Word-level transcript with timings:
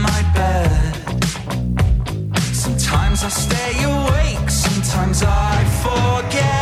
My 0.00 0.22
bed. 0.34 0.94
Sometimes 2.54 3.24
I 3.24 3.28
stay 3.28 3.84
awake. 3.84 4.50
Sometimes 4.50 5.22
I 5.22 5.64
forget. 5.82 6.61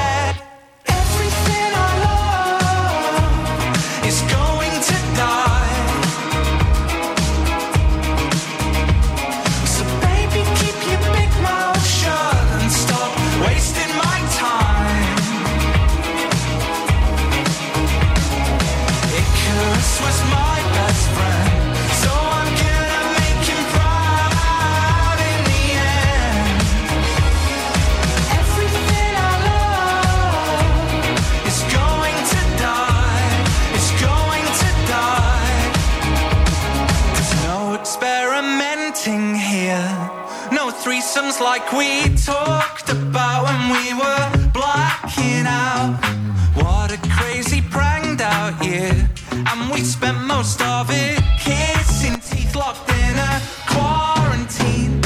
We 41.73 42.15
talked 42.17 42.91
about 42.91 43.45
when 43.45 43.61
we 43.73 43.95
were 43.95 44.31
out. 45.47 45.99
What 46.55 46.93
a 46.93 46.99
crazy 47.17 47.63
out. 48.21 48.63
And 49.31 49.71
we 49.73 49.83
spent 49.83 50.19
most 50.27 50.61
of 50.63 50.91
it 50.91 51.19
kissing 51.39 52.17
teeth 52.21 52.55
locked 52.55 52.89
in 52.91 53.19
a 53.19 53.41
quarantine. 53.67 55.01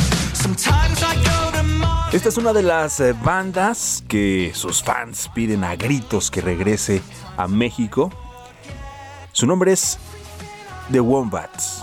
Esta 2.12 2.28
es 2.28 2.36
una 2.36 2.52
de 2.52 2.62
las 2.62 3.00
eh, 3.00 3.12
bandas 3.12 4.04
que 4.06 4.52
sus 4.54 4.82
fans 4.82 5.28
piden 5.34 5.64
a 5.64 5.74
gritos 5.76 6.30
que 6.30 6.40
regrese 6.40 7.02
a 7.36 7.48
México. 7.48 8.10
Su 9.32 9.46
nombre 9.46 9.72
es 9.72 9.98
The 10.92 11.00
Wombats. 11.00 11.73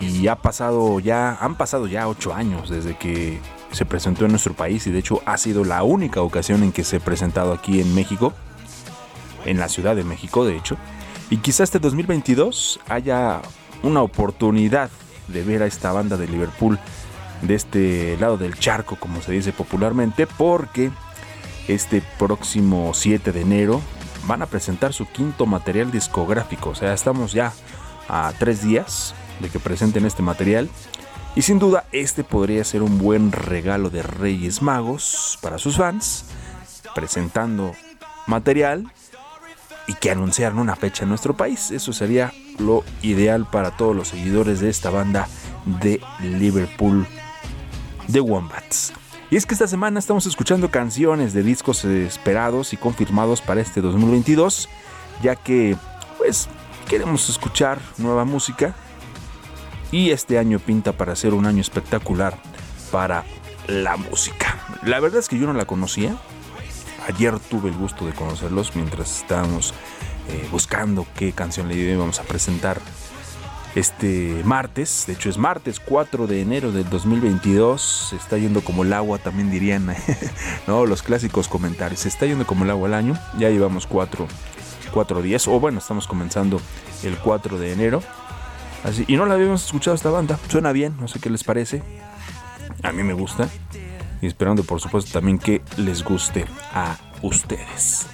Y 0.00 0.28
ha 0.28 0.36
pasado 0.36 1.00
ya, 1.00 1.36
han 1.40 1.56
pasado 1.56 1.86
ya 1.86 2.08
ocho 2.08 2.34
años 2.34 2.70
desde 2.70 2.96
que 2.96 3.40
se 3.72 3.84
presentó 3.84 4.24
en 4.24 4.30
nuestro 4.30 4.54
país 4.54 4.86
y 4.86 4.90
de 4.90 5.00
hecho 5.00 5.20
ha 5.26 5.36
sido 5.36 5.64
la 5.64 5.82
única 5.82 6.22
ocasión 6.22 6.62
en 6.62 6.72
que 6.72 6.84
se 6.84 6.96
ha 6.96 7.00
presentado 7.00 7.52
aquí 7.52 7.80
en 7.80 7.94
México, 7.94 8.32
en 9.44 9.58
la 9.58 9.68
Ciudad 9.68 9.96
de 9.96 10.04
México 10.04 10.44
de 10.44 10.56
hecho. 10.56 10.76
Y 11.30 11.38
quizá 11.38 11.64
este 11.64 11.78
2022 11.78 12.80
haya 12.88 13.42
una 13.82 14.02
oportunidad 14.02 14.90
de 15.28 15.42
ver 15.42 15.62
a 15.62 15.66
esta 15.66 15.92
banda 15.92 16.16
de 16.16 16.28
Liverpool 16.28 16.78
de 17.42 17.54
este 17.54 18.16
lado 18.18 18.38
del 18.38 18.58
charco, 18.58 18.96
como 18.96 19.20
se 19.20 19.32
dice 19.32 19.52
popularmente, 19.52 20.26
porque 20.26 20.90
este 21.68 22.02
próximo 22.18 22.92
7 22.94 23.32
de 23.32 23.40
enero 23.42 23.80
van 24.26 24.42
a 24.42 24.46
presentar 24.46 24.92
su 24.92 25.06
quinto 25.06 25.46
material 25.46 25.90
discográfico. 25.90 26.70
O 26.70 26.74
sea, 26.74 26.92
estamos 26.94 27.32
ya 27.32 27.52
a 28.08 28.32
tres 28.38 28.62
días 28.62 29.14
de 29.40 29.48
que 29.48 29.58
presenten 29.58 30.06
este 30.06 30.22
material. 30.22 30.68
Y 31.34 31.42
sin 31.42 31.58
duda, 31.58 31.84
este 31.92 32.24
podría 32.24 32.64
ser 32.64 32.82
un 32.82 32.98
buen 32.98 33.32
regalo 33.32 33.90
de 33.90 34.02
Reyes 34.02 34.62
Magos 34.62 35.38
para 35.40 35.58
sus 35.58 35.76
fans, 35.76 36.24
presentando 36.94 37.72
material 38.26 38.92
y 39.86 39.94
que 39.94 40.10
anunciaran 40.10 40.58
una 40.58 40.76
fecha 40.76 41.04
en 41.04 41.08
nuestro 41.08 41.36
país. 41.36 41.70
Eso 41.70 41.92
sería 41.92 42.32
lo 42.58 42.84
ideal 43.02 43.48
para 43.50 43.76
todos 43.76 43.94
los 43.94 44.08
seguidores 44.08 44.60
de 44.60 44.68
esta 44.68 44.90
banda 44.90 45.28
de 45.80 46.00
Liverpool, 46.20 47.06
The 48.10 48.20
Wombats. 48.20 48.92
Y 49.30 49.36
es 49.36 49.44
que 49.44 49.54
esta 49.54 49.66
semana 49.66 49.98
estamos 49.98 50.26
escuchando 50.26 50.70
canciones 50.70 51.34
de 51.34 51.42
discos 51.42 51.84
esperados 51.84 52.72
y 52.72 52.76
confirmados 52.76 53.42
para 53.42 53.60
este 53.60 53.80
2022, 53.80 54.68
ya 55.22 55.36
que 55.36 55.76
pues 56.16 56.48
queremos 56.88 57.28
escuchar 57.28 57.78
nueva 57.98 58.24
música 58.24 58.74
y 59.90 60.10
este 60.10 60.38
año 60.38 60.58
pinta 60.58 60.92
para 60.92 61.16
ser 61.16 61.34
un 61.34 61.46
año 61.46 61.60
espectacular 61.60 62.36
para 62.90 63.24
la 63.66 63.96
música. 63.96 64.58
La 64.82 65.00
verdad 65.00 65.20
es 65.20 65.28
que 65.28 65.38
yo 65.38 65.46
no 65.46 65.52
la 65.52 65.66
conocía. 65.66 66.16
Ayer 67.06 67.38
tuve 67.38 67.70
el 67.70 67.76
gusto 67.76 68.06
de 68.06 68.12
conocerlos 68.12 68.76
mientras 68.76 69.22
estábamos 69.22 69.72
eh, 70.28 70.48
buscando 70.50 71.06
qué 71.16 71.32
canción 71.32 71.68
le 71.68 71.74
íbamos 71.74 72.20
a 72.20 72.24
presentar 72.24 72.80
este 73.74 74.42
martes. 74.44 75.04
De 75.06 75.14
hecho 75.14 75.30
es 75.30 75.38
martes 75.38 75.80
4 75.80 76.26
de 76.26 76.42
enero 76.42 76.72
del 76.72 76.88
2022. 76.88 78.08
Se 78.10 78.16
está 78.16 78.36
yendo 78.36 78.62
como 78.62 78.82
el 78.82 78.92
agua, 78.92 79.18
también 79.18 79.50
dirían 79.50 79.94
¿no? 80.66 80.84
los 80.86 81.02
clásicos 81.02 81.48
comentarios. 81.48 82.00
Se 82.00 82.08
está 82.08 82.26
yendo 82.26 82.46
como 82.46 82.64
el 82.64 82.70
agua 82.70 82.88
el 82.88 82.94
año. 82.94 83.18
Ya 83.38 83.48
llevamos 83.48 83.86
cuatro, 83.86 84.26
cuatro 84.92 85.22
días. 85.22 85.48
O 85.48 85.58
bueno, 85.60 85.78
estamos 85.78 86.06
comenzando 86.06 86.60
el 87.02 87.16
4 87.18 87.58
de 87.58 87.72
enero. 87.72 88.02
Así, 88.84 89.04
y 89.08 89.16
no 89.16 89.26
la 89.26 89.34
habíamos 89.34 89.64
escuchado 89.64 89.94
esta 89.94 90.10
banda. 90.10 90.38
Suena 90.48 90.72
bien, 90.72 90.96
no 91.00 91.08
sé 91.08 91.20
qué 91.20 91.30
les 91.30 91.44
parece. 91.44 91.82
A 92.82 92.92
mí 92.92 93.02
me 93.02 93.12
gusta. 93.12 93.48
Y 94.20 94.26
esperando 94.26 94.64
por 94.64 94.80
supuesto 94.80 95.12
también 95.12 95.38
que 95.38 95.62
les 95.76 96.02
guste 96.02 96.46
a 96.72 96.96
ustedes. 97.22 98.06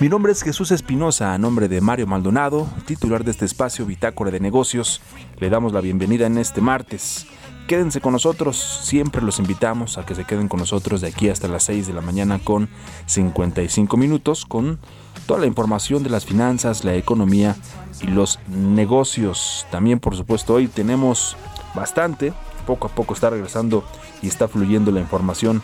Mi 0.00 0.08
nombre 0.08 0.32
es 0.32 0.42
Jesús 0.42 0.72
Espinosa, 0.72 1.34
a 1.34 1.38
nombre 1.38 1.68
de 1.68 1.80
Mario 1.80 2.06
Maldonado, 2.06 2.68
titular 2.84 3.24
de 3.24 3.30
este 3.30 3.44
espacio 3.44 3.86
Bitácora 3.86 4.30
de 4.30 4.40
Negocios. 4.40 5.00
Le 5.38 5.50
damos 5.50 5.72
la 5.72 5.80
bienvenida 5.80 6.26
en 6.26 6.38
este 6.38 6.60
martes. 6.60 7.26
Quédense 7.68 8.00
con 8.00 8.12
nosotros, 8.12 8.80
siempre 8.82 9.22
los 9.22 9.38
invitamos 9.38 9.96
a 9.96 10.04
que 10.04 10.14
se 10.14 10.24
queden 10.24 10.48
con 10.48 10.60
nosotros 10.60 11.00
de 11.00 11.08
aquí 11.08 11.30
hasta 11.30 11.48
las 11.48 11.62
6 11.64 11.86
de 11.86 11.94
la 11.94 12.02
mañana 12.02 12.38
con 12.38 12.68
55 13.06 13.96
minutos 13.96 14.44
con 14.44 14.80
toda 15.26 15.40
la 15.40 15.46
información 15.46 16.02
de 16.02 16.10
las 16.10 16.24
finanzas, 16.24 16.84
la 16.84 16.94
economía 16.94 17.56
y 18.02 18.06
los 18.06 18.38
negocios. 18.48 19.66
También 19.70 20.00
por 20.00 20.16
supuesto 20.16 20.54
hoy 20.54 20.68
tenemos 20.68 21.36
bastante, 21.74 22.32
poco 22.66 22.88
a 22.88 22.90
poco 22.90 23.14
está 23.14 23.30
regresando 23.30 23.84
y 24.22 24.28
está 24.28 24.48
fluyendo 24.48 24.90
la 24.90 25.00
información 25.00 25.62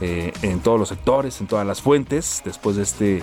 eh, 0.00 0.32
en 0.42 0.60
todos 0.60 0.78
los 0.78 0.88
sectores, 0.88 1.40
en 1.40 1.46
todas 1.46 1.66
las 1.66 1.82
fuentes, 1.82 2.42
después 2.44 2.76
de 2.76 2.82
este 2.82 3.22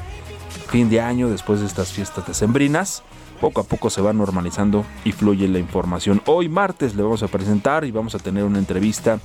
fin 0.67 0.89
de 0.89 1.01
año, 1.01 1.29
después 1.29 1.59
de 1.59 1.65
estas 1.65 1.91
fiestas 1.91 2.27
decembrinas. 2.27 3.03
Poco 3.41 3.61
a 3.61 3.63
poco 3.63 3.89
se 3.91 4.01
va 4.01 4.13
normalizando 4.13 4.83
y 5.05 5.11
fluye 5.11 5.47
la 5.47 5.59
información. 5.59 6.21
Hoy 6.25 6.49
martes 6.49 6.95
le 6.95 7.03
vamos 7.03 7.21
a 7.21 7.27
presentar 7.27 7.85
y 7.85 7.91
vamos 7.91 8.15
a 8.15 8.19
tener 8.19 8.43
una 8.43 8.57
entrevista 8.57 9.19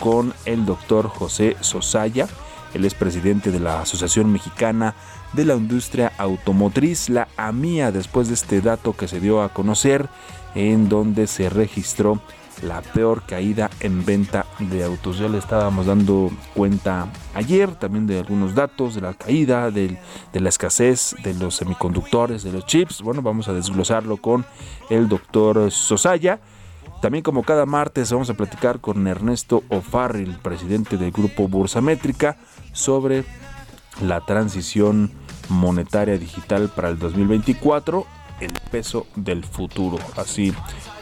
con 0.00 0.32
el 0.46 0.64
doctor 0.64 1.08
José 1.08 1.56
Sosaya. 1.60 2.28
Él 2.74 2.84
es 2.84 2.94
presidente 2.94 3.50
de 3.50 3.60
la 3.60 3.80
Asociación 3.80 4.30
Mexicana 4.32 4.94
de 5.32 5.44
la 5.44 5.54
Industria 5.54 6.12
Automotriz, 6.18 7.08
la 7.08 7.28
AMIA, 7.36 7.92
después 7.92 8.28
de 8.28 8.34
este 8.34 8.60
dato 8.60 8.94
que 8.94 9.08
se 9.08 9.20
dio 9.20 9.42
a 9.42 9.50
conocer, 9.50 10.08
en 10.54 10.88
donde 10.88 11.26
se 11.26 11.48
registró 11.48 12.20
la 12.62 12.82
peor 12.82 13.22
caída 13.22 13.70
en 13.80 14.04
venta 14.04 14.46
de 14.58 14.82
autos. 14.82 15.18
Ya 15.18 15.28
le 15.28 15.38
estábamos 15.38 15.86
dando 15.86 16.30
cuenta 16.54 17.06
ayer 17.34 17.74
también 17.76 18.06
de 18.06 18.18
algunos 18.18 18.54
datos 18.54 18.94
de 18.96 19.00
la 19.00 19.14
caída, 19.14 19.70
de 19.70 19.98
la 20.32 20.48
escasez 20.48 21.14
de 21.22 21.34
los 21.34 21.56
semiconductores, 21.56 22.42
de 22.42 22.52
los 22.52 22.66
chips. 22.66 23.02
Bueno, 23.02 23.22
vamos 23.22 23.48
a 23.48 23.52
desglosarlo 23.52 24.16
con 24.16 24.44
el 24.90 25.08
doctor 25.08 25.70
Sosaya. 25.70 26.40
También 27.00 27.22
como 27.22 27.44
cada 27.44 27.64
martes 27.64 28.10
vamos 28.10 28.28
a 28.28 28.34
platicar 28.34 28.80
con 28.80 29.06
Ernesto 29.06 29.62
O'Farrill, 29.68 30.38
presidente 30.42 30.96
del 30.96 31.12
grupo 31.12 31.46
Bursamétrica, 31.46 32.38
sobre 32.72 33.24
la 34.00 34.20
transición 34.20 35.10
monetaria 35.48 36.18
digital 36.18 36.68
para 36.68 36.88
el 36.88 36.98
2024, 36.98 38.06
el 38.40 38.52
peso 38.70 39.06
del 39.16 39.44
futuro. 39.44 39.98
Así, 40.16 40.52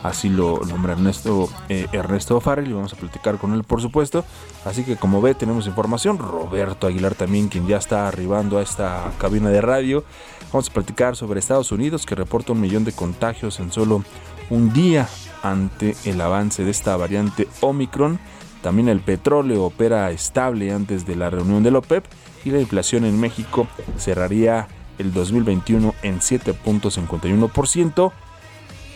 así 0.02 0.28
lo 0.28 0.60
nombra 0.64 0.92
Ernesto, 0.92 1.50
eh, 1.68 1.86
Ernesto 1.92 2.36
O'Farrill 2.36 2.70
y 2.70 2.72
vamos 2.72 2.92
a 2.92 2.96
platicar 2.96 3.38
con 3.38 3.52
él 3.52 3.64
por 3.64 3.80
supuesto. 3.80 4.24
Así 4.64 4.84
que 4.84 4.96
como 4.96 5.20
ve 5.20 5.34
tenemos 5.34 5.66
información. 5.66 6.18
Roberto 6.18 6.86
Aguilar 6.86 7.14
también, 7.14 7.48
quien 7.48 7.66
ya 7.66 7.76
está 7.76 8.08
arribando 8.08 8.58
a 8.58 8.62
esta 8.62 9.12
cabina 9.18 9.50
de 9.50 9.60
radio. 9.60 10.04
Vamos 10.52 10.70
a 10.70 10.72
platicar 10.72 11.16
sobre 11.16 11.40
Estados 11.40 11.72
Unidos 11.72 12.06
que 12.06 12.14
reporta 12.14 12.52
un 12.52 12.60
millón 12.60 12.84
de 12.84 12.92
contagios 12.92 13.60
en 13.60 13.72
solo 13.72 14.02
un 14.48 14.72
día 14.72 15.08
ante 15.42 15.96
el 16.04 16.20
avance 16.20 16.64
de 16.64 16.70
esta 16.70 16.96
variante 16.96 17.48
Omicron. 17.60 18.18
También 18.66 18.88
el 18.88 18.98
petróleo 18.98 19.62
opera 19.62 20.10
estable 20.10 20.72
antes 20.72 21.06
de 21.06 21.14
la 21.14 21.30
reunión 21.30 21.62
de 21.62 21.70
la 21.70 21.78
OPEP 21.78 22.04
y 22.44 22.50
la 22.50 22.58
inflación 22.58 23.04
en 23.04 23.20
México 23.20 23.68
cerraría 23.96 24.66
el 24.98 25.12
2021 25.12 25.94
en 26.02 26.18
7.51% 26.18 28.12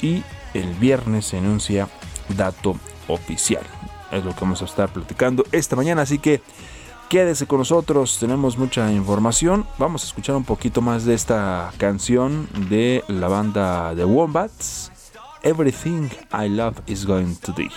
y 0.02 0.24
el 0.54 0.74
viernes 0.80 1.26
se 1.26 1.38
anuncia 1.38 1.88
dato 2.36 2.74
oficial. 3.06 3.62
Es 4.10 4.24
lo 4.24 4.34
que 4.34 4.40
vamos 4.40 4.60
a 4.60 4.64
estar 4.64 4.92
platicando 4.92 5.44
esta 5.52 5.76
mañana, 5.76 6.02
así 6.02 6.18
que 6.18 6.42
quédese 7.08 7.46
con 7.46 7.60
nosotros, 7.60 8.18
tenemos 8.18 8.58
mucha 8.58 8.90
información. 8.90 9.64
Vamos 9.78 10.02
a 10.02 10.06
escuchar 10.06 10.34
un 10.34 10.42
poquito 10.42 10.80
más 10.80 11.04
de 11.04 11.14
esta 11.14 11.70
canción 11.78 12.48
de 12.68 13.04
la 13.06 13.28
banda 13.28 13.92
The 13.94 14.04
Wombats. 14.04 14.90
Everything 15.44 16.08
I 16.32 16.48
Love 16.48 16.74
is 16.88 17.06
Going 17.06 17.36
to 17.44 17.52
Die. 17.52 17.70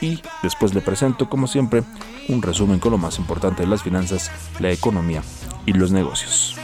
Y 0.00 0.22
después 0.42 0.74
le 0.74 0.80
presento, 0.80 1.28
como 1.28 1.46
siempre, 1.46 1.82
un 2.28 2.42
resumen 2.42 2.78
con 2.78 2.92
lo 2.92 2.98
más 2.98 3.18
importante 3.18 3.62
de 3.62 3.68
las 3.68 3.82
finanzas, 3.82 4.30
la 4.60 4.70
economía 4.70 5.22
y 5.66 5.72
los 5.72 5.90
negocios. 5.90 6.56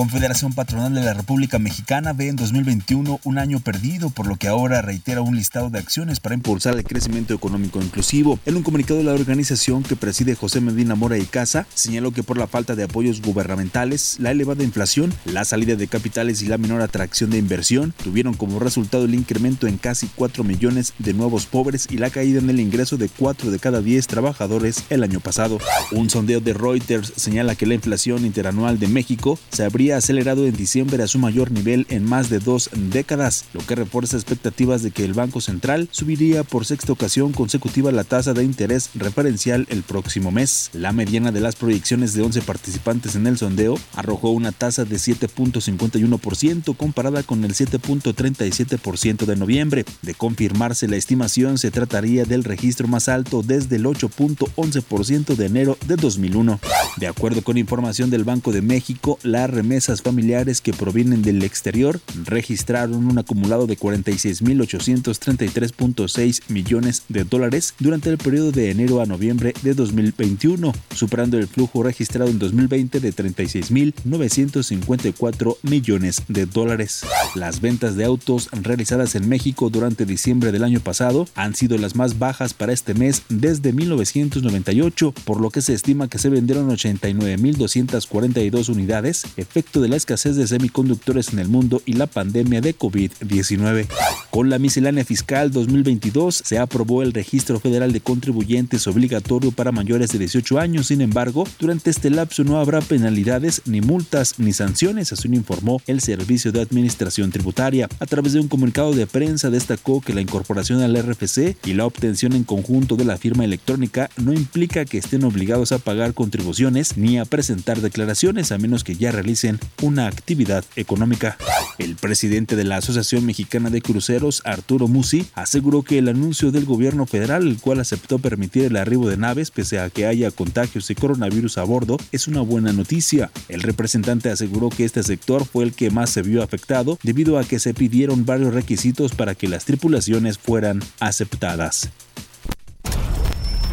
Confederación 0.00 0.54
Patronal 0.54 0.94
de 0.94 1.02
la 1.02 1.12
República 1.12 1.58
Mexicana 1.58 2.14
ve 2.14 2.28
en 2.28 2.36
2021 2.36 3.20
un 3.22 3.36
año 3.36 3.60
perdido, 3.60 4.08
por 4.08 4.26
lo 4.26 4.36
que 4.36 4.48
ahora 4.48 4.80
reitera 4.80 5.20
un 5.20 5.36
listado 5.36 5.68
de 5.68 5.78
acciones 5.78 6.20
para 6.20 6.34
impulsar 6.34 6.74
el 6.74 6.84
crecimiento 6.84 7.34
económico 7.34 7.82
inclusivo. 7.82 8.38
En 8.46 8.56
un 8.56 8.62
comunicado 8.62 8.96
de 8.96 9.04
la 9.04 9.12
organización 9.12 9.82
que 9.82 9.96
preside 9.96 10.34
José 10.34 10.62
Medina 10.62 10.94
Mora 10.94 11.18
y 11.18 11.26
Casa, 11.26 11.66
señaló 11.74 12.12
que 12.12 12.22
por 12.22 12.38
la 12.38 12.46
falta 12.46 12.74
de 12.74 12.84
apoyos 12.84 13.20
gubernamentales, 13.20 14.16
la 14.20 14.30
elevada 14.30 14.64
inflación, 14.64 15.12
la 15.26 15.44
salida 15.44 15.76
de 15.76 15.86
capitales 15.86 16.40
y 16.40 16.46
la 16.46 16.56
menor 16.56 16.80
atracción 16.80 17.28
de 17.28 17.36
inversión 17.36 17.92
tuvieron 18.02 18.32
como 18.32 18.58
resultado 18.58 19.04
el 19.04 19.14
incremento 19.14 19.66
en 19.66 19.76
casi 19.76 20.08
4 20.16 20.44
millones 20.44 20.94
de 20.98 21.12
nuevos 21.12 21.44
pobres 21.44 21.86
y 21.90 21.98
la 21.98 22.08
caída 22.08 22.38
en 22.38 22.48
el 22.48 22.60
ingreso 22.60 22.96
de 22.96 23.10
4 23.10 23.50
de 23.50 23.58
cada 23.58 23.82
10 23.82 24.06
trabajadores 24.06 24.82
el 24.88 25.02
año 25.02 25.20
pasado. 25.20 25.58
Un 25.92 26.08
sondeo 26.08 26.40
de 26.40 26.54
Reuters 26.54 27.12
señala 27.16 27.54
que 27.54 27.66
la 27.66 27.74
inflación 27.74 28.24
interanual 28.24 28.78
de 28.78 28.88
México 28.88 29.38
se 29.50 29.62
habría 29.62 29.89
acelerado 29.96 30.46
en 30.46 30.56
diciembre 30.56 31.02
a 31.02 31.06
su 31.06 31.18
mayor 31.18 31.50
nivel 31.50 31.86
en 31.88 32.04
más 32.04 32.30
de 32.30 32.38
dos 32.38 32.70
décadas, 32.74 33.44
lo 33.52 33.60
que 33.66 33.74
refuerza 33.74 34.16
expectativas 34.16 34.82
de 34.82 34.90
que 34.90 35.04
el 35.04 35.14
Banco 35.14 35.40
Central 35.40 35.88
subiría 35.90 36.44
por 36.44 36.64
sexta 36.64 36.92
ocasión 36.92 37.32
consecutiva 37.32 37.92
la 37.92 38.04
tasa 38.04 38.32
de 38.34 38.44
interés 38.44 38.90
referencial 38.94 39.66
el 39.70 39.82
próximo 39.82 40.30
mes. 40.30 40.70
La 40.72 40.92
mediana 40.92 41.32
de 41.32 41.40
las 41.40 41.56
proyecciones 41.56 42.14
de 42.14 42.22
11 42.22 42.42
participantes 42.42 43.16
en 43.16 43.26
el 43.26 43.38
sondeo 43.38 43.78
arrojó 43.94 44.30
una 44.30 44.52
tasa 44.52 44.84
de 44.84 44.96
7.51% 44.96 46.76
comparada 46.76 47.22
con 47.22 47.44
el 47.44 47.54
7.37% 47.54 49.24
de 49.24 49.36
noviembre. 49.36 49.84
De 50.02 50.14
confirmarse 50.14 50.88
la 50.88 50.96
estimación, 50.96 51.58
se 51.58 51.70
trataría 51.70 52.24
del 52.24 52.44
registro 52.44 52.88
más 52.88 53.08
alto 53.08 53.42
desde 53.42 53.76
el 53.76 53.84
8.11% 53.84 55.36
de 55.36 55.46
enero 55.46 55.78
de 55.86 55.96
2001. 55.96 56.60
De 56.96 57.06
acuerdo 57.06 57.42
con 57.42 57.58
información 57.58 58.10
del 58.10 58.24
Banco 58.24 58.52
de 58.52 58.62
México, 58.62 59.18
la 59.22 59.46
remesa 59.46 59.79
esas 59.80 60.02
familiares 60.02 60.60
que 60.60 60.74
provienen 60.74 61.22
del 61.22 61.42
exterior 61.42 61.98
registraron 62.26 63.06
un 63.06 63.16
acumulado 63.18 63.66
de 63.66 63.78
46.833.6 63.78 66.42
millones 66.48 67.04
de 67.08 67.24
dólares 67.24 67.72
durante 67.78 68.10
el 68.10 68.18
periodo 68.18 68.52
de 68.52 68.70
enero 68.70 69.00
a 69.00 69.06
noviembre 69.06 69.54
de 69.62 69.72
2021, 69.72 70.74
superando 70.94 71.38
el 71.38 71.48
flujo 71.48 71.82
registrado 71.82 72.30
en 72.30 72.38
2020 72.38 73.00
de 73.00 73.14
36.954 73.14 75.56
millones 75.62 76.22
de 76.28 76.44
dólares. 76.44 77.00
Las 77.34 77.62
ventas 77.62 77.96
de 77.96 78.04
autos 78.04 78.50
realizadas 78.52 79.14
en 79.14 79.30
México 79.30 79.70
durante 79.70 80.04
diciembre 80.04 80.52
del 80.52 80.64
año 80.64 80.80
pasado 80.80 81.26
han 81.34 81.54
sido 81.54 81.78
las 81.78 81.96
más 81.96 82.18
bajas 82.18 82.52
para 82.52 82.74
este 82.74 82.92
mes 82.92 83.22
desde 83.30 83.72
1998, 83.72 85.14
por 85.24 85.40
lo 85.40 85.48
que 85.48 85.62
se 85.62 85.72
estima 85.72 86.08
que 86.08 86.18
se 86.18 86.28
vendieron 86.28 86.68
89.242 86.68 88.68
unidades, 88.68 89.24
efecto 89.60 89.82
de 89.82 89.88
la 89.88 89.96
escasez 89.96 90.36
de 90.36 90.46
semiconductores 90.46 91.34
en 91.34 91.38
el 91.38 91.48
mundo 91.48 91.82
y 91.84 91.92
la 91.92 92.06
pandemia 92.06 92.62
de 92.62 92.74
COVID-19. 92.74 93.88
Con 94.30 94.48
la 94.48 94.58
miscelánea 94.58 95.04
fiscal 95.04 95.50
2022 95.50 96.42
se 96.46 96.58
aprobó 96.58 97.02
el 97.02 97.12
registro 97.12 97.60
federal 97.60 97.92
de 97.92 98.00
contribuyentes 98.00 98.86
obligatorio 98.86 99.52
para 99.52 99.70
mayores 99.70 100.12
de 100.12 100.18
18 100.18 100.58
años. 100.58 100.86
Sin 100.86 101.02
embargo, 101.02 101.46
durante 101.58 101.90
este 101.90 102.08
lapso 102.08 102.42
no 102.42 102.58
habrá 102.58 102.80
penalidades, 102.80 103.60
ni 103.66 103.82
multas, 103.82 104.38
ni 104.38 104.54
sanciones, 104.54 105.12
así 105.12 105.28
lo 105.28 105.36
informó 105.36 105.82
el 105.86 106.00
Servicio 106.00 106.52
de 106.52 106.62
Administración 106.62 107.30
Tributaria. 107.30 107.86
A 107.98 108.06
través 108.06 108.32
de 108.32 108.40
un 108.40 108.48
comunicado 108.48 108.94
de 108.94 109.06
prensa 109.06 109.50
destacó 109.50 110.00
que 110.00 110.14
la 110.14 110.22
incorporación 110.22 110.80
al 110.80 110.96
RFC 110.96 111.56
y 111.66 111.74
la 111.74 111.84
obtención 111.84 112.32
en 112.32 112.44
conjunto 112.44 112.96
de 112.96 113.04
la 113.04 113.18
firma 113.18 113.44
electrónica 113.44 114.08
no 114.16 114.32
implica 114.32 114.86
que 114.86 114.96
estén 114.96 115.24
obligados 115.24 115.72
a 115.72 115.78
pagar 115.78 116.14
contribuciones 116.14 116.96
ni 116.96 117.18
a 117.18 117.26
presentar 117.26 117.82
declaraciones 117.82 118.52
a 118.52 118.58
menos 118.58 118.84
que 118.84 118.96
ya 118.96 119.12
realicen 119.12 119.49
una 119.82 120.06
actividad 120.06 120.64
económica. 120.76 121.36
El 121.78 121.96
presidente 121.96 122.56
de 122.56 122.64
la 122.64 122.76
Asociación 122.76 123.24
Mexicana 123.24 123.70
de 123.70 123.80
Cruceros, 123.80 124.42
Arturo 124.44 124.86
Musi, 124.86 125.26
aseguró 125.34 125.82
que 125.82 125.98
el 125.98 126.08
anuncio 126.08 126.50
del 126.50 126.66
gobierno 126.66 127.06
federal, 127.06 127.46
el 127.46 127.58
cual 127.58 127.80
aceptó 127.80 128.18
permitir 128.18 128.64
el 128.64 128.76
arribo 128.76 129.08
de 129.08 129.16
naves 129.16 129.50
pese 129.50 129.78
a 129.78 129.88
que 129.88 130.06
haya 130.06 130.30
contagios 130.30 130.86
de 130.88 130.94
coronavirus 130.94 131.58
a 131.58 131.64
bordo, 131.64 131.96
es 132.12 132.28
una 132.28 132.42
buena 132.42 132.72
noticia. 132.72 133.30
El 133.48 133.62
representante 133.62 134.30
aseguró 134.30 134.68
que 134.68 134.84
este 134.84 135.02
sector 135.02 135.46
fue 135.46 135.64
el 135.64 135.72
que 135.72 135.90
más 135.90 136.10
se 136.10 136.22
vio 136.22 136.42
afectado 136.42 136.98
debido 137.02 137.38
a 137.38 137.44
que 137.44 137.58
se 137.58 137.74
pidieron 137.74 138.26
varios 138.26 138.52
requisitos 138.52 139.12
para 139.12 139.34
que 139.34 139.48
las 139.48 139.64
tripulaciones 139.64 140.38
fueran 140.38 140.82
aceptadas. 141.00 141.90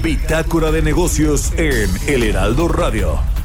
Bitácora 0.04 0.72
de 0.72 0.82
negocios 0.82 1.52
en 1.58 1.90
El 2.08 2.24
Heraldo 2.24 2.68
Radio. 2.68 3.37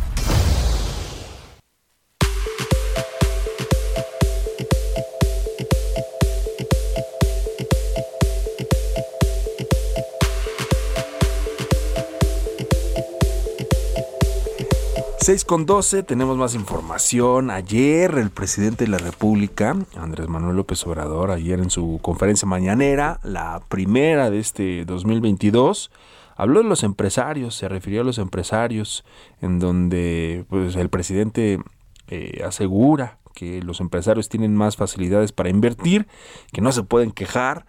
6 15.22 15.44
con 15.44 15.66
12, 15.66 16.02
tenemos 16.02 16.36
más 16.36 16.56
información. 16.56 17.52
Ayer 17.52 18.18
el 18.18 18.30
presidente 18.30 18.86
de 18.86 18.90
la 18.90 18.98
República, 18.98 19.76
Andrés 19.94 20.26
Manuel 20.26 20.56
López 20.56 20.84
Obrador, 20.84 21.30
ayer 21.30 21.60
en 21.60 21.70
su 21.70 22.00
conferencia 22.02 22.48
mañanera, 22.48 23.20
la 23.22 23.62
primera 23.68 24.30
de 24.30 24.40
este 24.40 24.84
2022, 24.84 25.92
habló 26.34 26.60
de 26.60 26.68
los 26.68 26.82
empresarios, 26.82 27.54
se 27.54 27.68
refirió 27.68 28.00
a 28.00 28.04
los 28.04 28.18
empresarios, 28.18 29.04
en 29.40 29.60
donde 29.60 30.44
pues, 30.48 30.74
el 30.74 30.88
presidente 30.88 31.60
eh, 32.08 32.42
asegura 32.44 33.18
que 33.32 33.62
los 33.62 33.80
empresarios 33.80 34.28
tienen 34.28 34.56
más 34.56 34.76
facilidades 34.76 35.30
para 35.30 35.50
invertir, 35.50 36.08
que 36.52 36.62
no 36.62 36.72
se 36.72 36.82
pueden 36.82 37.12
quejar, 37.12 37.64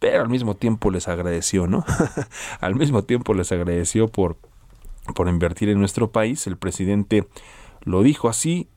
pero 0.00 0.20
al 0.20 0.28
mismo 0.28 0.56
tiempo 0.56 0.90
les 0.90 1.06
agradeció, 1.06 1.68
¿no? 1.68 1.84
al 2.60 2.74
mismo 2.74 3.04
tiempo 3.04 3.34
les 3.34 3.52
agradeció 3.52 4.08
por, 4.08 4.36
por 5.14 5.28
invertir 5.28 5.68
en 5.68 5.78
nuestro 5.78 6.10
país. 6.12 6.46
El 6.46 6.56
presidente 6.56 7.28
lo 7.82 8.02
dijo 8.02 8.28
así 8.28 8.68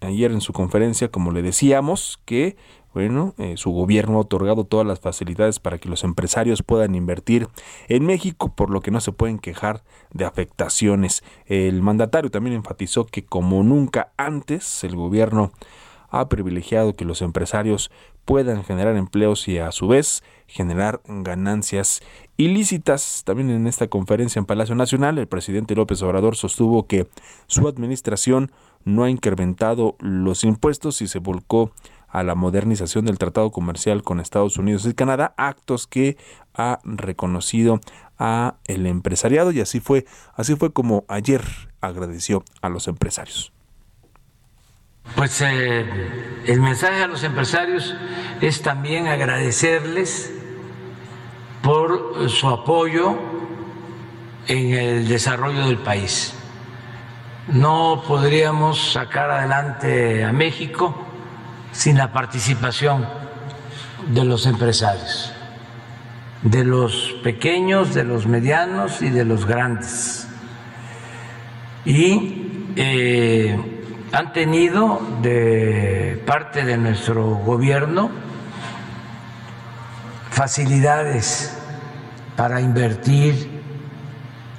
ayer 0.00 0.32
en 0.32 0.40
su 0.40 0.52
conferencia, 0.52 1.10
como 1.10 1.30
le 1.30 1.42
decíamos, 1.42 2.20
que 2.24 2.56
bueno, 2.92 3.34
eh, 3.38 3.56
su 3.56 3.70
gobierno 3.70 4.16
ha 4.16 4.22
otorgado 4.22 4.64
todas 4.64 4.86
las 4.86 4.98
facilidades 4.98 5.60
para 5.60 5.78
que 5.78 5.88
los 5.88 6.02
empresarios 6.02 6.64
puedan 6.64 6.96
invertir 6.96 7.46
en 7.88 8.04
México, 8.04 8.52
por 8.54 8.70
lo 8.70 8.80
que 8.80 8.90
no 8.90 9.00
se 9.00 9.12
pueden 9.12 9.38
quejar 9.38 9.84
de 10.12 10.24
afectaciones. 10.24 11.22
El 11.46 11.82
mandatario 11.82 12.30
también 12.30 12.56
enfatizó 12.56 13.06
que 13.06 13.24
como 13.24 13.62
nunca 13.62 14.12
antes 14.16 14.82
el 14.82 14.96
gobierno 14.96 15.52
ha 16.08 16.28
privilegiado 16.28 16.94
que 16.94 17.04
los 17.04 17.22
empresarios 17.22 17.92
puedan 18.24 18.64
generar 18.64 18.96
empleos 18.96 19.46
y 19.46 19.58
a 19.58 19.70
su 19.70 19.86
vez 19.86 20.24
generar 20.48 21.00
ganancias 21.06 22.02
ilícitas. 22.40 23.22
También 23.24 23.50
en 23.50 23.66
esta 23.66 23.88
conferencia 23.88 24.38
en 24.38 24.46
Palacio 24.46 24.74
Nacional, 24.74 25.18
el 25.18 25.28
presidente 25.28 25.74
López 25.74 26.02
Obrador 26.02 26.36
sostuvo 26.36 26.86
que 26.86 27.06
su 27.46 27.68
administración 27.68 28.50
no 28.84 29.04
ha 29.04 29.10
incrementado 29.10 29.96
los 30.00 30.44
impuestos 30.44 31.02
y 31.02 31.08
se 31.08 31.18
volcó 31.18 31.72
a 32.08 32.22
la 32.22 32.34
modernización 32.34 33.04
del 33.04 33.18
tratado 33.18 33.50
comercial 33.52 34.02
con 34.02 34.20
Estados 34.20 34.56
Unidos 34.56 34.84
y 34.86 34.94
Canadá, 34.94 35.34
actos 35.36 35.86
que 35.86 36.16
ha 36.54 36.80
reconocido 36.82 37.80
a 38.18 38.56
el 38.64 38.86
empresariado 38.86 39.52
y 39.52 39.60
así 39.60 39.78
fue, 39.78 40.06
así 40.34 40.56
fue 40.56 40.72
como 40.72 41.04
ayer 41.08 41.42
agradeció 41.80 42.42
a 42.62 42.68
los 42.68 42.88
empresarios. 42.88 43.52
Pues 45.14 45.40
eh, 45.40 45.84
el 46.46 46.60
mensaje 46.60 47.02
a 47.02 47.06
los 47.06 47.22
empresarios 47.22 47.94
es 48.40 48.62
también 48.62 49.06
agradecerles 49.06 50.32
por 51.62 52.28
su 52.28 52.48
apoyo 52.48 53.16
en 54.46 54.74
el 54.74 55.08
desarrollo 55.08 55.66
del 55.66 55.78
país. 55.78 56.34
No 57.48 58.02
podríamos 58.06 58.92
sacar 58.92 59.30
adelante 59.30 60.24
a 60.24 60.32
México 60.32 60.94
sin 61.72 61.98
la 61.98 62.12
participación 62.12 63.06
de 64.08 64.24
los 64.24 64.46
empresarios, 64.46 65.32
de 66.42 66.64
los 66.64 67.14
pequeños, 67.22 67.94
de 67.94 68.04
los 68.04 68.26
medianos 68.26 69.02
y 69.02 69.10
de 69.10 69.24
los 69.24 69.46
grandes. 69.46 70.28
Y 71.84 72.72
eh, 72.76 73.58
han 74.12 74.32
tenido 74.32 75.00
de 75.22 76.22
parte 76.26 76.64
de 76.64 76.76
nuestro 76.76 77.24
gobierno 77.24 78.10
facilidades 80.30 81.56
para 82.36 82.60
invertir, 82.60 83.60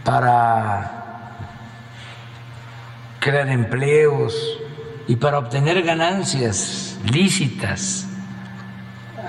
para 0.04 1.02
crear 3.20 3.50
empleos 3.50 4.36
y 5.08 5.16
para 5.16 5.40
obtener 5.40 5.82
ganancias 5.82 7.00
lícitas, 7.04 8.08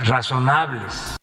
razonables. 0.05 1.22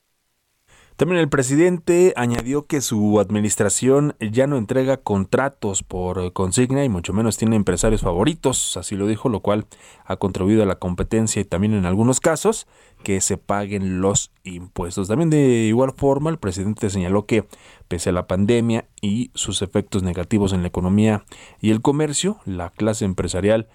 También 1.00 1.22
el 1.22 1.29
presidente 1.29 2.12
añadió 2.18 2.65
que 2.65 2.82
su 2.82 3.22
administración 3.22 4.18
ya 4.20 4.48
no 4.48 4.58
entrega 4.58 4.98
contratos 4.98 5.82
por 5.82 6.34
consigna 6.34 6.84
y 6.84 6.89
mucho 6.89 7.13
menos 7.13 7.38
tiene 7.38 7.56
empresarios 7.56 8.01
favoritos, 8.01 8.75
así 8.75 8.98
lo 8.98 9.08
dijo, 9.08 9.29
lo 9.29 9.39
cual 9.39 9.65
ha 10.03 10.18
contribuido 10.18 10.62
a 10.62 10.65
la 10.65 10.75
competencia 10.75 11.41
y 11.41 11.46
también 11.46 11.74
en 11.74 11.86
algunos 11.86 12.20
casos 12.20 12.68
que 13.01 13.22
se 13.22 13.38
paguen 13.38 14.01
los 14.01 14.34
impuestos. 14.44 15.08
También 15.08 15.29
de 15.29 15.68
igual 15.70 15.94
forma 15.96 16.32
el 16.32 16.38
presidente 16.38 16.89
señaló 16.89 17.25
que 17.25 17.46
pese 17.88 18.10
a 18.10 18.12
la 18.12 18.27
pandemia 18.27 18.84
y 19.00 19.32
sus 19.36 19.62
efectos 19.62 20.03
negativos 20.03 20.51
en 20.51 20.63
la 20.63 20.68
economía 20.68 21.24
y 21.62 21.72
el 21.72 21.82
comercio, 21.82 22.39
la 22.44 22.72
clase 22.72 23.06
empresarial 23.06 23.70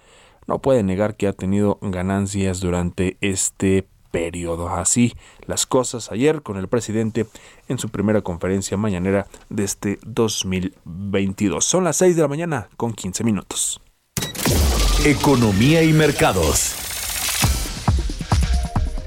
no 0.46 0.58
puede 0.58 0.82
negar 0.82 1.16
que 1.16 1.26
ha 1.26 1.32
tenido 1.32 1.78
ganancias 1.80 2.60
durante 2.60 3.16
este 3.22 3.88
periodo. 4.14 4.68
Así 4.68 5.12
las 5.46 5.66
cosas 5.66 6.12
ayer 6.12 6.42
con 6.42 6.56
el 6.56 6.68
presidente 6.68 7.26
en 7.66 7.78
su 7.78 7.88
primera 7.88 8.22
conferencia 8.22 8.76
mañanera 8.76 9.26
de 9.48 9.64
este 9.64 9.98
2022. 10.06 11.64
Son 11.64 11.82
las 11.82 11.96
6 11.96 12.14
de 12.14 12.22
la 12.22 12.28
mañana 12.28 12.68
con 12.76 12.92
15 12.92 13.24
minutos. 13.24 13.80
Economía 15.04 15.82
y 15.82 15.92
mercados. 15.92 16.76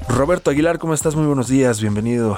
Roberto 0.10 0.52
Aguilar, 0.52 0.78
¿cómo 0.78 0.94
estás? 0.94 1.16
Muy 1.16 1.26
buenos 1.26 1.48
días, 1.48 1.80
bienvenido. 1.80 2.36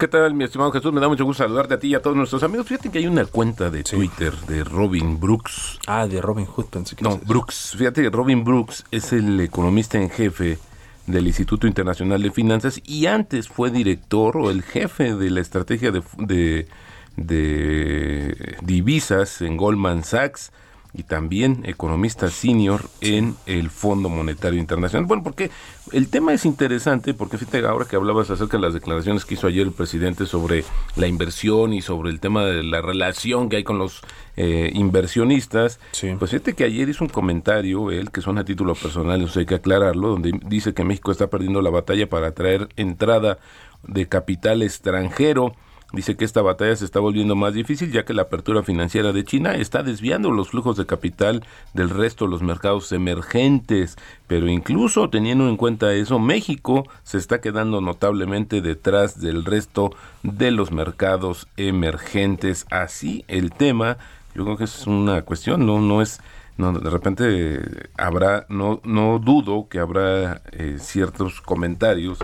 ¿Qué 0.00 0.08
tal, 0.08 0.34
mi 0.34 0.42
estimado 0.42 0.72
Jesús? 0.72 0.92
Me 0.92 1.00
da 1.00 1.06
mucho 1.08 1.24
gusto 1.24 1.44
saludarte 1.44 1.74
a 1.74 1.78
ti 1.78 1.86
y 1.86 1.94
a 1.94 2.02
todos 2.02 2.16
nuestros 2.16 2.42
amigos. 2.42 2.66
Fíjate 2.66 2.90
que 2.90 2.98
hay 2.98 3.06
una 3.06 3.26
cuenta 3.26 3.70
de 3.70 3.84
Twitter 3.84 4.34
de 4.48 4.64
Robin 4.64 5.20
Brooks. 5.20 5.78
Ah, 5.86 6.08
de 6.08 6.20
Robin 6.20 6.46
Hood, 6.46 6.66
pensé 6.66 6.96
que 6.96 7.04
No. 7.04 7.18
Brooks. 7.18 7.76
Fíjate 7.78 8.02
que 8.02 8.10
Robin 8.10 8.42
Brooks 8.42 8.84
es 8.90 9.12
el 9.12 9.38
economista 9.40 9.98
en 9.98 10.10
jefe 10.10 10.58
del 11.06 11.26
Instituto 11.26 11.66
Internacional 11.66 12.22
de 12.22 12.30
Finanzas 12.30 12.80
y 12.84 13.06
antes 13.06 13.48
fue 13.48 13.70
director 13.70 14.36
o 14.36 14.50
el 14.50 14.62
jefe 14.62 15.14
de 15.14 15.30
la 15.30 15.40
estrategia 15.40 15.90
de, 15.90 16.02
de, 16.18 16.68
de 17.16 18.56
divisas 18.62 19.42
en 19.42 19.56
Goldman 19.56 20.04
Sachs 20.04 20.52
y 20.94 21.04
también 21.04 21.62
economista 21.64 22.28
senior 22.28 22.82
en 23.00 23.34
el 23.46 23.70
Fondo 23.70 24.10
Monetario 24.10 24.60
Internacional. 24.60 25.06
Bueno, 25.06 25.22
porque 25.22 25.50
el 25.90 26.08
tema 26.08 26.34
es 26.34 26.44
interesante, 26.44 27.14
porque 27.14 27.38
fíjate 27.38 27.64
ahora 27.66 27.86
que 27.86 27.96
hablabas 27.96 28.30
acerca 28.30 28.58
de 28.58 28.62
las 28.62 28.74
declaraciones 28.74 29.24
que 29.24 29.34
hizo 29.34 29.46
ayer 29.46 29.66
el 29.66 29.72
presidente 29.72 30.26
sobre 30.26 30.64
la 30.96 31.06
inversión 31.06 31.72
y 31.72 31.80
sobre 31.80 32.10
el 32.10 32.20
tema 32.20 32.44
de 32.44 32.62
la 32.62 32.82
relación 32.82 33.48
que 33.48 33.56
hay 33.56 33.64
con 33.64 33.78
los 33.78 34.02
eh, 34.36 34.70
inversionistas, 34.74 35.80
Sí. 35.92 36.10
pues 36.18 36.30
fíjate 36.30 36.52
que 36.54 36.64
ayer 36.64 36.88
hizo 36.88 37.04
un 37.04 37.10
comentario, 37.10 37.90
él, 37.90 38.10
que 38.10 38.20
son 38.20 38.36
a 38.38 38.44
título 38.44 38.74
personal, 38.74 39.22
eso 39.22 39.40
hay 39.40 39.46
que 39.46 39.54
aclararlo, 39.56 40.08
donde 40.08 40.38
dice 40.46 40.74
que 40.74 40.84
México 40.84 41.10
está 41.10 41.28
perdiendo 41.28 41.62
la 41.62 41.70
batalla 41.70 42.08
para 42.08 42.28
atraer 42.28 42.68
entrada 42.76 43.38
de 43.82 44.08
capital 44.08 44.62
extranjero. 44.62 45.54
Dice 45.92 46.16
que 46.16 46.24
esta 46.24 46.40
batalla 46.42 46.74
se 46.74 46.84
está 46.84 47.00
volviendo 47.00 47.36
más 47.36 47.54
difícil 47.54 47.92
ya 47.92 48.04
que 48.04 48.14
la 48.14 48.22
apertura 48.22 48.62
financiera 48.62 49.12
de 49.12 49.24
China 49.24 49.54
está 49.56 49.82
desviando 49.82 50.30
los 50.30 50.48
flujos 50.48 50.76
de 50.76 50.86
capital 50.86 51.44
del 51.74 51.90
resto 51.90 52.24
de 52.24 52.30
los 52.30 52.42
mercados 52.42 52.90
emergentes. 52.92 53.96
Pero 54.26 54.48
incluso 54.48 55.10
teniendo 55.10 55.48
en 55.48 55.56
cuenta 55.56 55.92
eso, 55.92 56.18
México 56.18 56.88
se 57.02 57.18
está 57.18 57.40
quedando 57.40 57.80
notablemente 57.80 58.62
detrás 58.62 59.20
del 59.20 59.44
resto 59.44 59.90
de 60.22 60.50
los 60.50 60.72
mercados 60.72 61.46
emergentes. 61.56 62.66
Así 62.70 63.24
el 63.28 63.52
tema, 63.52 63.98
yo 64.34 64.44
creo 64.44 64.56
que 64.56 64.64
es 64.64 64.86
una 64.86 65.22
cuestión, 65.22 65.66
no, 65.66 65.80
no 65.80 66.00
es 66.00 66.20
no, 66.56 66.72
de 66.72 66.90
repente 66.90 67.60
habrá, 67.96 68.44
no, 68.48 68.80
no 68.84 69.18
dudo 69.18 69.68
que 69.68 69.78
habrá 69.78 70.42
eh, 70.52 70.76
ciertos 70.78 71.40
comentarios 71.40 72.18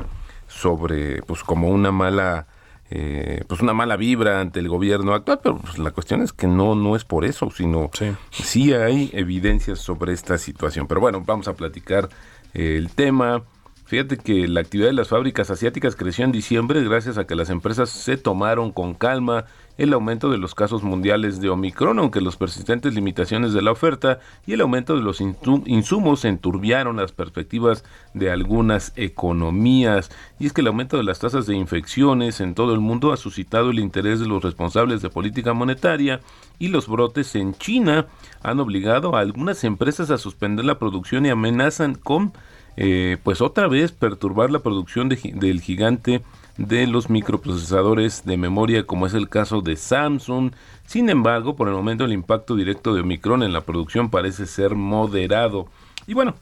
sobre, 0.46 1.22
pues 1.22 1.42
como 1.42 1.68
una 1.68 1.92
mala, 1.92 2.46
eh, 2.90 3.44
pues 3.46 3.60
una 3.60 3.74
mala 3.74 3.96
vibra 3.96 4.40
ante 4.40 4.60
el 4.60 4.68
gobierno 4.68 5.14
actual, 5.14 5.40
pero 5.42 5.58
pues, 5.58 5.78
la 5.78 5.90
cuestión 5.90 6.22
es 6.22 6.32
que 6.32 6.46
no, 6.46 6.74
no 6.74 6.96
es 6.96 7.04
por 7.04 7.24
eso, 7.24 7.50
sino 7.50 7.90
Sí. 7.92 8.06
sí 8.30 8.72
hay 8.72 9.10
evidencias 9.12 9.78
sobre 9.78 10.12
esta 10.12 10.38
situación. 10.38 10.86
Pero 10.86 11.00
bueno, 11.00 11.22
vamos 11.24 11.48
a 11.48 11.54
platicar 11.54 12.08
eh, 12.54 12.76
el 12.78 12.90
tema. 12.90 13.42
Fíjate 13.88 14.18
que 14.18 14.46
la 14.48 14.60
actividad 14.60 14.88
de 14.88 14.92
las 14.92 15.08
fábricas 15.08 15.50
asiáticas 15.50 15.96
creció 15.96 16.22
en 16.26 16.30
diciembre 16.30 16.84
gracias 16.84 17.16
a 17.16 17.26
que 17.26 17.34
las 17.34 17.48
empresas 17.48 17.88
se 17.88 18.18
tomaron 18.18 18.70
con 18.70 18.92
calma 18.92 19.46
el 19.78 19.94
aumento 19.94 20.28
de 20.30 20.36
los 20.36 20.54
casos 20.54 20.82
mundiales 20.82 21.40
de 21.40 21.48
Omicron, 21.48 21.98
aunque 21.98 22.20
las 22.20 22.36
persistentes 22.36 22.92
limitaciones 22.94 23.54
de 23.54 23.62
la 23.62 23.72
oferta 23.72 24.20
y 24.46 24.52
el 24.52 24.60
aumento 24.60 24.94
de 24.94 25.00
los 25.00 25.22
insu- 25.22 25.62
insumos 25.64 26.26
enturbiaron 26.26 26.96
las 26.96 27.12
perspectivas 27.12 27.82
de 28.12 28.30
algunas 28.30 28.92
economías. 28.96 30.10
Y 30.38 30.44
es 30.44 30.52
que 30.52 30.60
el 30.60 30.66
aumento 30.66 30.98
de 30.98 31.04
las 31.04 31.20
tasas 31.20 31.46
de 31.46 31.56
infecciones 31.56 32.42
en 32.42 32.54
todo 32.54 32.74
el 32.74 32.80
mundo 32.80 33.10
ha 33.14 33.16
suscitado 33.16 33.70
el 33.70 33.78
interés 33.78 34.20
de 34.20 34.26
los 34.26 34.42
responsables 34.42 35.00
de 35.00 35.08
política 35.08 35.54
monetaria 35.54 36.20
y 36.58 36.68
los 36.68 36.88
brotes 36.88 37.34
en 37.36 37.54
China 37.54 38.04
han 38.42 38.60
obligado 38.60 39.16
a 39.16 39.20
algunas 39.20 39.64
empresas 39.64 40.10
a 40.10 40.18
suspender 40.18 40.66
la 40.66 40.78
producción 40.78 41.24
y 41.24 41.30
amenazan 41.30 41.94
con 41.94 42.34
eh, 42.80 43.16
pues 43.24 43.40
otra 43.40 43.66
vez 43.66 43.90
perturbar 43.90 44.52
la 44.52 44.60
producción 44.60 45.08
del 45.08 45.60
gigante 45.60 46.22
de 46.58 46.86
los 46.86 47.10
microprocesadores 47.10 48.24
de 48.24 48.36
memoria 48.36 48.84
como 48.84 49.04
es 49.04 49.14
el 49.14 49.28
caso 49.28 49.62
de 49.62 49.74
Samsung. 49.74 50.52
Sin 50.86 51.10
embargo, 51.10 51.56
por 51.56 51.66
el 51.66 51.74
momento 51.74 52.04
el 52.04 52.12
impacto 52.12 52.54
directo 52.54 52.94
de 52.94 53.00
Omicron 53.00 53.42
en 53.42 53.52
la 53.52 53.62
producción 53.62 54.10
parece 54.10 54.46
ser 54.46 54.76
moderado. 54.76 55.66
Y 56.06 56.14
bueno, 56.14 56.36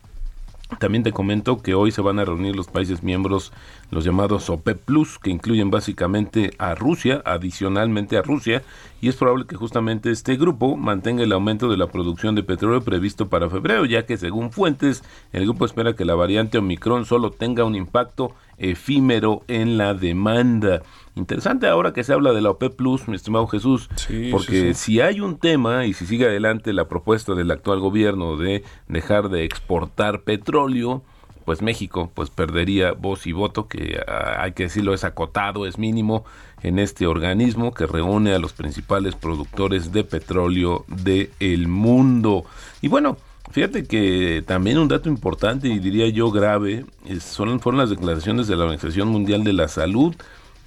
también 0.79 1.05
te 1.05 1.13
comento 1.13 1.63
que 1.63 1.75
hoy 1.75 1.91
se 1.91 2.03
van 2.03 2.19
a 2.19 2.25
reunir 2.27 2.55
los 2.55 2.67
países 2.67 3.03
miembros, 3.03 3.55
los 3.91 4.05
llamados 4.05 4.51
OPEP 4.51 4.79
Plus, 4.85 5.19
que 5.19 5.31
incluyen 5.31 5.71
básicamente 5.71 6.51
a 6.59 6.75
Rusia, 6.75 7.23
adicionalmente 7.25 8.19
a 8.19 8.23
Rusia, 8.23 8.63
y 9.01 9.09
es 9.09 9.17
probable 9.17 9.47
que 9.47 9.57
justamente 9.57 10.11
este 10.11 10.37
grupo 10.37 10.77
mantenga 10.77 11.23
el 11.23 11.33
aumento 11.33 11.69
de 11.69 11.77
la 11.77 11.87
producción 11.87 12.35
de 12.35 12.43
petróleo 12.43 12.83
previsto 12.83 13.29
para 13.29 13.51
febrero, 13.51 13.85
ya 13.85 14.07
que 14.07 14.17
según 14.17 14.51
fuentes, 14.51 15.05
el 15.33 15.45
grupo 15.45 15.67
espera 15.67 15.95
que 15.95 16.05
la 16.05 16.15
variante 16.15 16.59
Omicron 16.59 17.05
solo 17.05 17.31
tenga 17.31 17.65
un 17.65 17.75
impacto 17.75 18.35
efímero 18.59 19.43
en 19.49 19.77
la 19.77 19.95
demanda. 19.95 20.83
Interesante 21.15 21.67
ahora 21.67 21.93
que 21.93 22.05
se 22.05 22.13
habla 22.13 22.33
de 22.33 22.41
la 22.41 22.51
OPEP 22.51 22.77
Plus, 22.77 23.09
mi 23.09 23.17
estimado 23.17 23.47
Jesús, 23.47 23.89
porque 24.31 24.75
si 24.75 25.01
hay 25.01 25.21
un 25.21 25.39
tema 25.39 25.87
y 25.87 25.93
si 25.93 26.07
sigue 26.07 26.27
adelante 26.27 26.73
la 26.73 26.89
propuesta 26.89 27.35
del 27.35 27.51
actual 27.51 27.81
gobierno 27.81 28.37
de 28.37 28.65
dejar 28.89 29.29
de 29.29 29.45
exportar 29.45 30.23
petróleo, 30.23 31.03
pues 31.47 31.63
México 31.63 32.11
pues 32.13 32.29
perdería 32.29 32.93
voz 32.93 33.27
y 33.27 33.33
voto, 33.33 33.69
que 33.69 33.99
ah, 34.07 34.43
hay 34.43 34.53
que 34.53 34.65
decirlo 34.65 34.93
es 34.93 35.05
acotado, 35.05 35.65
es 35.65 35.79
mínimo 35.79 36.27
en 36.63 36.79
este 36.79 37.07
organismo 37.07 37.73
que 37.73 37.87
reúne 37.87 38.35
a 38.35 38.39
los 38.39 38.53
principales 38.53 39.15
productores 39.15 39.93
de 39.93 40.05
petróleo 40.05 40.85
del 40.89 41.69
mundo. 41.69 42.45
Y 42.83 42.89
bueno, 42.89 43.17
Fíjate 43.53 43.87
que 43.87 44.43
también 44.45 44.77
un 44.77 44.89
dato 44.89 45.09
importante 45.09 45.69
y 45.69 45.79
diría 45.79 46.09
yo 46.09 46.33
grave 46.33 46.85
son, 47.21 47.61
fueron 47.61 47.79
las 47.79 47.91
declaraciones 47.91 48.49
de 48.49 48.57
la 48.57 48.65
Organización 48.65 49.07
Mundial 49.07 49.45
de 49.45 49.53
la 49.53 49.69
Salud, 49.69 50.17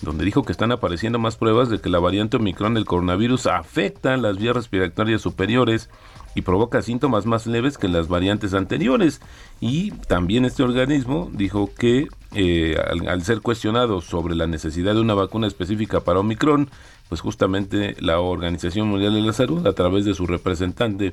donde 0.02 0.24
dijo 0.24 0.44
que 0.44 0.54
están 0.54 0.72
apareciendo 0.72 1.20
más 1.20 1.36
pruebas 1.36 1.70
de 1.70 1.82
que 1.82 1.90
la 1.90 2.00
variante 2.00 2.38
Omicron 2.38 2.74
del 2.74 2.86
coronavirus 2.86 3.48
afecta 3.48 4.16
las 4.16 4.38
vías 4.38 4.56
respiratorias 4.56 5.22
superiores 5.22 5.90
y 6.36 6.42
provoca 6.42 6.82
síntomas 6.82 7.26
más 7.26 7.48
leves 7.48 7.78
que 7.78 7.88
las 7.88 8.08
variantes 8.08 8.54
anteriores. 8.54 9.22
Y 9.60 9.92
también 9.92 10.46
este 10.46 10.64
organismo 10.64 11.30
dijo 11.34 11.70
que 11.78 12.08
eh, 12.36 12.78
al, 13.08 13.24
ser 13.24 13.42
cuestionado 13.42 14.02
sobre 14.02 14.36
la 14.36 14.48
necesidad 14.48 14.94
de 14.94 15.02
una 15.02 15.14
vacuna 15.14 15.48
específica 15.48 16.02
para 16.02 16.20
Omicron, 16.20 16.70
pues 17.10 17.22
justamente 17.22 17.96
la 18.00 18.20
Organización 18.20 18.88
Mundial 18.88 19.14
de 19.14 19.22
la 19.22 19.34
Salud, 19.34 19.66
a 19.66 19.74
través 19.74 20.06
de 20.06 20.14
su 20.14 20.28
representante, 20.28 21.12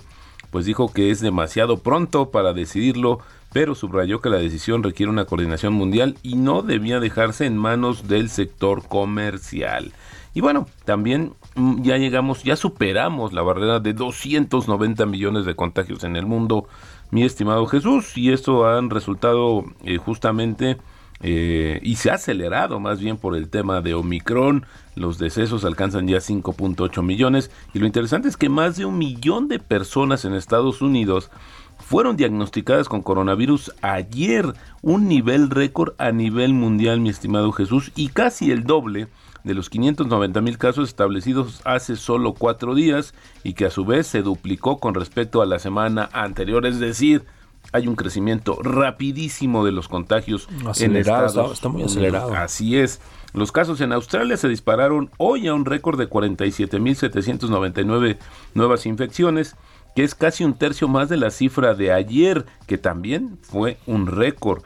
pues 0.50 0.66
dijo 0.66 0.92
que 0.92 1.11
es 1.11 1.20
demasiado 1.20 1.78
pronto 1.78 2.30
para 2.30 2.52
decidirlo, 2.52 3.20
pero 3.52 3.75
subrayó 3.75 4.20
que 4.20 4.28
la 4.28 4.37
decisión 4.37 4.82
requiere 4.82 5.11
una 5.11 5.25
coordinación 5.25 5.73
mundial 5.73 6.18
y 6.23 6.37
no 6.37 6.62
debía 6.62 7.00
dejarse 7.00 7.46
en 7.46 7.56
manos 7.56 8.08
del 8.08 8.28
sector 8.28 8.87
comercial. 8.87 9.92
Y 10.35 10.42
bueno, 10.42 10.66
también 10.85 11.32
ya 11.56 11.96
llegamos, 11.96 12.42
ya 12.42 12.56
superamos 12.56 13.32
la 13.32 13.42
barrera 13.42 13.80
de 13.80 13.94
290 13.94 15.06
millones 15.06 15.46
de 15.46 15.56
contagios 15.56 16.04
en 16.04 16.16
el 16.16 16.26
mundo, 16.26 16.68
mi 17.10 17.25
estimado 17.25 17.66
Jesús, 17.66 18.16
y 18.16 18.32
esto 18.32 18.68
han 18.68 18.90
resultado 18.90 19.64
eh, 19.84 19.96
justamente 19.96 20.76
eh, 21.20 21.80
y 21.82 21.96
se 21.96 22.10
ha 22.10 22.14
acelerado 22.14 22.78
más 22.78 23.00
bien 23.00 23.16
por 23.16 23.36
el 23.36 23.48
tema 23.48 23.80
de 23.80 23.94
Omicron. 23.94 24.66
Los 24.94 25.18
decesos 25.18 25.64
alcanzan 25.64 26.08
ya 26.08 26.18
5.8 26.18 27.02
millones 27.02 27.50
y 27.72 27.78
lo 27.78 27.86
interesante 27.86 28.28
es 28.28 28.36
que 28.36 28.48
más 28.48 28.76
de 28.76 28.84
un 28.84 28.98
millón 28.98 29.48
de 29.48 29.58
personas 29.58 30.25
en 30.25 30.34
Estados 30.34 30.82
Unidos 30.82 31.30
fueron 31.78 32.16
diagnosticadas 32.16 32.88
con 32.88 33.02
coronavirus 33.02 33.72
ayer, 33.82 34.52
un 34.82 35.08
nivel 35.08 35.50
récord 35.50 35.94
a 35.98 36.10
nivel 36.10 36.52
mundial, 36.52 37.00
mi 37.00 37.10
estimado 37.10 37.52
Jesús, 37.52 37.92
y 37.94 38.08
casi 38.08 38.50
el 38.50 38.64
doble 38.64 39.08
de 39.46 39.54
los 39.54 39.70
590 39.70 40.40
mil 40.40 40.58
casos 40.58 40.88
establecidos 40.88 41.60
hace 41.64 41.94
solo 41.94 42.34
cuatro 42.34 42.74
días 42.74 43.14
y 43.44 43.52
que 43.54 43.64
a 43.64 43.70
su 43.70 43.84
vez 43.84 44.08
se 44.08 44.22
duplicó 44.22 44.78
con 44.78 44.94
respecto 44.94 45.40
a 45.40 45.46
la 45.46 45.60
semana 45.60 46.10
anterior, 46.12 46.66
es 46.66 46.80
decir, 46.80 47.24
hay 47.72 47.86
un 47.86 47.94
crecimiento 47.94 48.60
rapidísimo 48.60 49.64
de 49.64 49.70
los 49.70 49.86
contagios 49.86 50.48
en 50.80 50.96
Estados 50.96 51.52
está, 51.52 51.68
muy 51.68 51.84
acelerado. 51.84 52.34
Así 52.34 52.76
es. 52.76 53.00
Los 53.34 53.52
casos 53.52 53.80
en 53.80 53.92
Australia 53.92 54.36
se 54.36 54.48
dispararon 54.48 55.10
hoy 55.16 55.46
a 55.46 55.54
un 55.54 55.64
récord 55.64 55.96
de 55.96 56.10
47.799 56.10 58.18
nuevas 58.54 58.84
infecciones 58.84 59.54
que 59.96 60.04
es 60.04 60.14
casi 60.14 60.44
un 60.44 60.52
tercio 60.52 60.88
más 60.88 61.08
de 61.08 61.16
la 61.16 61.30
cifra 61.30 61.74
de 61.74 61.90
ayer, 61.90 62.44
que 62.66 62.76
también 62.76 63.38
fue 63.40 63.78
un 63.86 64.06
récord. 64.06 64.62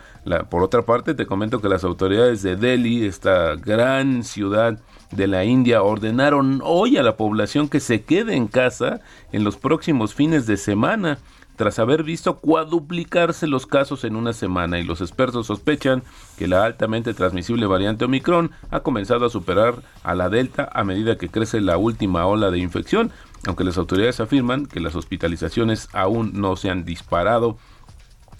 por 0.50 0.64
otra 0.64 0.82
parte, 0.82 1.14
te 1.14 1.24
comento 1.24 1.60
que 1.60 1.68
las 1.68 1.84
autoridades 1.84 2.42
de 2.42 2.56
Delhi, 2.56 3.06
esta 3.06 3.54
gran 3.54 4.24
ciudad 4.24 4.80
de 5.12 5.28
la 5.28 5.44
India, 5.44 5.84
ordenaron 5.84 6.60
hoy 6.64 6.96
a 6.96 7.04
la 7.04 7.16
población 7.16 7.68
que 7.68 7.78
se 7.78 8.02
quede 8.02 8.34
en 8.34 8.48
casa 8.48 9.02
en 9.30 9.44
los 9.44 9.56
próximos 9.56 10.14
fines 10.14 10.48
de 10.48 10.56
semana 10.56 11.18
tras 11.60 11.78
haber 11.78 12.04
visto 12.04 12.38
cuadruplicarse 12.38 13.46
los 13.46 13.66
casos 13.66 14.04
en 14.04 14.16
una 14.16 14.32
semana 14.32 14.78
y 14.80 14.82
los 14.82 15.02
expertos 15.02 15.46
sospechan 15.46 16.02
que 16.38 16.48
la 16.48 16.64
altamente 16.64 17.12
transmisible 17.12 17.66
variante 17.66 18.06
Omicron 18.06 18.50
ha 18.70 18.80
comenzado 18.80 19.26
a 19.26 19.30
superar 19.30 19.74
a 20.02 20.14
la 20.14 20.30
Delta 20.30 20.70
a 20.72 20.84
medida 20.84 21.18
que 21.18 21.28
crece 21.28 21.60
la 21.60 21.76
última 21.76 22.24
ola 22.24 22.50
de 22.50 22.58
infección, 22.58 23.12
aunque 23.46 23.64
las 23.64 23.78
autoridades 23.78 24.20
afirman 24.20 24.66
que 24.66 24.80
las 24.80 24.94
hospitalizaciones 24.94 25.88
aún 25.92 26.32
no 26.34 26.56
se 26.56 26.70
han 26.70 26.84
disparado. 26.84 27.56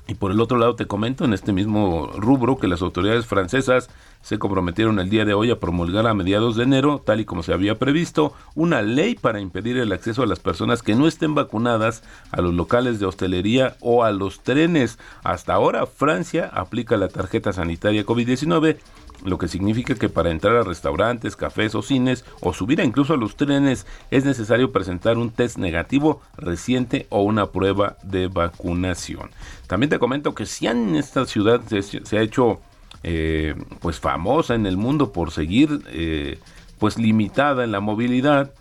Y 0.06 0.14
por 0.14 0.32
el 0.32 0.40
otro 0.40 0.58
lado 0.58 0.74
te 0.74 0.86
comento 0.86 1.24
en 1.24 1.32
este 1.32 1.52
mismo 1.52 2.10
rubro 2.16 2.58
que 2.58 2.66
las 2.66 2.82
autoridades 2.82 3.26
francesas 3.26 3.90
se 4.22 4.38
comprometieron 4.38 4.98
el 4.98 5.08
día 5.08 5.24
de 5.24 5.34
hoy 5.34 5.50
a 5.50 5.60
promulgar 5.60 6.06
a 6.06 6.14
mediados 6.14 6.56
de 6.56 6.64
enero, 6.64 7.00
tal 7.04 7.20
y 7.20 7.24
como 7.24 7.42
se 7.42 7.52
había 7.52 7.78
previsto, 7.78 8.34
una 8.54 8.82
ley 8.82 9.14
para 9.14 9.40
impedir 9.40 9.78
el 9.78 9.92
acceso 9.92 10.22
a 10.22 10.26
las 10.26 10.40
personas 10.40 10.82
que 10.82 10.94
no 10.94 11.06
estén 11.06 11.34
vacunadas 11.34 12.02
a 12.32 12.40
los 12.40 12.52
locales 12.52 12.98
de 12.98 13.06
hostelería 13.06 13.76
o 13.80 14.02
a 14.02 14.10
los 14.10 14.40
trenes. 14.40 14.98
Hasta 15.22 15.54
ahora 15.54 15.86
Francia 15.86 16.50
aplica 16.52 16.96
la 16.96 17.08
tarjeta 17.08 17.52
sanitaria 17.52 18.04
COVID-19 18.04 18.78
lo 19.24 19.38
que 19.38 19.48
significa 19.48 19.94
que 19.94 20.08
para 20.08 20.30
entrar 20.30 20.56
a 20.56 20.62
restaurantes, 20.62 21.36
cafés 21.36 21.74
o 21.74 21.82
cines 21.82 22.24
o 22.40 22.52
subir 22.52 22.80
incluso 22.80 23.14
a 23.14 23.16
los 23.16 23.36
trenes 23.36 23.86
es 24.10 24.24
necesario 24.24 24.72
presentar 24.72 25.18
un 25.18 25.30
test 25.30 25.58
negativo 25.58 26.22
reciente 26.36 27.06
o 27.10 27.22
una 27.22 27.46
prueba 27.46 27.96
de 28.02 28.28
vacunación. 28.28 29.30
También 29.66 29.90
te 29.90 29.98
comento 29.98 30.34
que 30.34 30.46
si 30.46 30.66
en 30.66 30.96
esta 30.96 31.26
ciudad 31.26 31.60
se, 31.68 32.18
ha 32.18 32.22
hecho 32.22 32.60
eh, 33.02 33.54
pues 33.80 34.00
famosa 34.00 34.54
en 34.54 34.66
el 34.66 34.76
mundo 34.76 35.12
por 35.12 35.30
seguir 35.30 35.82
eh, 35.88 36.38
pues 36.78 36.98
limitada 36.98 37.64
en 37.64 37.72
la 37.72 37.80
movilidad, 37.80 38.52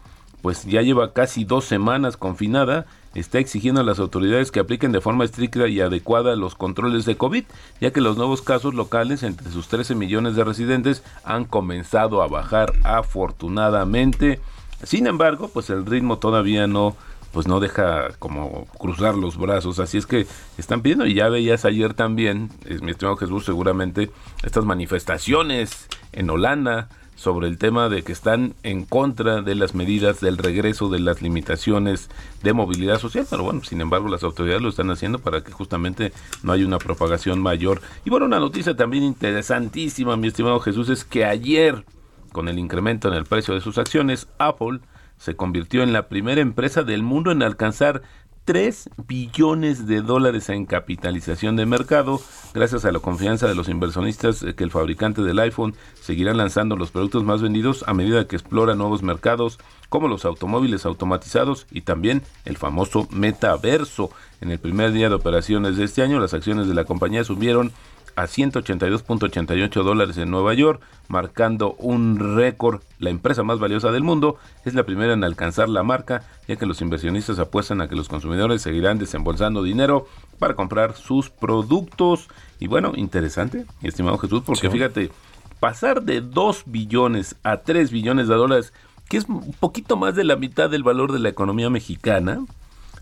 pues 0.41 0.65
ya 0.65 0.81
lleva 0.81 1.13
casi 1.13 1.43
dos 1.43 1.65
semanas 1.65 2.17
confinada 2.17 2.85
está 3.19 3.39
exigiendo 3.39 3.81
a 3.81 3.83
las 3.83 3.99
autoridades 3.99 4.51
que 4.51 4.59
apliquen 4.59 4.91
de 4.91 5.01
forma 5.01 5.25
estricta 5.25 5.67
y 5.67 5.81
adecuada 5.81 6.35
los 6.35 6.55
controles 6.55 7.05
de 7.05 7.17
COVID, 7.17 7.43
ya 7.81 7.91
que 7.91 8.01
los 8.01 8.17
nuevos 8.17 8.41
casos 8.41 8.73
locales 8.73 9.23
entre 9.23 9.51
sus 9.51 9.67
13 9.67 9.95
millones 9.95 10.35
de 10.35 10.43
residentes 10.43 11.03
han 11.23 11.45
comenzado 11.45 12.21
a 12.21 12.27
bajar 12.27 12.73
afortunadamente. 12.83 14.39
Sin 14.83 15.07
embargo, 15.07 15.49
pues 15.53 15.69
el 15.69 15.85
ritmo 15.85 16.17
todavía 16.17 16.67
no 16.67 16.95
pues 17.31 17.47
no 17.47 17.59
deja 17.59 18.09
como 18.17 18.65
cruzar 18.79 19.15
los 19.15 19.37
brazos, 19.37 19.77
así 19.77 19.99
es 19.99 20.07
que 20.07 20.25
están 20.57 20.81
pidiendo 20.81 21.05
y 21.05 21.13
ya 21.13 21.29
veías 21.29 21.63
ayer 21.63 21.93
también, 21.93 22.49
es 22.65 22.81
mi 22.81 22.89
estimado 22.89 23.17
Jesús, 23.17 23.45
seguramente 23.45 24.09
estas 24.41 24.65
manifestaciones 24.65 25.87
en 26.11 26.29
Holanda, 26.29 26.89
sobre 27.19 27.49
el 27.49 27.57
tema 27.57 27.89
de 27.89 28.01
que 28.01 28.13
están 28.13 28.55
en 28.63 28.85
contra 28.85 29.41
de 29.41 29.53
las 29.53 29.75
medidas 29.75 30.21
del 30.21 30.37
regreso 30.37 30.87
de 30.87 30.99
las 30.99 31.21
limitaciones 31.21 32.09
de 32.43 32.53
movilidad 32.53 32.97
social, 32.97 33.27
pero 33.29 33.43
bueno, 33.43 33.61
sin 33.61 33.81
embargo 33.81 34.07
las 34.07 34.23
autoridades 34.23 34.61
lo 34.61 34.69
están 34.69 34.89
haciendo 34.89 35.19
para 35.19 35.43
que 35.43 35.51
justamente 35.51 36.13
no 36.43 36.53
haya 36.53 36.65
una 36.65 36.77
propagación 36.77 37.41
mayor. 37.41 37.81
Y 38.05 38.09
bueno, 38.09 38.25
una 38.25 38.39
noticia 38.39 38.77
también 38.77 39.03
interesantísima, 39.03 40.15
mi 40.15 40.29
estimado 40.29 40.61
Jesús, 40.61 40.87
es 40.87 41.03
que 41.03 41.25
ayer, 41.25 41.83
con 42.31 42.47
el 42.47 42.57
incremento 42.57 43.09
en 43.09 43.15
el 43.15 43.25
precio 43.25 43.53
de 43.53 43.59
sus 43.59 43.77
acciones, 43.77 44.29
Apple 44.37 44.79
se 45.17 45.35
convirtió 45.35 45.83
en 45.83 45.91
la 45.91 46.07
primera 46.07 46.39
empresa 46.39 46.83
del 46.83 47.03
mundo 47.03 47.31
en 47.31 47.43
alcanzar 47.43 48.01
3 48.49 48.89
billones 49.05 49.85
de 49.85 50.01
dólares 50.01 50.49
en 50.49 50.65
capitalización 50.65 51.55
de 51.55 51.67
mercado, 51.67 52.19
gracias 52.51 52.83
a 52.83 52.91
la 52.91 52.97
confianza 52.97 53.47
de 53.47 53.53
los 53.53 53.69
inversionistas 53.69 54.43
que 54.57 54.63
el 54.63 54.71
fabricante 54.71 55.21
del 55.21 55.37
iPhone 55.37 55.75
seguirá 56.01 56.33
lanzando 56.33 56.75
los 56.75 56.89
productos 56.89 57.23
más 57.23 57.43
vendidos 57.43 57.83
a 57.85 57.93
medida 57.93 58.25
que 58.27 58.35
explora 58.35 58.73
nuevos 58.73 59.03
mercados 59.03 59.59
como 59.89 60.07
los 60.07 60.25
automóviles 60.25 60.87
automatizados 60.87 61.67
y 61.69 61.81
también 61.81 62.23
el 62.45 62.57
famoso 62.57 63.07
metaverso. 63.11 64.09
En 64.41 64.49
el 64.49 64.57
primer 64.57 64.93
día 64.93 65.09
de 65.09 65.15
operaciones 65.15 65.77
de 65.77 65.83
este 65.83 66.01
año, 66.01 66.19
las 66.19 66.33
acciones 66.33 66.67
de 66.67 66.73
la 66.73 66.85
compañía 66.85 67.23
subieron 67.23 67.71
a 68.15 68.23
182.88 68.23 69.83
dólares 69.83 70.17
en 70.17 70.31
Nueva 70.31 70.53
York, 70.53 70.81
marcando 71.07 71.73
un 71.73 72.35
récord. 72.35 72.81
La 72.99 73.09
empresa 73.09 73.43
más 73.43 73.59
valiosa 73.59 73.91
del 73.91 74.03
mundo 74.03 74.37
es 74.65 74.73
la 74.73 74.83
primera 74.83 75.13
en 75.13 75.23
alcanzar 75.23 75.69
la 75.69 75.83
marca, 75.83 76.23
ya 76.47 76.55
que 76.55 76.65
los 76.65 76.81
inversionistas 76.81 77.39
apuestan 77.39 77.81
a 77.81 77.87
que 77.87 77.95
los 77.95 78.09
consumidores 78.09 78.61
seguirán 78.61 78.99
desembolsando 78.99 79.63
dinero 79.63 80.07
para 80.37 80.55
comprar 80.55 80.95
sus 80.95 81.29
productos. 81.29 82.27
Y 82.59 82.67
bueno, 82.67 82.93
interesante, 82.95 83.65
estimado 83.81 84.17
Jesús, 84.17 84.43
porque 84.45 84.69
fíjate, 84.69 85.11
pasar 85.59 86.03
de 86.03 86.21
2 86.21 86.63
billones 86.65 87.35
a 87.43 87.57
3 87.57 87.91
billones 87.91 88.27
de 88.27 88.35
dólares, 88.35 88.73
que 89.07 89.17
es 89.17 89.25
un 89.27 89.53
poquito 89.59 89.97
más 89.97 90.15
de 90.15 90.23
la 90.23 90.35
mitad 90.35 90.69
del 90.69 90.83
valor 90.83 91.11
de 91.11 91.19
la 91.19 91.29
economía 91.29 91.69
mexicana, 91.69 92.41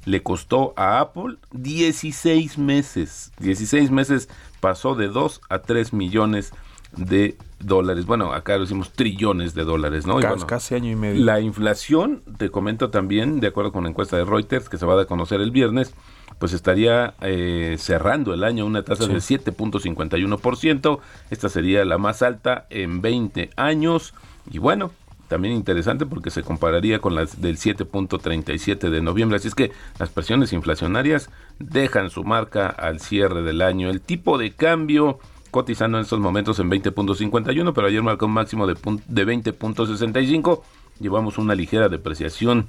le 0.07 0.23
costó 0.23 0.73
a 0.77 1.01
Apple 1.01 1.35
16 1.51 2.57
meses. 2.57 3.33
16 3.39 3.91
meses 3.91 4.29
pasó 4.59 4.95
de 4.95 5.07
2 5.07 5.41
a 5.49 5.59
3 5.59 5.93
millones 5.93 6.53
de 6.95 7.37
dólares. 7.59 8.05
Bueno, 8.05 8.33
acá 8.33 8.55
lo 8.55 8.61
decimos 8.61 8.91
trillones 8.91 9.53
de 9.53 9.63
dólares, 9.63 10.05
¿no? 10.05 10.19
Y 10.19 10.21
Casi, 10.21 10.33
bueno, 10.33 10.47
casi 10.47 10.75
año 10.75 10.91
y 10.91 10.95
medio. 10.95 11.23
la 11.23 11.39
inflación, 11.39 12.21
te 12.37 12.49
comento 12.49 12.89
también, 12.89 13.39
de 13.39 13.47
acuerdo 13.47 13.71
con 13.71 13.83
la 13.83 13.89
encuesta 13.89 14.17
de 14.17 14.25
Reuters 14.25 14.69
que 14.69 14.77
se 14.77 14.85
va 14.85 14.99
a 15.01 15.05
conocer 15.05 15.41
el 15.41 15.51
viernes, 15.51 15.93
pues 16.39 16.53
estaría 16.53 17.15
eh, 17.21 17.75
cerrando 17.79 18.33
el 18.33 18.43
año 18.43 18.65
una 18.65 18.83
tasa 18.83 19.07
del 19.07 19.17
7.51%. 19.17 20.99
Esta 21.29 21.49
sería 21.49 21.83
la 21.85 21.97
más 21.97 22.21
alta 22.21 22.67
en 22.69 23.01
20 23.01 23.49
años. 23.55 24.13
Y 24.49 24.59
bueno, 24.59 24.91
también 25.27 25.53
interesante 25.53 26.05
porque 26.05 26.29
se 26.29 26.43
compararía 26.43 26.99
con 26.99 27.15
las 27.15 27.41
del 27.41 27.57
7.37 27.57 28.89
de 28.89 29.01
noviembre. 29.01 29.37
Así 29.37 29.47
es 29.47 29.55
que 29.55 29.71
las 29.99 30.09
presiones 30.09 30.53
inflacionarias 30.53 31.29
dejan 31.59 32.09
su 32.09 32.23
marca 32.23 32.67
al 32.67 32.99
cierre 32.99 33.41
del 33.41 33.61
año. 33.61 33.89
El 33.89 34.01
tipo 34.01 34.37
de 34.37 34.51
cambio 34.53 35.19
cotizando 35.51 35.97
en 35.97 36.03
estos 36.03 36.19
momentos 36.19 36.59
en 36.59 36.69
20.51, 36.69 37.73
pero 37.73 37.87
ayer 37.87 38.03
marcó 38.03 38.25
un 38.25 38.33
máximo 38.33 38.67
de, 38.67 38.75
de 39.07 39.25
20.65. 39.25 40.61
Llevamos 40.99 41.37
una 41.37 41.55
ligera 41.55 41.89
depreciación 41.89 42.67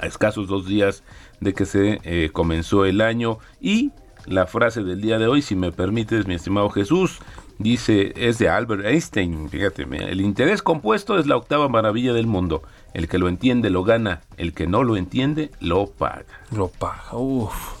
a 0.00 0.06
escasos 0.06 0.48
dos 0.48 0.66
días 0.66 1.02
de 1.40 1.54
que 1.54 1.66
se 1.66 2.00
eh, 2.04 2.30
comenzó 2.32 2.84
el 2.84 3.00
año. 3.00 3.38
Y 3.60 3.92
la 4.26 4.46
frase 4.46 4.82
del 4.82 5.00
día 5.00 5.18
de 5.18 5.26
hoy, 5.26 5.42
si 5.42 5.56
me 5.56 5.72
permites, 5.72 6.26
mi 6.26 6.34
estimado 6.34 6.70
Jesús, 6.70 7.18
dice, 7.60 8.12
es 8.16 8.38
de 8.38 8.48
Albert 8.48 8.84
Einstein. 8.84 9.48
Fíjate, 9.48 9.82
el 9.82 10.20
interés 10.20 10.62
compuesto 10.62 11.18
es 11.18 11.26
la 11.26 11.36
octava 11.36 11.68
maravilla 11.68 12.12
del 12.12 12.26
mundo. 12.26 12.62
El 12.94 13.06
que 13.06 13.18
lo 13.18 13.28
entiende 13.28 13.70
lo 13.70 13.84
gana, 13.84 14.22
el 14.36 14.52
que 14.52 14.66
no 14.66 14.82
lo 14.82 14.96
entiende 14.96 15.50
lo 15.60 15.86
paga. 15.86 16.24
Lo 16.50 16.68
paga. 16.68 17.12
Uf. 17.12 17.80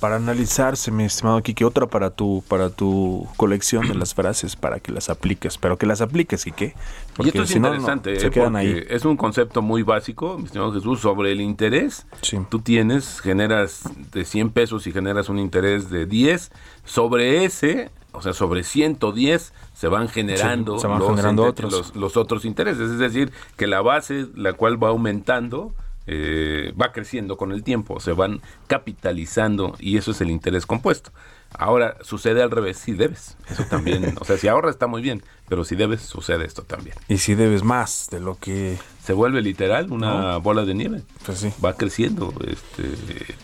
Para 0.00 0.16
analizarse, 0.16 0.90
mi 0.90 1.04
estimado 1.04 1.42
Kike, 1.42 1.64
otra 1.64 1.86
para 1.86 2.10
tu, 2.10 2.44
para 2.46 2.68
tu 2.68 3.26
colección 3.36 3.88
de 3.88 3.94
las 3.94 4.12
frases, 4.14 4.54
para 4.54 4.78
que 4.80 4.92
las 4.92 5.08
apliques. 5.08 5.56
Pero 5.56 5.78
que 5.78 5.86
las 5.86 6.02
apliques, 6.02 6.44
Kike. 6.44 6.74
y 7.20 7.28
esto 7.28 7.42
es 7.44 7.48
si 7.48 7.58
no, 7.58 7.68
no, 7.68 7.76
interesante, 7.76 8.20
se 8.20 8.26
eh, 8.26 8.30
quedan 8.30 8.52
porque 8.52 8.66
ahí. 8.66 8.84
es 8.90 9.06
un 9.06 9.16
concepto 9.16 9.62
muy 9.62 9.82
básico, 9.82 10.36
mi 10.36 10.44
estimado 10.44 10.74
Jesús, 10.74 11.00
sobre 11.00 11.32
el 11.32 11.40
interés. 11.40 12.06
Sí. 12.20 12.36
Tú 12.50 12.58
tienes, 12.58 13.20
generas 13.20 13.84
de 14.12 14.26
100 14.26 14.50
pesos 14.50 14.86
y 14.86 14.92
generas 14.92 15.30
un 15.30 15.38
interés 15.38 15.88
de 15.88 16.04
10. 16.04 16.50
Sobre 16.84 17.44
ese, 17.46 17.90
o 18.14 18.22
sea, 18.22 18.32
sobre 18.32 18.62
110 18.64 19.52
se 19.74 19.88
van 19.88 20.08
generando, 20.08 20.76
Sí, 20.76 20.80
se 20.82 20.86
van 20.86 20.98
los, 21.00 21.08
generando 21.10 21.44
otros. 21.44 21.72
los- 21.72 21.96
los 21.96 22.16
otros 22.16 22.44
intereses. 22.44 22.90
Es 22.90 22.98
decir, 22.98 23.32
que 23.56 23.66
la 23.66 23.80
base, 23.82 24.26
la 24.34 24.52
cual 24.54 24.82
va 24.82 24.88
aumentando, 24.88 25.74
eh, 26.06 26.72
va 26.80 26.92
creciendo 26.92 27.36
con 27.36 27.50
el 27.52 27.62
tiempo, 27.62 27.98
se 28.00 28.12
van 28.12 28.40
capitalizando 28.66 29.74
y 29.80 29.96
eso 29.96 30.10
es 30.10 30.20
el 30.20 30.30
interés 30.30 30.66
compuesto. 30.66 31.10
Ahora, 31.56 31.96
sucede 32.02 32.42
al 32.42 32.50
revés, 32.50 32.78
si 32.78 32.92
debes. 32.92 33.36
Eso 33.48 33.64
también, 33.64 34.14
o 34.20 34.24
sea, 34.24 34.36
si 34.36 34.48
ahorras 34.48 34.72
está 34.74 34.86
muy 34.86 35.02
bien, 35.02 35.22
pero 35.48 35.64
si 35.64 35.76
debes, 35.76 36.02
sucede 36.02 36.44
esto 36.44 36.62
también. 36.62 36.96
Y 37.08 37.18
si 37.18 37.34
debes 37.34 37.62
más 37.62 38.08
de 38.10 38.20
lo 38.20 38.36
que... 38.38 38.76
Se 39.04 39.12
vuelve 39.12 39.40
literal 39.42 39.92
una 39.92 40.38
bola 40.38 40.64
de 40.64 40.74
nieve. 40.74 41.02
Pues 41.24 41.38
sí. 41.38 41.52
Va 41.64 41.74
creciendo 41.74 42.32
este, 42.46 43.34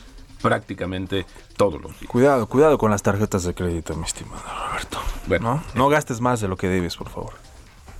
prácticamente 0.40 1.26
todos 1.56 1.80
los 1.80 1.98
días. 1.98 2.10
Cuidado, 2.10 2.46
cuidado 2.46 2.78
con 2.78 2.90
las 2.90 3.02
tarjetas 3.02 3.44
de 3.44 3.54
crédito, 3.54 3.94
mi 3.96 4.04
estimado 4.04 4.42
Roberto. 4.68 4.98
Bueno. 5.26 5.54
¿No? 5.54 5.62
no 5.74 5.88
gastes 5.88 6.20
más 6.20 6.40
de 6.40 6.48
lo 6.48 6.56
que 6.56 6.68
debes, 6.68 6.96
por 6.96 7.08
favor. 7.08 7.34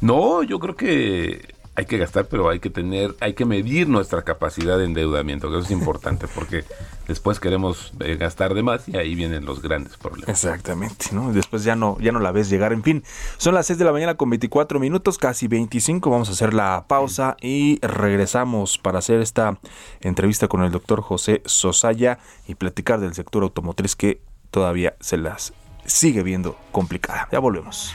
No, 0.01 0.43
yo 0.43 0.59
creo 0.59 0.77
que 0.77 1.55
hay 1.77 1.87
que 1.87 1.99
gastar, 1.99 2.27
pero 2.27 2.49
hay 2.49 2.61
que 2.61 2.69
tener, 2.69 3.15
hay 3.21 3.35
que 3.35 3.45
medir 3.45 3.89
nuestra 3.89 4.23
capacidad 4.23 4.77
de 4.77 4.85
endeudamiento, 4.85 5.51
que 5.51 5.59
eso 5.59 5.67
es 5.67 5.71
importante, 5.71 6.27
porque 6.35 6.65
después 7.09 7.41
queremos 7.41 7.93
eh, 8.01 8.17
gastar 8.17 8.55
de 8.55 8.63
más 8.63 8.89
y 8.89 8.97
ahí 8.97 9.15
vienen 9.15 9.45
los 9.45 9.63
grandes 9.63 9.97
problemas. 9.97 10.29
Exactamente, 10.29 11.07
¿no? 11.13 11.33
Después 11.33 11.65
ya 11.65 11.77
no, 11.77 11.97
ya 12.01 12.13
no 12.13 12.19
la 12.19 12.33
ves 12.33 12.51
llegar. 12.51 12.73
En 12.73 12.83
fin, 12.83 13.05
son 13.37 13.55
las 13.55 13.67
6 13.67 13.79
de 13.79 13.85
la 13.85 13.93
mañana 13.93 14.17
con 14.17 14.31
24 14.31 14.81
minutos, 14.81 15.19
casi 15.19 15.49
25. 15.49 16.11
Vamos 16.11 16.29
a 16.29 16.33
hacer 16.33 16.55
la 16.55 16.85
pausa 16.89 17.37
y 17.41 17.79
regresamos 17.83 18.79
para 18.79 18.99
hacer 18.99 19.21
esta 19.21 19.59
entrevista 20.01 20.49
con 20.49 20.63
el 20.63 20.73
doctor 20.73 21.01
José 21.03 21.43
Sosaya 21.45 22.19
y 22.47 22.57
platicar 22.57 23.01
del 23.01 23.15
sector 23.15 23.43
automotriz 23.43 23.97
que 23.97 24.21
todavía 24.51 24.97
se 25.01 25.17
las 25.17 25.53
sigue 25.85 26.23
viendo 26.23 26.57
complicada. 26.73 27.29
Ya 27.33 27.39
volvemos. 27.39 27.93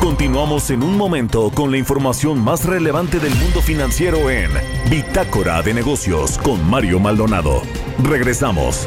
Continuamos 0.00 0.70
en 0.70 0.82
un 0.82 0.98
momento 0.98 1.50
con 1.50 1.70
la 1.70 1.78
información 1.78 2.38
más 2.38 2.64
relevante 2.64 3.18
del 3.20 3.34
mundo 3.36 3.62
financiero 3.62 4.28
en 4.28 4.50
Bitácora 4.90 5.62
de 5.62 5.72
Negocios 5.72 6.38
con 6.38 6.68
Mario 6.68 7.00
Maldonado. 7.00 7.62
Regresamos. 8.02 8.86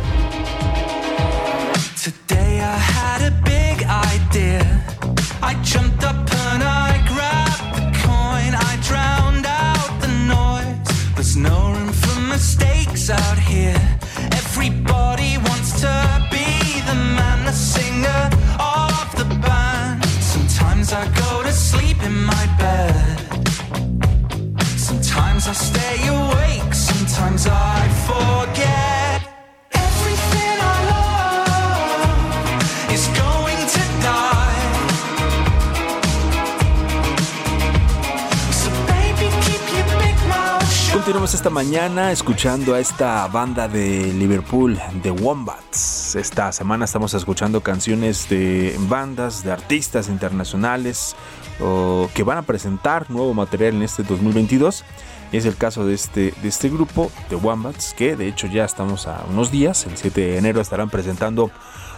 Mañana 41.63 42.11
escuchando 42.11 42.73
a 42.73 42.79
esta 42.79 43.27
banda 43.27 43.67
de 43.67 44.11
Liverpool, 44.13 44.79
The 45.03 45.11
Wombats. 45.11 46.15
Esta 46.15 46.51
semana 46.51 46.85
estamos 46.85 47.13
escuchando 47.13 47.61
canciones 47.61 48.27
de 48.29 48.75
bandas, 48.89 49.43
de 49.43 49.51
artistas 49.51 50.09
internacionales 50.09 51.15
o 51.59 52.09
que 52.15 52.23
van 52.23 52.39
a 52.39 52.41
presentar 52.41 53.11
nuevo 53.11 53.35
material 53.35 53.75
en 53.75 53.83
este 53.83 54.01
2022. 54.01 54.83
Y 55.31 55.37
es 55.37 55.45
el 55.45 55.55
caso 55.55 55.85
de 55.85 55.93
este, 55.93 56.33
de 56.41 56.47
este 56.47 56.67
grupo, 56.67 57.11
The 57.29 57.35
Wombats, 57.35 57.93
que 57.93 58.15
de 58.15 58.27
hecho 58.27 58.47
ya 58.47 58.65
estamos 58.65 59.05
a 59.05 59.23
unos 59.29 59.51
días. 59.51 59.85
El 59.85 59.97
7 59.97 60.19
de 60.19 60.37
enero 60.39 60.61
estarán 60.61 60.89
presentando 60.89 61.51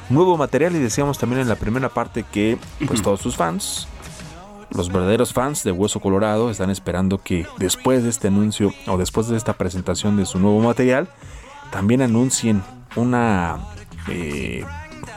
nuevo 0.10 0.36
material 0.36 0.76
y 0.76 0.80
decíamos 0.80 1.18
también 1.20 1.40
en 1.40 1.48
la 1.48 1.56
primera 1.56 1.88
parte 1.88 2.26
que 2.30 2.58
pues 2.86 3.02
todos 3.02 3.22
sus 3.22 3.38
fans 3.38 3.88
los 4.76 4.92
verdaderos 4.92 5.34
fans 5.34 5.64
de 5.64 5.72
Hueso 5.72 6.00
Colorado 6.00 6.50
están 6.50 6.70
esperando 6.70 7.20
que 7.20 7.46
después 7.58 8.04
de 8.04 8.10
este 8.10 8.28
anuncio 8.28 8.74
o 8.88 8.98
después 8.98 9.28
de 9.28 9.38
esta 9.38 9.54
presentación 9.54 10.18
de 10.18 10.26
su 10.26 10.40
nuevo 10.40 10.60
material, 10.60 11.08
también 11.72 12.02
anuncien 12.02 12.64
una, 12.96 13.60
eh, 14.08 14.66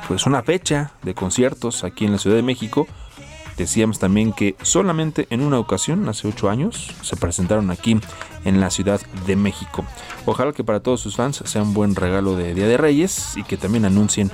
pues 0.08 0.26
una 0.26 0.42
fecha 0.42 0.92
de 1.02 1.14
conciertos 1.14 1.84
aquí 1.84 2.04
en 2.04 2.12
la 2.12 2.18
Ciudad 2.18 2.36
de 2.36 2.42
México. 2.42 2.86
Decíamos 3.56 3.98
también 3.98 4.34
que 4.34 4.54
solamente 4.60 5.26
en 5.30 5.40
una 5.40 5.58
ocasión, 5.58 6.06
hace 6.08 6.28
ocho 6.28 6.50
años, 6.50 6.94
se 7.00 7.16
presentaron 7.16 7.70
aquí 7.70 7.98
en 8.44 8.60
la 8.60 8.70
Ciudad 8.70 9.00
de 9.26 9.36
México. 9.36 9.84
Ojalá 10.26 10.52
que 10.52 10.64
para 10.64 10.80
todos 10.80 11.00
sus 11.00 11.16
fans 11.16 11.42
sea 11.46 11.62
un 11.62 11.72
buen 11.72 11.94
regalo 11.94 12.36
de 12.36 12.52
Día 12.52 12.66
de 12.66 12.76
Reyes 12.76 13.36
y 13.36 13.44
que 13.44 13.56
también 13.56 13.86
anuncien 13.86 14.30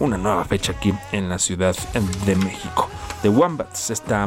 una 0.00 0.18
nueva 0.18 0.44
fecha 0.44 0.72
aquí 0.72 0.92
en 1.12 1.28
la 1.28 1.38
Ciudad 1.38 1.76
de 2.26 2.34
México. 2.34 2.88
The 3.22 3.28
Wombats, 3.28 3.90
esta 3.90 4.26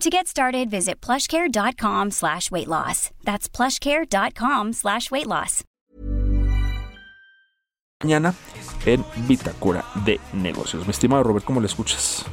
To 0.00 0.08
get 0.08 0.28
started, 0.28 0.70
visit 0.70 1.02
plushcare.com 1.02 2.10
slash 2.10 2.50
weight 2.50 2.68
loss. 2.68 3.10
That's 3.22 3.50
plushcare.com 3.50 4.72
slash 4.72 5.10
weight 5.10 5.26
loss. 5.26 5.62
mañana 8.02 8.32
en 8.86 9.04
Bitácora 9.28 9.84
de 10.06 10.18
Negocios. 10.32 10.86
Mi 10.86 10.92
estimado 10.92 11.22
Robert, 11.22 11.44
¿cómo 11.44 11.60
le 11.60 11.66
escuchas? 11.66 12.24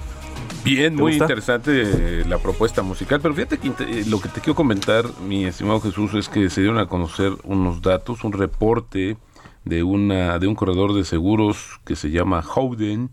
Bien, 0.64 0.96
muy 0.96 1.12
gusta? 1.12 1.26
interesante 1.26 1.82
eh, 2.22 2.26
la 2.26 2.38
propuesta 2.38 2.84
musical, 2.84 3.20
pero 3.20 3.34
fíjate 3.34 3.58
que 3.58 3.68
eh, 3.68 4.06
lo 4.08 4.22
que 4.22 4.30
te 4.30 4.40
quiero 4.40 4.56
comentar, 4.56 5.04
mi 5.28 5.44
estimado 5.44 5.82
Jesús, 5.82 6.14
es 6.14 6.30
que 6.30 6.50
se 6.50 6.62
dieron 6.62 6.80
a 6.80 6.88
conocer 6.88 7.34
unos 7.44 7.82
datos, 7.82 8.24
un 8.24 8.32
reporte 8.32 9.18
de 9.66 9.84
una 9.84 10.40
de 10.40 10.48
un 10.48 10.56
corredor 10.56 10.94
de 10.94 11.04
seguros 11.04 11.82
que 11.84 11.98
se 11.98 12.12
llama 12.12 12.42
Howden 12.42 13.12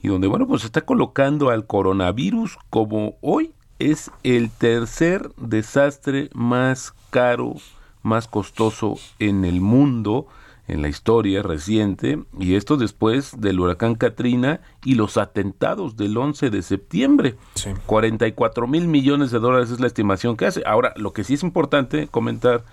y 0.00 0.08
donde 0.08 0.26
bueno, 0.26 0.48
pues 0.48 0.64
está 0.64 0.80
colocando 0.80 1.50
al 1.50 1.68
coronavirus 1.68 2.58
como 2.68 3.14
hoy 3.20 3.54
es 3.78 4.10
el 4.22 4.50
tercer 4.50 5.30
desastre 5.36 6.30
más 6.34 6.94
caro, 7.10 7.54
más 8.02 8.28
costoso 8.28 8.96
en 9.18 9.44
el 9.44 9.60
mundo 9.60 10.26
en 10.68 10.80
la 10.80 10.88
historia 10.88 11.42
reciente, 11.42 12.22
y 12.38 12.54
esto 12.54 12.76
después 12.76 13.40
del 13.40 13.60
huracán 13.60 13.94
Katrina 13.94 14.60
y 14.84 14.94
los 14.94 15.16
atentados 15.16 15.96
del 15.96 16.16
11 16.16 16.50
de 16.50 16.62
septiembre. 16.62 17.36
Sí. 17.54 17.70
44 17.86 18.66
mil 18.68 18.86
millones 18.86 19.30
de 19.32 19.40
dólares 19.40 19.70
es 19.70 19.80
la 19.80 19.88
estimación 19.88 20.36
que 20.36 20.46
hace. 20.46 20.62
Ahora, 20.64 20.94
lo 20.96 21.12
que 21.12 21.24
sí 21.24 21.34
es 21.34 21.42
importante 21.42 22.06
comentar 22.06 22.64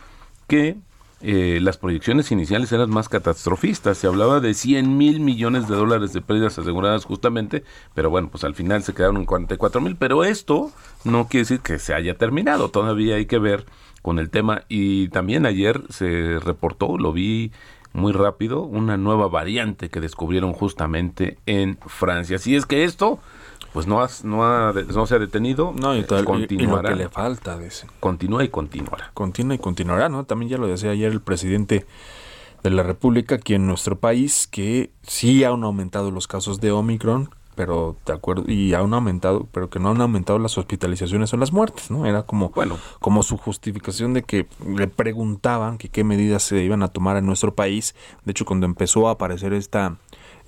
que 0.47 0.77
eh, 1.21 1.59
las 1.61 1.77
proyecciones 1.77 2.31
iniciales 2.31 2.71
eran 2.71 2.89
más 2.89 3.09
catastrofistas. 3.09 3.97
Se 3.97 4.07
hablaba 4.07 4.39
de 4.39 4.53
100 4.53 4.97
mil 4.97 5.19
millones 5.19 5.67
de 5.67 5.75
dólares 5.75 6.13
de 6.13 6.21
pérdidas 6.21 6.57
aseguradas 6.57 7.05
justamente, 7.05 7.63
pero 7.93 8.09
bueno, 8.09 8.29
pues 8.29 8.43
al 8.43 8.55
final 8.55 8.83
se 8.83 8.93
quedaron 8.93 9.17
en 9.17 9.25
44 9.25 9.81
mil. 9.81 9.95
Pero 9.95 10.23
esto 10.23 10.71
no 11.03 11.27
quiere 11.27 11.43
decir 11.43 11.59
que 11.59 11.79
se 11.79 11.93
haya 11.93 12.17
terminado. 12.17 12.69
Todavía 12.69 13.15
hay 13.15 13.25
que 13.25 13.39
ver 13.39 13.65
con 14.01 14.19
el 14.19 14.29
tema. 14.29 14.63
Y 14.69 15.09
también 15.09 15.45
ayer 15.45 15.83
se 15.89 16.39
reportó, 16.39 16.97
lo 16.97 17.11
vi 17.11 17.51
muy 17.93 18.13
rápido, 18.13 18.61
una 18.61 18.97
nueva 18.97 19.27
variante 19.27 19.89
que 19.89 19.99
descubrieron 19.99 20.53
justamente 20.53 21.37
en 21.45 21.77
Francia. 21.85 22.37
Así 22.37 22.55
es 22.55 22.65
que 22.65 22.83
esto, 22.83 23.19
pues 23.73 23.87
no, 23.87 24.01
has- 24.01 24.23
no, 24.23 24.43
ha- 24.45 24.73
no 24.73 25.05
se 25.05 25.15
ha 25.15 25.19
detenido, 25.19 25.73
No, 25.79 25.95
y, 25.95 26.03
tal, 26.03 26.19
y- 26.19 26.21
y, 26.21 26.23
lo 26.23 26.25
continuará, 26.31 26.89
que 26.89 26.95
le 26.95 27.09
falta, 27.09 27.57
dice. 27.57 27.87
continúa 27.99 28.43
y 28.43 28.49
continuará. 28.49 29.11
Continúa 29.13 29.55
y 29.55 29.59
continuará, 29.59 30.09
¿no? 30.09 30.23
También 30.25 30.49
ya 30.49 30.57
lo 30.57 30.67
decía 30.67 30.91
ayer 30.91 31.11
el 31.11 31.21
presidente 31.21 31.85
de 32.63 32.69
la 32.71 32.83
República 32.83 33.35
aquí 33.35 33.53
en 33.53 33.67
nuestro 33.67 33.97
país, 33.97 34.47
que 34.51 34.91
sí 35.03 35.43
han 35.43 35.63
aumentado 35.63 36.11
los 36.11 36.27
casos 36.27 36.59
de 36.59 36.71
Omicron, 36.71 37.29
pero 37.55 37.97
de 38.05 38.13
acuerdo, 38.13 38.45
y 38.47 38.73
han 38.73 38.93
aumentado, 38.93 39.45
pero 39.51 39.69
que 39.69 39.79
no 39.79 39.89
han 39.91 39.99
aumentado 40.01 40.39
las 40.39 40.57
hospitalizaciones 40.57 41.33
o 41.33 41.37
las 41.37 41.51
muertes, 41.51 41.91
¿no? 41.91 42.05
Era 42.05 42.23
como, 42.23 42.49
Bueno. 42.51 42.77
como 42.99 43.21
su 43.21 43.37
justificación 43.37 44.13
de 44.13 44.23
que 44.23 44.47
le 44.65 44.87
preguntaban 44.87 45.77
que 45.77 45.89
qué 45.89 46.03
medidas 46.05 46.43
se 46.43 46.63
iban 46.63 46.83
a 46.83 46.87
tomar 46.87 47.17
en 47.17 47.25
nuestro 47.25 47.53
país. 47.55 47.95
De 48.23 48.31
hecho, 48.31 48.45
cuando 48.45 48.65
empezó 48.65 49.09
a 49.09 49.11
aparecer 49.11 49.51
esta 49.53 49.97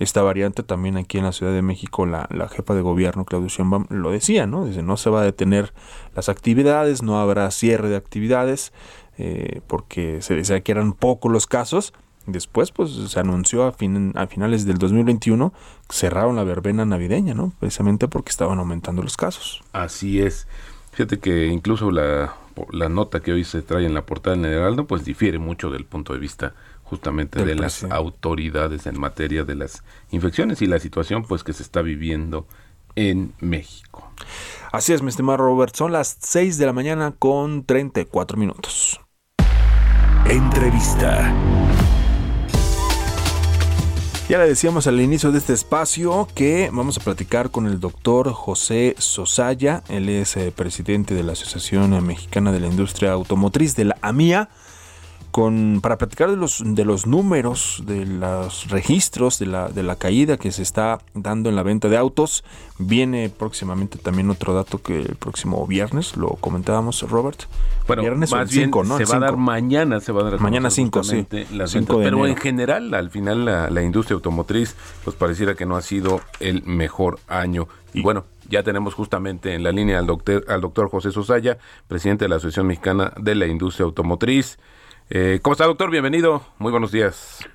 esta 0.01 0.21
variante 0.21 0.63
también 0.63 0.97
aquí 0.97 1.17
en 1.17 1.23
la 1.25 1.31
Ciudad 1.31 1.53
de 1.53 1.61
México 1.61 2.05
la, 2.05 2.27
la 2.31 2.47
jefa 2.49 2.73
de 2.73 2.81
gobierno 2.81 3.25
Claudia 3.25 3.49
Sheinbaum 3.49 3.85
lo 3.89 4.11
decía, 4.11 4.47
¿no? 4.47 4.65
Dice, 4.65 4.81
no 4.83 4.97
se 4.97 5.09
va 5.09 5.21
a 5.21 5.23
detener 5.25 5.73
las 6.15 6.29
actividades, 6.29 7.03
no 7.03 7.19
habrá 7.19 7.49
cierre 7.51 7.89
de 7.89 7.95
actividades 7.95 8.73
eh, 9.17 9.61
porque 9.67 10.21
se 10.21 10.35
decía 10.35 10.61
que 10.61 10.71
eran 10.71 10.93
pocos 10.93 11.31
los 11.31 11.47
casos. 11.47 11.93
Después, 12.27 12.71
pues 12.71 12.91
se 12.91 13.19
anunció 13.19 13.63
a, 13.65 13.71
fin- 13.71 14.13
a 14.15 14.27
finales 14.27 14.65
del 14.65 14.77
2021 14.77 15.53
que 15.89 15.95
cerraron 15.95 16.35
la 16.35 16.43
verbena 16.43 16.85
navideña, 16.85 17.33
¿no? 17.33 17.51
Precisamente 17.59 18.07
porque 18.07 18.29
estaban 18.29 18.59
aumentando 18.59 19.01
los 19.01 19.17
casos. 19.17 19.63
Así 19.73 20.21
es. 20.21 20.47
Fíjate 20.91 21.19
que 21.19 21.47
incluso 21.47 21.89
la, 21.89 22.35
la 22.71 22.89
nota 22.89 23.21
que 23.21 23.31
hoy 23.33 23.43
se 23.43 23.63
trae 23.63 23.85
en 23.87 23.95
la 23.95 24.05
portada 24.05 24.35
del 24.35 24.45
Heraldo, 24.53 24.85
pues 24.85 25.03
difiere 25.03 25.39
mucho 25.39 25.71
del 25.71 25.85
punto 25.85 26.13
de 26.13 26.19
vista 26.19 26.53
justamente 26.91 27.45
de 27.45 27.55
las 27.55 27.85
autoridades 27.85 28.85
en 28.85 28.99
materia 28.99 29.45
de 29.45 29.55
las 29.55 29.81
infecciones 30.11 30.61
y 30.61 30.65
la 30.65 30.77
situación 30.77 31.23
pues 31.23 31.41
que 31.41 31.53
se 31.53 31.63
está 31.63 31.81
viviendo 31.81 32.45
en 32.95 33.33
México. 33.39 34.11
Así 34.73 34.91
es, 34.91 35.01
mi 35.01 35.07
estimado 35.07 35.37
Robert, 35.37 35.73
son 35.73 35.93
las 35.93 36.17
6 36.19 36.57
de 36.57 36.65
la 36.65 36.73
mañana 36.73 37.13
con 37.17 37.63
34 37.63 38.37
minutos. 38.37 38.99
Entrevista. 40.29 41.33
Ya 44.27 44.37
le 44.37 44.47
decíamos 44.47 44.85
al 44.87 44.99
inicio 44.99 45.31
de 45.31 45.37
este 45.37 45.53
espacio 45.53 46.27
que 46.35 46.69
vamos 46.73 46.97
a 46.97 47.01
platicar 47.01 47.51
con 47.51 47.67
el 47.67 47.79
doctor 47.79 48.33
José 48.33 48.95
Sosaya. 48.97 49.83
Él 49.87 50.09
es 50.09 50.35
eh, 50.35 50.51
presidente 50.53 51.13
de 51.13 51.23
la 51.23 51.33
Asociación 51.33 52.05
Mexicana 52.05 52.51
de 52.51 52.59
la 52.59 52.67
Industria 52.67 53.13
Automotriz, 53.13 53.77
de 53.77 53.85
la 53.85 53.97
AMIA, 54.01 54.49
con, 55.31 55.79
para 55.81 55.97
platicar 55.97 56.29
de 56.29 56.37
los, 56.37 56.61
de 56.63 56.85
los 56.85 57.07
números, 57.07 57.83
de 57.85 58.05
los 58.05 58.69
registros, 58.69 59.39
de 59.39 59.47
la, 59.47 59.69
de 59.69 59.83
la 59.83 59.95
caída 59.95 60.37
que 60.37 60.51
se 60.51 60.61
está 60.61 60.99
dando 61.13 61.49
en 61.49 61.55
la 61.55 61.63
venta 61.63 61.89
de 61.89 61.97
autos. 61.97 62.43
Viene 62.77 63.29
próximamente 63.29 63.97
también 63.97 64.29
otro 64.29 64.53
dato 64.53 64.81
que 64.81 64.99
el 64.99 65.15
próximo 65.15 65.65
viernes, 65.65 66.17
lo 66.17 66.29
comentábamos, 66.29 67.01
Robert. 67.09 67.43
Bueno, 67.87 68.03
viernes 68.03 68.31
o 68.31 68.35
más 68.35 68.49
el 68.49 68.55
bien 68.55 68.67
5, 68.67 68.83
¿no? 68.83 68.97
se 68.97 69.03
El 69.03 69.11
va 69.11 69.15
a 69.15 69.19
dar 69.19 69.29
5. 69.31 69.41
mañana, 69.41 69.99
se 69.99 70.11
va 70.11 70.21
a 70.21 70.23
dar 70.31 70.39
Mañana 70.39 70.69
conocer 70.69 71.25
5, 71.29 71.47
sí. 71.49 71.55
las 71.55 71.71
5 71.71 71.79
ventas. 71.79 71.97
de 71.97 72.03
Pero 72.03 72.27
en 72.27 72.35
general, 72.35 72.93
al 72.93 73.09
final 73.09 73.45
la, 73.45 73.69
la 73.69 73.81
industria 73.81 74.15
automotriz, 74.15 74.75
pues 75.03 75.15
pareciera 75.15 75.55
que 75.55 75.65
no 75.65 75.75
ha 75.75 75.81
sido 75.81 76.21
el 76.39 76.63
mejor 76.63 77.19
año. 77.27 77.67
Y 77.93 78.01
bueno, 78.01 78.25
ya 78.49 78.63
tenemos 78.63 78.93
justamente 78.93 79.55
en 79.55 79.63
la 79.63 79.71
línea 79.71 79.99
al 79.99 80.07
doctor, 80.07 80.45
al 80.47 80.61
doctor 80.61 80.89
José 80.89 81.11
Sosaya, 81.11 81.57
presidente 81.87 82.25
de 82.25 82.29
la 82.29 82.35
Asociación 82.35 82.67
Mexicana 82.67 83.13
de 83.17 83.35
la 83.35 83.47
Industria 83.47 83.85
Automotriz. 83.85 84.59
Eh, 85.13 85.39
¿Cómo 85.41 85.53
está, 85.53 85.65
doctor? 85.65 85.91
Bienvenido. 85.91 86.41
Muy 86.57 86.71
buenos 86.71 86.93
días. 86.93 87.45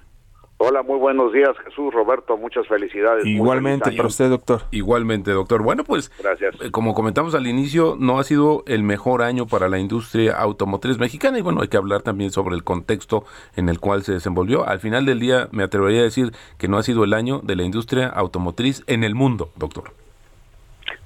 Hola, 0.59 0.83
muy 0.83 0.99
buenos 0.99 1.33
días, 1.33 1.57
Jesús 1.65 1.93
Roberto. 1.93 2.37
Muchas 2.37 2.67
felicidades. 2.69 3.25
Igualmente 3.25 3.93
para 3.93 4.09
usted, 4.09 4.29
doctor. 4.29 4.63
Igualmente, 4.73 5.31
doctor. 5.31 5.63
Bueno, 5.63 5.83
pues 5.83 6.11
Gracias. 6.19 6.55
eh, 6.61 6.71
como 6.71 6.93
comentamos 6.93 7.35
al 7.35 7.47
inicio, 7.47 7.97
no 7.99 8.19
ha 8.19 8.25
sido 8.25 8.63
el 8.67 8.83
mejor 8.83 9.23
año 9.23 9.47
para 9.47 9.71
la 9.71 9.79
industria 9.79 10.37
automotriz 10.37 10.99
mexicana 10.99 11.39
y 11.39 11.43
bueno, 11.43 11.63
hay 11.63 11.69
que 11.69 11.79
hablar 11.79 12.03
también 12.03 12.31
sobre 12.31 12.55
el 12.55 12.63
contexto 12.63 13.25
en 13.55 13.71
el 13.71 13.81
cual 13.81 14.03
se 14.03 14.13
desenvolvió. 14.13 14.69
Al 14.69 14.81
final 14.81 15.07
del 15.07 15.19
día 15.19 15.49
me 15.51 15.63
atrevería 15.63 16.01
a 16.01 16.05
decir 16.05 16.33
que 16.59 16.69
no 16.69 16.77
ha 16.77 16.83
sido 16.83 17.05
el 17.05 17.15
año 17.15 17.41
de 17.43 17.57
la 17.57 17.63
industria 17.63 18.09
automotriz 18.09 18.85
en 18.87 19.03
el 19.03 19.15
mundo, 19.15 19.51
doctor. 19.57 19.93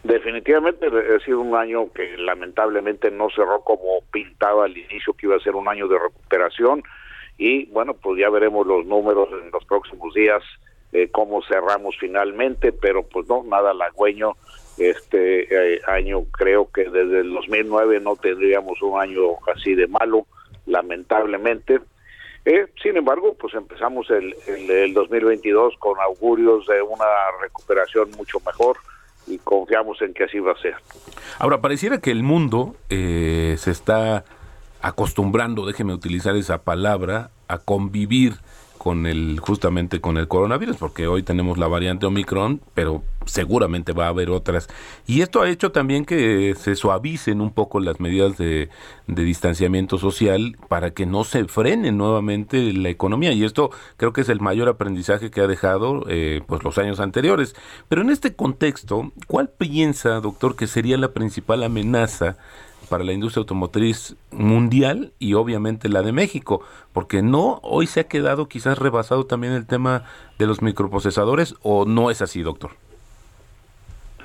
Definitivamente 0.03 0.87
ha 0.87 1.25
sido 1.25 1.41
un 1.41 1.55
año 1.55 1.93
que 1.93 2.17
lamentablemente 2.17 3.11
no 3.11 3.29
cerró 3.31 3.61
como 3.61 4.01
pintaba 4.11 4.65
al 4.65 4.77
inicio, 4.77 5.13
que 5.13 5.27
iba 5.27 5.37
a 5.37 5.41
ser 5.41 5.55
un 5.55 5.69
año 5.69 5.89
de 5.89 5.99
recuperación. 5.99 6.83
Y 7.37 7.67
bueno, 7.67 7.95
pues 7.95 8.19
ya 8.19 8.31
veremos 8.31 8.67
los 8.67 8.87
números 8.87 9.29
en 9.33 9.51
los 9.51 9.65
próximos 9.67 10.15
días, 10.15 10.43
eh, 10.93 11.09
cómo 11.11 11.43
cerramos 11.43 11.97
finalmente, 12.01 12.73
pero 12.73 13.03
pues 13.03 13.29
no, 13.29 13.43
nada 13.45 13.73
halagüeño. 13.73 14.37
Este 14.79 15.75
eh, 15.75 15.81
año 15.87 16.25
creo 16.31 16.71
que 16.73 16.85
desde 16.85 17.21
el 17.21 17.35
2009 17.35 18.01
no 18.01 18.17
tendríamos 18.17 18.81
un 18.81 18.99
año 18.99 19.21
así 19.55 19.75
de 19.75 19.87
malo, 19.87 20.27
lamentablemente. 20.65 21.81
Eh, 22.47 22.67
sin 22.83 22.97
embargo, 22.97 23.37
pues 23.39 23.53
empezamos 23.53 24.09
el, 24.11 24.35
el, 24.47 24.71
el 24.71 24.95
2022 24.95 25.75
con 25.79 26.01
augurios 26.01 26.67
de 26.67 26.81
una 26.81 27.05
recuperación 27.43 28.11
mucho 28.17 28.39
mejor 28.47 28.79
y 29.27 29.39
confiamos 29.39 30.01
en 30.03 30.15
que 30.15 30.25
así 30.25 30.39
va 30.39 30.53
a 30.53 30.57
ser. 30.61 30.75
Ahora, 31.39 31.61
pareciera 31.61 31.99
que 31.99 32.11
el 32.11 32.23
mundo 32.23 32.77
eh, 32.89 33.55
se 33.59 33.71
está 33.71 34.25
acostumbrando, 34.83 35.67
déjeme 35.67 35.93
utilizar 35.93 36.37
esa 36.37 36.63
palabra, 36.63 37.31
a 37.49 37.59
convivir 37.59 38.35
con 38.81 39.05
el 39.05 39.41
justamente 39.41 40.01
con 40.01 40.17
el 40.17 40.27
coronavirus, 40.27 40.79
porque 40.79 41.07
hoy 41.07 41.23
tenemos 41.23 41.59
la 41.59 41.69
variante 41.69 42.07
Omicron, 42.07 42.63
pero 42.73 43.03
seguramente 43.27 43.93
va 43.93 44.07
a 44.07 44.09
haber 44.09 44.31
otras. 44.31 44.69
Y 45.07 45.21
esto 45.21 45.43
ha 45.43 45.51
hecho 45.51 45.71
también 45.71 46.07
que 46.07 46.55
se 46.59 46.75
suavicen 46.77 47.43
un 47.43 47.51
poco 47.51 47.79
las 47.79 48.01
medidas 48.01 48.39
de, 48.39 48.71
distanciamiento 49.07 49.99
social 49.99 50.57
para 50.69 50.93
que 50.93 51.05
no 51.05 51.25
se 51.25 51.45
frene 51.45 51.93
nuevamente 51.93 52.73
la 52.73 52.89
economía. 52.89 53.33
Y 53.33 53.45
esto 53.45 53.71
creo 53.99 54.15
que 54.15 54.23
es 54.23 54.31
el 54.31 54.41
mayor 54.41 54.71
aprendizaje 54.71 55.31
que 55.31 55.43
ha 55.43 55.47
dejado 55.47 56.07
eh, 56.09 56.41
pues 56.47 56.65
los 56.65 56.79
años 56.79 57.01
anteriores. 57.01 57.55
Pero 57.91 58.01
en 58.01 58.09
este 58.09 58.35
contexto, 58.35 59.13
¿cuál 59.27 59.51
piensa, 59.51 60.21
doctor, 60.21 60.57
que 60.57 60.67
sería 60.67 60.97
la 60.97 61.13
principal 61.13 61.65
amenaza 61.65 62.39
para 62.91 63.05
la 63.05 63.13
industria 63.13 63.41
automotriz 63.43 64.17
mundial 64.33 65.13
y 65.19 65.35
obviamente 65.35 65.89
la 65.89 66.03
de 66.03 66.13
México, 66.13 66.63
porque 66.93 67.23
no 67.23 67.61
hoy 67.63 67.87
se 67.87 68.01
ha 68.01 68.09
quedado 68.09 68.49
quizás 68.49 68.79
rebasado 68.79 69.25
también 69.25 69.53
el 69.55 69.67
tema 69.67 70.05
de 70.39 70.47
los 70.47 70.61
microprocesadores 70.61 71.55
o 71.63 71.87
no 71.87 72.11
es 72.11 72.21
así, 72.21 72.43
doctor. 72.43 72.73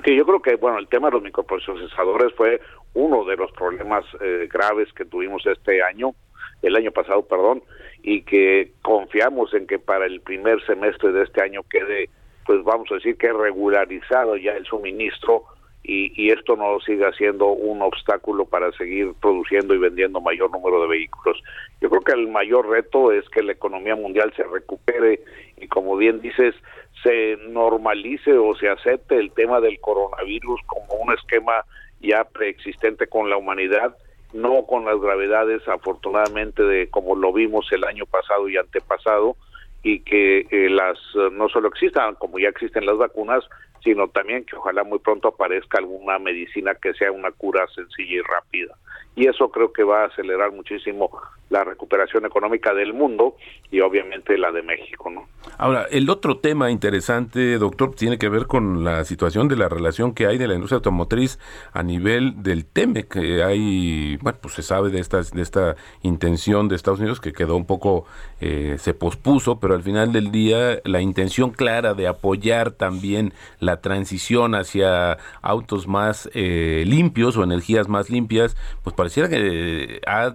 Sí, 0.04 0.16
yo 0.16 0.26
creo 0.26 0.42
que 0.42 0.56
bueno, 0.56 0.78
el 0.78 0.88
tema 0.88 1.08
de 1.08 1.14
los 1.14 1.22
microprocesadores 1.22 2.34
fue 2.34 2.60
uno 2.94 3.24
de 3.24 3.36
los 3.36 3.52
problemas 3.52 4.04
eh, 4.20 4.48
graves 4.52 4.92
que 4.92 5.04
tuvimos 5.04 5.46
este 5.46 5.82
año, 5.82 6.14
el 6.62 6.74
año 6.74 6.90
pasado, 6.90 7.22
perdón, 7.22 7.62
y 8.02 8.22
que 8.22 8.72
confiamos 8.82 9.54
en 9.54 9.66
que 9.66 9.78
para 9.78 10.06
el 10.06 10.20
primer 10.20 10.64
semestre 10.66 11.12
de 11.12 11.22
este 11.22 11.40
año 11.40 11.62
quede, 11.70 12.10
pues 12.44 12.64
vamos 12.64 12.90
a 12.90 12.96
decir 12.96 13.16
que 13.16 13.32
regularizado 13.32 14.36
ya 14.36 14.52
el 14.52 14.64
suministro 14.64 15.44
y, 15.88 16.12
y 16.20 16.30
esto 16.30 16.56
no 16.56 16.80
siga 16.80 17.12
siendo 17.12 17.46
un 17.46 17.80
obstáculo 17.80 18.44
para 18.44 18.72
seguir 18.72 19.12
produciendo 19.20 19.72
y 19.72 19.78
vendiendo 19.78 20.20
mayor 20.20 20.50
número 20.50 20.82
de 20.82 20.88
vehículos. 20.88 21.40
Yo 21.80 21.88
creo 21.88 22.02
que 22.02 22.12
el 22.12 22.26
mayor 22.26 22.68
reto 22.68 23.12
es 23.12 23.28
que 23.28 23.42
la 23.42 23.52
economía 23.52 23.94
mundial 23.94 24.32
se 24.36 24.42
recupere 24.42 25.20
y 25.56 25.68
como 25.68 25.96
bien 25.96 26.20
dices, 26.20 26.56
se 27.04 27.36
normalice 27.48 28.32
o 28.32 28.56
se 28.56 28.68
acepte 28.68 29.16
el 29.16 29.30
tema 29.30 29.60
del 29.60 29.78
coronavirus 29.78 30.60
como 30.66 30.94
un 30.94 31.14
esquema 31.14 31.64
ya 32.00 32.24
preexistente 32.24 33.06
con 33.06 33.30
la 33.30 33.36
humanidad, 33.36 33.96
no 34.32 34.66
con 34.66 34.84
las 34.84 35.00
gravedades 35.00 35.66
afortunadamente 35.68 36.64
de 36.64 36.88
como 36.88 37.14
lo 37.14 37.32
vimos 37.32 37.70
el 37.70 37.84
año 37.84 38.06
pasado 38.06 38.48
y 38.48 38.56
antepasado 38.56 39.36
y 39.84 40.00
que 40.00 40.46
eh, 40.50 40.68
las 40.68 40.98
no 41.30 41.48
solo 41.48 41.68
existan 41.68 42.16
como 42.16 42.40
ya 42.40 42.48
existen 42.48 42.86
las 42.86 42.98
vacunas, 42.98 43.44
sino 43.86 44.08
también 44.08 44.44
que 44.44 44.56
ojalá 44.56 44.82
muy 44.82 44.98
pronto 44.98 45.28
aparezca 45.28 45.78
alguna 45.78 46.18
medicina 46.18 46.74
que 46.74 46.92
sea 46.94 47.12
una 47.12 47.30
cura 47.30 47.64
sencilla 47.68 48.16
y 48.16 48.20
rápida. 48.20 48.76
Y 49.16 49.26
eso 49.26 49.50
creo 49.50 49.72
que 49.72 49.82
va 49.82 50.02
a 50.02 50.06
acelerar 50.06 50.52
muchísimo 50.52 51.10
la 51.48 51.64
recuperación 51.64 52.26
económica 52.26 52.74
del 52.74 52.92
mundo 52.92 53.36
y 53.70 53.80
obviamente 53.80 54.36
la 54.36 54.50
de 54.52 54.62
México, 54.62 55.10
¿no? 55.10 55.26
Ahora, 55.58 55.86
el 55.90 56.10
otro 56.10 56.38
tema 56.38 56.70
interesante, 56.70 57.56
doctor, 57.58 57.94
tiene 57.94 58.18
que 58.18 58.28
ver 58.28 58.46
con 58.46 58.84
la 58.84 59.04
situación 59.04 59.48
de 59.48 59.56
la 59.56 59.68
relación 59.68 60.12
que 60.12 60.26
hay 60.26 60.38
de 60.38 60.48
la 60.48 60.54
industria 60.54 60.76
automotriz 60.76 61.38
a 61.72 61.82
nivel 61.82 62.42
del 62.42 62.66
TEME, 62.66 63.06
que 63.06 63.42
hay, 63.44 64.16
bueno, 64.18 64.38
pues 64.42 64.54
se 64.54 64.62
sabe 64.62 64.90
de 64.90 64.98
esta, 64.98 65.22
de 65.22 65.42
esta 65.42 65.76
intención 66.02 66.68
de 66.68 66.74
Estados 66.76 66.98
Unidos 66.98 67.20
que 67.20 67.32
quedó 67.32 67.56
un 67.56 67.64
poco, 67.64 68.06
eh, 68.40 68.76
se 68.78 68.92
pospuso, 68.92 69.60
pero 69.60 69.74
al 69.74 69.82
final 69.82 70.12
del 70.12 70.32
día 70.32 70.80
la 70.84 71.00
intención 71.00 71.50
clara 71.50 71.94
de 71.94 72.08
apoyar 72.08 72.72
también 72.72 73.32
la 73.60 73.80
transición 73.80 74.54
hacia 74.54 75.18
autos 75.42 75.86
más 75.86 76.28
eh, 76.34 76.84
limpios 76.86 77.36
o 77.36 77.44
energías 77.44 77.88
más 77.88 78.10
limpias, 78.10 78.56
pues 78.82 78.94
pareciera 79.06 79.28
que 79.28 80.00
ha 80.06 80.34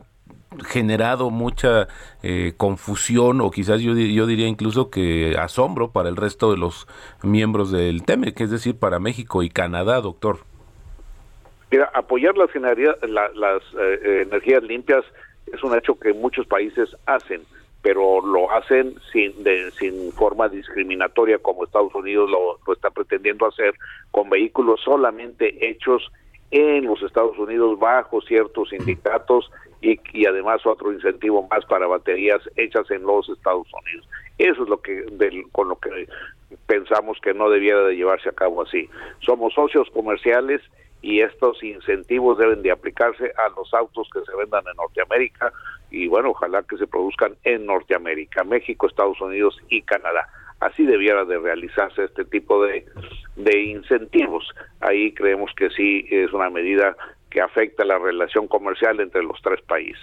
generado 0.65 1.29
mucha 1.29 1.87
eh, 2.23 2.53
confusión 2.55 3.41
o 3.41 3.51
quizás 3.51 3.81
yo, 3.81 3.93
yo 3.93 4.25
diría 4.25 4.47
incluso 4.47 4.89
que 4.89 5.35
asombro 5.37 5.91
para 5.91 6.09
el 6.09 6.15
resto 6.15 6.51
de 6.51 6.57
los 6.57 6.87
miembros 7.21 7.71
del 7.71 8.03
TEME, 8.03 8.33
que 8.33 8.43
es 8.43 8.51
decir, 8.51 8.77
para 8.77 8.99
México 8.99 9.43
y 9.43 9.49
Canadá, 9.49 9.99
doctor. 10.01 10.39
Mira, 11.69 11.89
apoyar 11.93 12.35
las, 12.37 12.49
las 13.35 13.61
eh, 13.79 14.23
energías 14.27 14.63
limpias 14.63 15.03
es 15.51 15.63
un 15.63 15.77
hecho 15.77 15.97
que 15.99 16.13
muchos 16.13 16.45
países 16.47 16.95
hacen, 17.05 17.41
pero 17.81 18.25
lo 18.25 18.51
hacen 18.51 18.95
sin, 19.11 19.43
de, 19.43 19.71
sin 19.71 20.11
forma 20.13 20.47
discriminatoria 20.47 21.39
como 21.39 21.65
Estados 21.65 21.93
Unidos 21.95 22.29
lo, 22.29 22.59
lo 22.65 22.73
está 22.73 22.89
pretendiendo 22.89 23.47
hacer, 23.47 23.73
con 24.11 24.29
vehículos 24.29 24.81
solamente 24.81 25.69
hechos 25.69 26.09
en 26.51 26.85
los 26.85 27.01
Estados 27.01 27.37
Unidos 27.37 27.79
bajo 27.79 28.21
ciertos 28.21 28.69
sindicatos 28.69 29.49
y, 29.81 29.99
y, 30.13 30.25
además 30.25 30.65
otro 30.65 30.91
incentivo 30.91 31.47
más 31.49 31.65
para 31.65 31.87
baterías 31.87 32.41
hechas 32.55 32.89
en 32.91 33.03
los 33.03 33.27
Estados 33.29 33.67
Unidos. 33.73 34.07
Eso 34.37 34.63
es 34.63 34.69
lo 34.69 34.81
que 34.81 35.05
con 35.51 35.69
lo 35.69 35.77
que 35.77 36.07
pensamos 36.67 37.17
que 37.21 37.33
no 37.33 37.49
debiera 37.49 37.81
de 37.83 37.95
llevarse 37.95 38.29
a 38.29 38.33
cabo 38.33 38.61
así. 38.61 38.89
Somos 39.19 39.53
socios 39.53 39.89
comerciales 39.91 40.61
y 41.01 41.21
estos 41.21 41.63
incentivos 41.63 42.37
deben 42.37 42.61
de 42.61 42.71
aplicarse 42.71 43.31
a 43.37 43.49
los 43.49 43.73
autos 43.73 44.07
que 44.13 44.19
se 44.21 44.35
vendan 44.35 44.63
en 44.67 44.75
Norteamérica 44.77 45.51
y 45.89 46.07
bueno, 46.07 46.29
ojalá 46.29 46.63
que 46.63 46.77
se 46.77 46.87
produzcan 46.87 47.35
en 47.43 47.65
Norteamérica, 47.65 48.43
México, 48.43 48.87
Estados 48.87 49.19
Unidos 49.19 49.57
y 49.69 49.81
Canadá 49.81 50.27
así 50.61 50.85
debiera 50.85 51.25
de 51.25 51.37
realizarse 51.37 52.05
este 52.05 52.23
tipo 52.23 52.63
de, 52.63 52.85
incentivos. 53.59 54.47
Ahí 54.79 55.11
creemos 55.13 55.51
que 55.55 55.69
sí 55.71 56.05
es 56.09 56.31
una 56.31 56.49
medida 56.49 56.95
que 57.29 57.41
afecta 57.41 57.83
la 57.83 57.97
relación 57.97 58.47
comercial 58.47 58.99
entre 58.99 59.23
los 59.23 59.41
tres 59.41 59.61
países. 59.63 60.01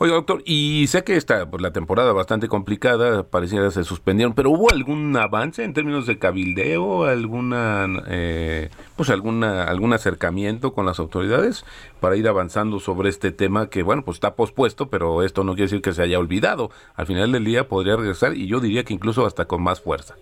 Oiga, 0.00 0.14
doctor, 0.14 0.42
y 0.44 0.86
sé 0.88 1.04
que 1.04 1.16
está 1.16 1.48
pues, 1.48 1.62
la 1.62 1.72
temporada 1.72 2.12
bastante 2.12 2.48
complicada, 2.48 3.22
pareciera 3.22 3.70
se 3.70 3.84
suspendieron, 3.84 4.34
pero 4.34 4.50
¿hubo 4.50 4.70
algún 4.70 5.16
avance 5.16 5.62
en 5.62 5.72
términos 5.72 6.06
de 6.06 6.18
cabildeo, 6.18 7.04
alguna, 7.04 7.86
eh, 8.08 8.70
pues 8.96 9.10
alguna, 9.10 9.64
algún 9.64 9.92
acercamiento 9.92 10.72
con 10.72 10.84
las 10.84 10.98
autoridades 10.98 11.64
para 12.00 12.16
ir 12.16 12.26
avanzando 12.26 12.80
sobre 12.80 13.08
este 13.08 13.30
tema 13.30 13.70
que, 13.70 13.84
bueno, 13.84 14.02
pues 14.04 14.16
está 14.16 14.34
pospuesto, 14.34 14.90
pero 14.90 15.22
esto 15.22 15.44
no 15.44 15.52
quiere 15.52 15.66
decir 15.66 15.82
que 15.82 15.92
se 15.92 16.02
haya 16.02 16.18
olvidado. 16.18 16.70
Al 16.96 17.06
final 17.06 17.30
del 17.30 17.44
día 17.44 17.68
podría 17.68 17.96
regresar 17.96 18.34
y 18.34 18.48
yo 18.48 18.58
diría 18.58 18.82
que 18.82 18.94
incluso 18.94 19.26
hasta 19.26 19.44
con 19.44 19.62
más 19.62 19.80
fuerza. 19.80 20.16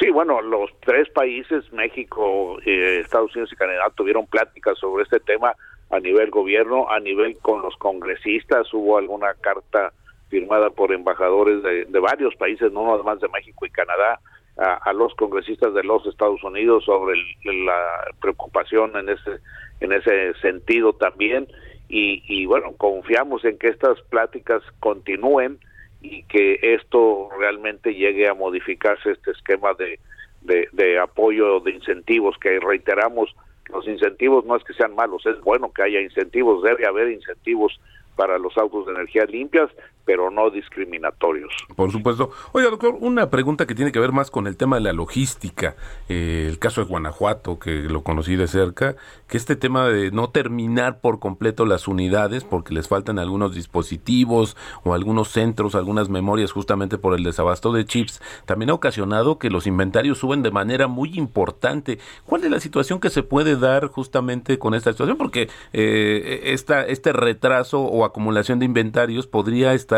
Sí, 0.00 0.10
bueno, 0.10 0.40
los 0.40 0.70
tres 0.80 1.08
países, 1.10 1.70
México, 1.72 2.58
eh, 2.64 3.00
Estados 3.00 3.34
Unidos 3.36 3.52
y 3.52 3.56
Canadá, 3.56 3.84
tuvieron 3.94 4.26
pláticas 4.26 4.78
sobre 4.78 5.04
este 5.04 5.20
tema 5.20 5.54
a 5.92 6.00
nivel 6.00 6.30
gobierno, 6.30 6.90
a 6.90 6.98
nivel 7.00 7.36
con 7.38 7.60
los 7.60 7.76
congresistas, 7.76 8.72
hubo 8.72 8.96
alguna 8.96 9.34
carta 9.34 9.92
firmada 10.30 10.70
por 10.70 10.90
embajadores 10.90 11.62
de, 11.62 11.98
varios 12.00 12.34
países, 12.36 12.72
no 12.72 12.86
nada 12.86 13.02
más 13.02 13.20
de 13.20 13.28
México 13.28 13.66
y 13.66 13.70
Canadá, 13.70 14.18
a, 14.56 14.92
los 14.94 15.14
congresistas 15.14 15.74
de 15.74 15.84
los 15.84 16.06
Estados 16.06 16.42
Unidos 16.42 16.86
sobre 16.86 17.18
la 17.44 18.06
preocupación 18.20 18.96
en 18.96 19.10
ese 19.10 19.40
en 19.80 19.92
ese 19.92 20.32
sentido 20.40 20.94
también. 20.94 21.46
Y, 21.90 22.22
y 22.26 22.46
bueno 22.46 22.72
confiamos 22.78 23.44
en 23.44 23.58
que 23.58 23.68
estas 23.68 24.00
pláticas 24.08 24.62
continúen 24.80 25.58
y 26.00 26.22
que 26.24 26.58
esto 26.62 27.28
realmente 27.38 27.94
llegue 27.94 28.28
a 28.28 28.34
modificarse 28.34 29.10
este 29.10 29.32
esquema 29.32 29.74
de, 29.74 29.98
de, 30.40 30.68
de 30.72 30.98
apoyo 30.98 31.60
de 31.60 31.72
incentivos 31.72 32.36
que 32.38 32.58
reiteramos 32.60 33.34
los 33.72 33.86
incentivos 33.88 34.44
no 34.44 34.56
es 34.56 34.64
que 34.64 34.74
sean 34.74 34.94
malos, 34.94 35.24
es 35.26 35.40
bueno 35.40 35.72
que 35.72 35.82
haya 35.82 36.00
incentivos, 36.00 36.62
debe 36.62 36.86
haber 36.86 37.10
incentivos 37.10 37.80
para 38.16 38.38
los 38.38 38.56
autos 38.58 38.86
de 38.86 38.92
energía 38.92 39.24
limpias, 39.24 39.70
pero 40.04 40.30
no 40.30 40.50
discriminatorios. 40.50 41.52
Por 41.76 41.90
supuesto. 41.92 42.30
Oiga, 42.52 42.70
doctor, 42.70 42.96
una 43.00 43.30
pregunta 43.30 43.66
que 43.66 43.74
tiene 43.74 43.92
que 43.92 44.00
ver 44.00 44.12
más 44.12 44.30
con 44.30 44.46
el 44.46 44.56
tema 44.56 44.76
de 44.76 44.82
la 44.82 44.92
logística. 44.92 45.76
Eh, 46.08 46.46
el 46.48 46.58
caso 46.58 46.80
de 46.80 46.88
Guanajuato, 46.88 47.58
que 47.58 47.70
lo 47.82 48.02
conocí 48.02 48.36
de 48.36 48.48
cerca, 48.48 48.96
que 49.28 49.36
este 49.36 49.56
tema 49.56 49.88
de 49.88 50.10
no 50.10 50.30
terminar 50.30 51.00
por 51.00 51.18
completo 51.18 51.66
las 51.66 51.88
unidades 51.88 52.44
porque 52.44 52.74
les 52.74 52.88
faltan 52.88 53.18
algunos 53.18 53.54
dispositivos 53.54 54.56
o 54.84 54.94
algunos 54.94 55.28
centros, 55.28 55.74
algunas 55.74 56.08
memorias 56.08 56.52
justamente 56.52 56.98
por 56.98 57.14
el 57.14 57.24
desabasto 57.24 57.72
de 57.72 57.84
chips, 57.84 58.20
también 58.44 58.70
ha 58.70 58.74
ocasionado 58.74 59.38
que 59.38 59.50
los 59.50 59.66
inventarios 59.66 60.18
suben 60.18 60.42
de 60.42 60.50
manera 60.50 60.88
muy 60.88 61.12
importante. 61.14 61.98
¿Cuál 62.26 62.44
es 62.44 62.50
la 62.50 62.60
situación 62.60 63.00
que 63.00 63.10
se 63.10 63.22
puede 63.22 63.56
dar 63.56 63.86
justamente 63.86 64.58
con 64.58 64.74
esta 64.74 64.92
situación? 64.92 65.16
Porque 65.16 65.48
eh, 65.72 66.40
esta, 66.44 66.86
este 66.86 67.12
retraso 67.12 67.80
o 67.80 68.04
acumulación 68.04 68.58
de 68.58 68.66
inventarios 68.66 69.26
podría 69.26 69.74
estar, 69.74 69.91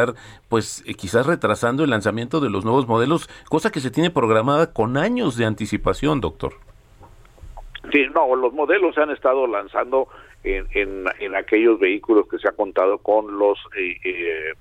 pues, 0.49 0.83
eh, 0.87 0.95
quizás 0.95 1.27
retrasando 1.27 1.85
el 1.85 1.91
lanzamiento 1.91 2.41
de 2.41 2.51
los 2.51 2.65
nuevos 2.65 2.87
modelos, 2.87 3.29
cosa 3.49 3.71
que 3.71 3.81
se 3.81 3.91
tiene 3.91 4.11
programada 4.11 4.73
con 4.73 4.97
años 4.97 5.37
de 5.37 5.45
anticipación, 5.45 6.21
doctor. 6.21 6.55
Sí, 7.93 8.07
no, 8.15 8.35
los 8.35 8.53
modelos 8.53 8.95
se 8.95 9.03
han 9.03 9.11
estado 9.11 9.47
lanzando 9.47 10.09
en, 10.43 11.07
en, 11.21 11.35
aquellos 11.35 11.79
vehículos 11.79 12.29
que 12.29 12.39
se 12.39 12.49
ha 12.49 12.53
contado 12.53 12.99
con 12.99 13.39
los 13.39 13.59
eh, 13.77 13.97
eh, 14.05 14.53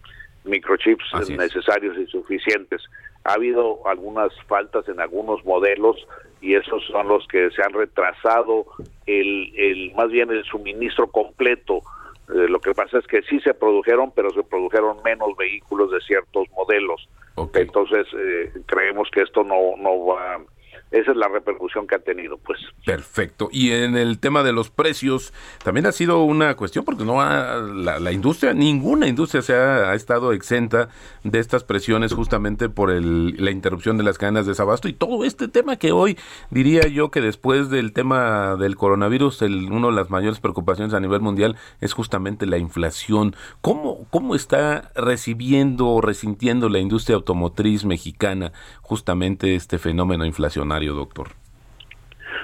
microchips 0.46 1.30
necesarios 1.30 1.98
y 1.98 2.06
suficientes. 2.08 2.82
Ha 3.24 3.34
habido 3.34 3.88
algunas 3.88 4.32
faltas 4.48 4.88
en 4.90 5.00
algunos 5.00 5.44
modelos 5.46 5.96
y 6.42 6.56
esos 6.56 6.86
son 6.88 7.08
los 7.08 7.26
que 7.28 7.50
se 7.52 7.62
han 7.64 7.74
retrasado 7.74 8.66
el, 9.06 9.54
el 9.58 9.94
más 9.96 10.10
bien 10.10 10.30
el 10.30 10.44
suministro 10.44 11.08
completo 11.08 11.82
eh, 12.34 12.48
lo 12.50 12.60
que 12.60 12.74
pasa 12.74 12.98
es 12.98 13.08
que 13.08 13.22
sí 13.24 13.40
se 13.42 13.54
produjeron, 13.54 14.12
pero 14.12 14.30
se 14.32 14.44
produjeron 14.44 14.98
menos 15.04 15.36
vehículos 15.38 15.92
de 15.92 16.02
ciertos 16.02 16.48
modelos. 16.52 17.08
Entonces, 17.54 18.06
eh, 18.18 18.52
creemos 18.66 19.10
que 19.12 19.22
esto 19.22 19.44
no, 19.44 19.76
no 19.78 20.06
va 20.06 20.40
esa 20.94 21.10
es 21.10 21.18
la 21.18 21.28
repercusión 21.28 21.88
que 21.88 21.96
ha 21.96 22.00
tenido, 22.00 22.38
pues. 22.38 22.60
Perfecto. 22.86 23.50
Y 23.52 23.72
en 23.72 23.98
el 23.98 24.20
tema 24.20 24.44
de 24.44 24.54
los 24.54 24.70
precios, 24.70 25.34
también 25.64 25.88
ha 25.88 25.92
sido 25.92 26.24
una 26.24 26.56
cuestión 26.56 26.86
porque 26.86 27.04
no 27.04 27.20
ha, 27.20 27.58
la, 27.58 28.12
industria, 28.12 28.54
ninguna 28.54 29.08
industria 29.08 29.42
se 29.42 29.56
ha, 29.56 29.96
estado 29.96 30.34
exenta 30.34 30.90
de 31.24 31.40
estas 31.40 31.64
presiones 31.64 32.14
justamente 32.14 32.70
por 32.70 32.92
el, 32.92 33.44
la 33.44 33.50
interrupción 33.50 33.98
de 33.98 34.04
las 34.04 34.20
cadenas 34.20 34.46
de 34.46 34.52
desabasto 34.52 34.88
y 34.88 34.94
todo 34.94 35.26
este 35.26 35.48
tema 35.48 35.78
que 35.78 35.92
hoy 35.92 36.16
diría 36.52 36.88
yo 36.88 37.10
que 37.10 37.22
después 37.22 37.72
del 37.72 37.92
tema 37.92 38.56
del 38.56 38.76
coronavirus, 38.76 39.42
el, 39.42 39.72
una 39.72 39.88
de 39.88 39.94
las 39.94 40.12
mayores 40.12 40.40
preocupaciones 40.40 40.94
a 40.94 41.00
nivel 41.00 41.22
mundial 41.22 41.56
es 41.82 41.94
justamente 41.94 42.46
la 42.46 42.60
inflación. 42.60 43.36
¿Cómo, 43.62 44.06
cómo 44.12 44.36
está 44.36 44.92
recibiendo 44.94 45.88
o 45.88 46.02
resintiendo 46.02 46.70
la 46.70 46.78
industria 46.78 47.16
automotriz 47.16 47.84
mexicana 47.84 48.52
justamente 48.84 49.56
este 49.56 49.80
fenómeno 49.80 50.24
inflacionario? 50.24 50.83
Doctor? 50.92 51.28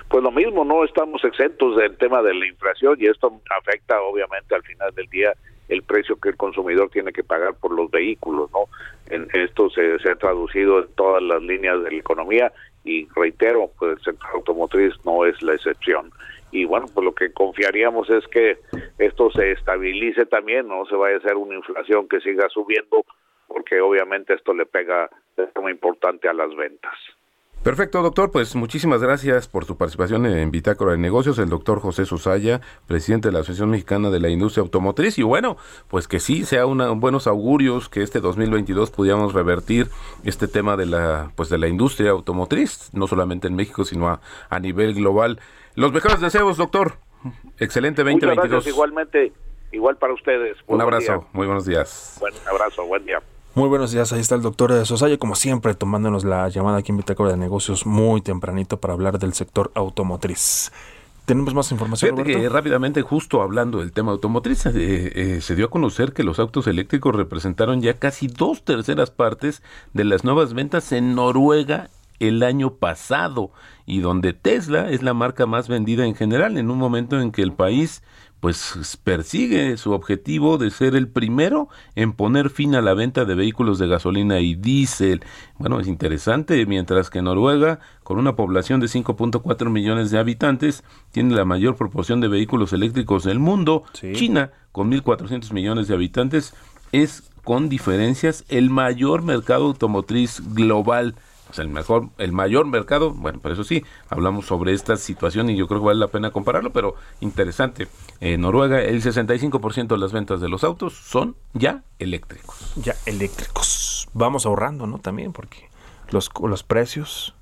Pues 0.08 0.23
lo 0.23 0.32
mismo, 0.32 0.65
no 0.65 0.84
estamos 0.84 1.23
exentos 1.23 1.75
del 1.78 1.97
tema 1.97 2.21
de 2.21 2.34
la 2.34 2.47
inflación 2.47 2.97
y 2.99 3.08
esto 3.08 3.41
afecta 3.59 4.01
obviamente 4.01 4.55
al 4.55 4.64
final 4.64 4.93
del 4.95 5.07
día 5.07 5.34
el 5.68 5.84
precio 5.84 6.20
que 6.20 6.30
el 6.30 6.38
consumidor 6.38 6.89
tiene 6.89 7.14
que 7.14 7.24
pagar 7.24 7.53
por 7.55 7.72
los 7.72 7.89
vehículos, 7.91 8.49
¿no? 8.51 8.66
En, 9.09 9.28
esto 9.34 9.70
se, 9.70 9.97
ha 10.09 10.16
traducido 10.16 10.80
en 10.80 10.88
todas 10.95 11.22
las 11.22 11.41
líneas 11.43 11.84
de 11.84 11.91
la 11.91 11.97
economía 11.97 12.51
y 12.84 13.07
reitero, 13.16 13.70
pues 13.78 13.97
el 13.97 14.03
sector 14.03 14.30
automotriz 14.34 14.93
no 15.05 15.26
es 15.26 15.39
la 15.43 15.53
excepción. 15.53 16.11
Y 16.51 16.66
bueno, 16.66 16.88
pues 16.91 17.05
lo 17.05 17.14
que 17.14 17.32
confiaríamos 17.32 18.09
es 18.09 18.28
que 18.28 18.57
esto 18.97 19.30
se 19.32 19.51
estabilice 19.51 20.26
también, 20.26 20.68
no 20.68 20.86
se 20.86 20.95
vaya 20.95 21.18
a 21.18 21.20
hacer 21.20 21.36
una 21.36 21.55
inflación 21.55 22.09
que 22.09 22.20
siga 22.22 22.49
subiendo, 22.49 23.05
porque 23.47 23.80
obviamente 23.80 24.34
esto 24.34 24.53
le 24.55 24.66
pega 24.66 25.09
de 25.38 25.45
forma 25.47 25.70
importante 25.70 26.28
a 26.28 26.34
las 26.34 26.55
ventas. 26.55 26.95
Perfecto, 27.64 28.01
doctor. 28.01 28.32
Pues 28.32 28.55
muchísimas 28.55 29.01
gracias 29.01 29.49
por 29.49 29.66
su 29.66 29.78
participación 29.78 30.26
en 30.26 30.49
Bitácora 30.49 30.93
de 30.93 30.97
Negocios. 30.97 31.38
El 31.39 31.49
doctor 31.49 31.82
José 31.82 32.05
Susaya, 32.05 32.62
presidente 32.88 33.28
de 33.28 33.34
la 33.34 33.39
Asociación 33.39 33.70
Mexicana 33.70 34.10
de 34.10 34.22
la 34.22 34.30
Industria 34.30 34.62
Automotriz. 34.62 35.18
Y 35.18 35.24
bueno, 35.24 35.57
pues 35.89 36.07
que 36.07 36.22
sí 36.22 36.45
sea 36.45 36.66
una, 36.66 36.89
buenos 36.91 37.28
augurios 37.28 37.89
que 37.89 38.01
este 38.01 38.22
2022 38.22 38.91
pudiéramos 38.91 39.34
revertir 39.34 39.89
este 40.24 40.47
tema 40.47 40.78
de 40.78 40.86
la, 40.86 41.32
pues 41.36 41.49
de 41.49 41.57
la 41.57 41.68
industria 41.68 42.12
automotriz, 42.12 42.91
no 42.93 43.07
solamente 43.07 43.47
en 43.47 43.55
México, 43.55 43.84
sino 43.84 44.07
a, 44.07 44.22
a 44.49 44.60
nivel 44.60 44.93
global. 44.93 45.39
Los 45.76 45.91
mejores 45.91 46.22
deseos, 46.22 46.55
doctor. 46.55 46.93
Excelente 47.57 48.03
2022. 48.03 48.36
Muchas 48.38 48.51
gracias, 48.51 48.74
igualmente, 48.74 49.34
igual 49.74 49.97
para 49.97 50.14
ustedes. 50.14 50.57
Un 50.68 50.80
abrazo, 50.80 51.28
muy 51.34 51.45
buenos 51.45 51.66
días. 51.66 52.18
Buen 52.22 52.34
abrazo, 52.47 52.86
buen 52.86 53.05
día. 53.05 53.22
Muy 53.60 53.68
buenos 53.68 53.91
días, 53.91 54.14
ahí 54.14 54.22
está 54.22 54.36
el 54.36 54.41
doctor 54.41 54.86
Sosaya, 54.86 55.18
como 55.18 55.36
siempre, 55.36 55.76
tomándonos 55.76 56.24
la 56.24 56.47
llamada 56.47 56.78
aquí 56.78 56.93
en 56.93 56.97
Bitácora 56.97 57.32
de 57.32 57.36
Negocios 57.36 57.86
muy 57.86 58.22
tempranito 58.22 58.80
para 58.80 58.93
hablar 58.93 59.20
del 59.20 59.34
sector 59.34 59.70
automotriz. 59.76 60.72
¿Tenemos 61.26 61.53
más 61.53 61.70
información, 61.74 62.12
Fíjate 62.12 62.24
Roberto? 62.24 62.41
que 62.41 62.47
rápidamente, 62.47 63.01
justo 63.01 63.41
hablando 63.41 63.80
del 63.80 63.91
tema 63.91 64.14
automotriz, 64.14 64.66
eh, 64.68 64.72
eh, 64.76 65.41
se 65.41 65.57
dio 65.57 65.66
a 65.66 65.70
conocer 65.70 66.14
que 66.14 66.24
los 66.24 66.39
autos 66.39 66.68
eléctricos 66.68 67.14
representaron 67.14 67.82
ya 67.82 67.95
casi 67.95 68.28
dos 68.28 68.64
terceras 68.64 69.12
partes 69.12 69.62
de 69.93 70.05
las 70.05 70.24
nuevas 70.24 70.53
ventas 70.53 70.93
en 70.93 71.14
Noruega 71.14 71.89
el 72.20 72.43
año 72.43 72.76
pasado 72.76 73.51
y 73.86 73.99
donde 73.99 74.32
Tesla 74.32 74.89
es 74.89 75.03
la 75.03 75.14
marca 75.14 75.45
más 75.47 75.68
vendida 75.68 76.05
en 76.05 76.16
general 76.16 76.57
en 76.57 76.72
un 76.72 76.78
momento 76.78 77.20
en 77.20 77.34
que 77.34 77.41
el 77.41 77.51
país 77.51 78.03
pues 78.40 78.98
persigue 79.04 79.76
su 79.78 79.92
objetivo 79.92 80.58
de 80.58 80.72
ser 80.72 80.96
el 80.96 81.08
primero 81.08 81.68
en 81.96 82.14
poner 82.14 82.50
fin 82.50 82.76
a 82.76 82.82
la 82.82 82.94
venta 82.94 83.26
de 83.26 83.36
vehículos 83.36 83.80
de 83.80 83.88
gasolina 83.88 84.40
y 84.40 84.56
diésel. 84.56 85.22
Bueno, 85.58 85.80
es 85.80 85.88
interesante, 85.88 86.66
mientras 86.66 87.10
que 87.10 87.22
Noruega, 87.22 87.80
con 88.04 88.18
una 88.18 88.36
población 88.36 88.80
de 88.80 88.88
5.4 88.88 89.70
millones 89.70 90.12
de 90.12 90.20
habitantes, 90.20 90.84
tiene 91.12 91.36
la 91.36 91.46
mayor 91.46 91.76
proporción 91.76 92.22
de 92.22 92.30
vehículos 92.30 92.72
eléctricos 92.72 93.24
del 93.24 93.40
mundo. 93.40 93.84
Sí. 93.94 94.14
China, 94.14 94.52
con 94.72 94.90
1.400 94.92 95.52
millones 95.52 95.88
de 95.88 95.96
habitantes, 95.96 96.54
es 96.92 97.30
con 97.44 97.68
diferencias 97.68 98.46
el 98.50 98.70
mayor 98.70 99.24
mercado 99.24 99.66
automotriz 99.66 100.42
global. 100.54 101.16
O 101.50 101.54
sea, 101.54 101.64
el 101.64 101.70
mejor, 101.70 102.10
el 102.18 102.32
mayor 102.32 102.68
mercado, 102.68 103.12
bueno, 103.12 103.39
por 103.39 103.52
eso 103.52 103.64
sí, 103.64 103.84
hablamos 104.10 104.45
sobre 104.45 104.74
esta 104.74 104.97
situación 104.97 105.50
y 105.50 105.58
yo 105.58 105.68
creo 105.68 105.80
que 105.80 105.88
vale 105.88 106.00
la 106.00 106.08
pena 106.08 106.32
compararlo, 106.32 106.72
pero 106.72 106.95
interesante. 107.22 107.88
En 108.20 108.41
Noruega, 108.41 108.82
el 108.82 109.02
65% 109.02 109.88
de 109.88 109.97
las 109.97 110.12
ventas 110.12 110.41
de 110.41 110.50
los 110.50 110.64
autos 110.64 110.93
son 110.93 111.36
ya 111.54 111.84
eléctricos. 111.97 112.74
Ya 112.76 112.95
eléctricos. 113.06 114.08
Vamos 114.14 114.45
ahorrando, 114.45 114.86
¿no? 114.86 115.00
También, 115.00 115.34
porque 115.34 115.70
los, 116.12 116.30
los 116.41 116.64
precios 116.64 117.34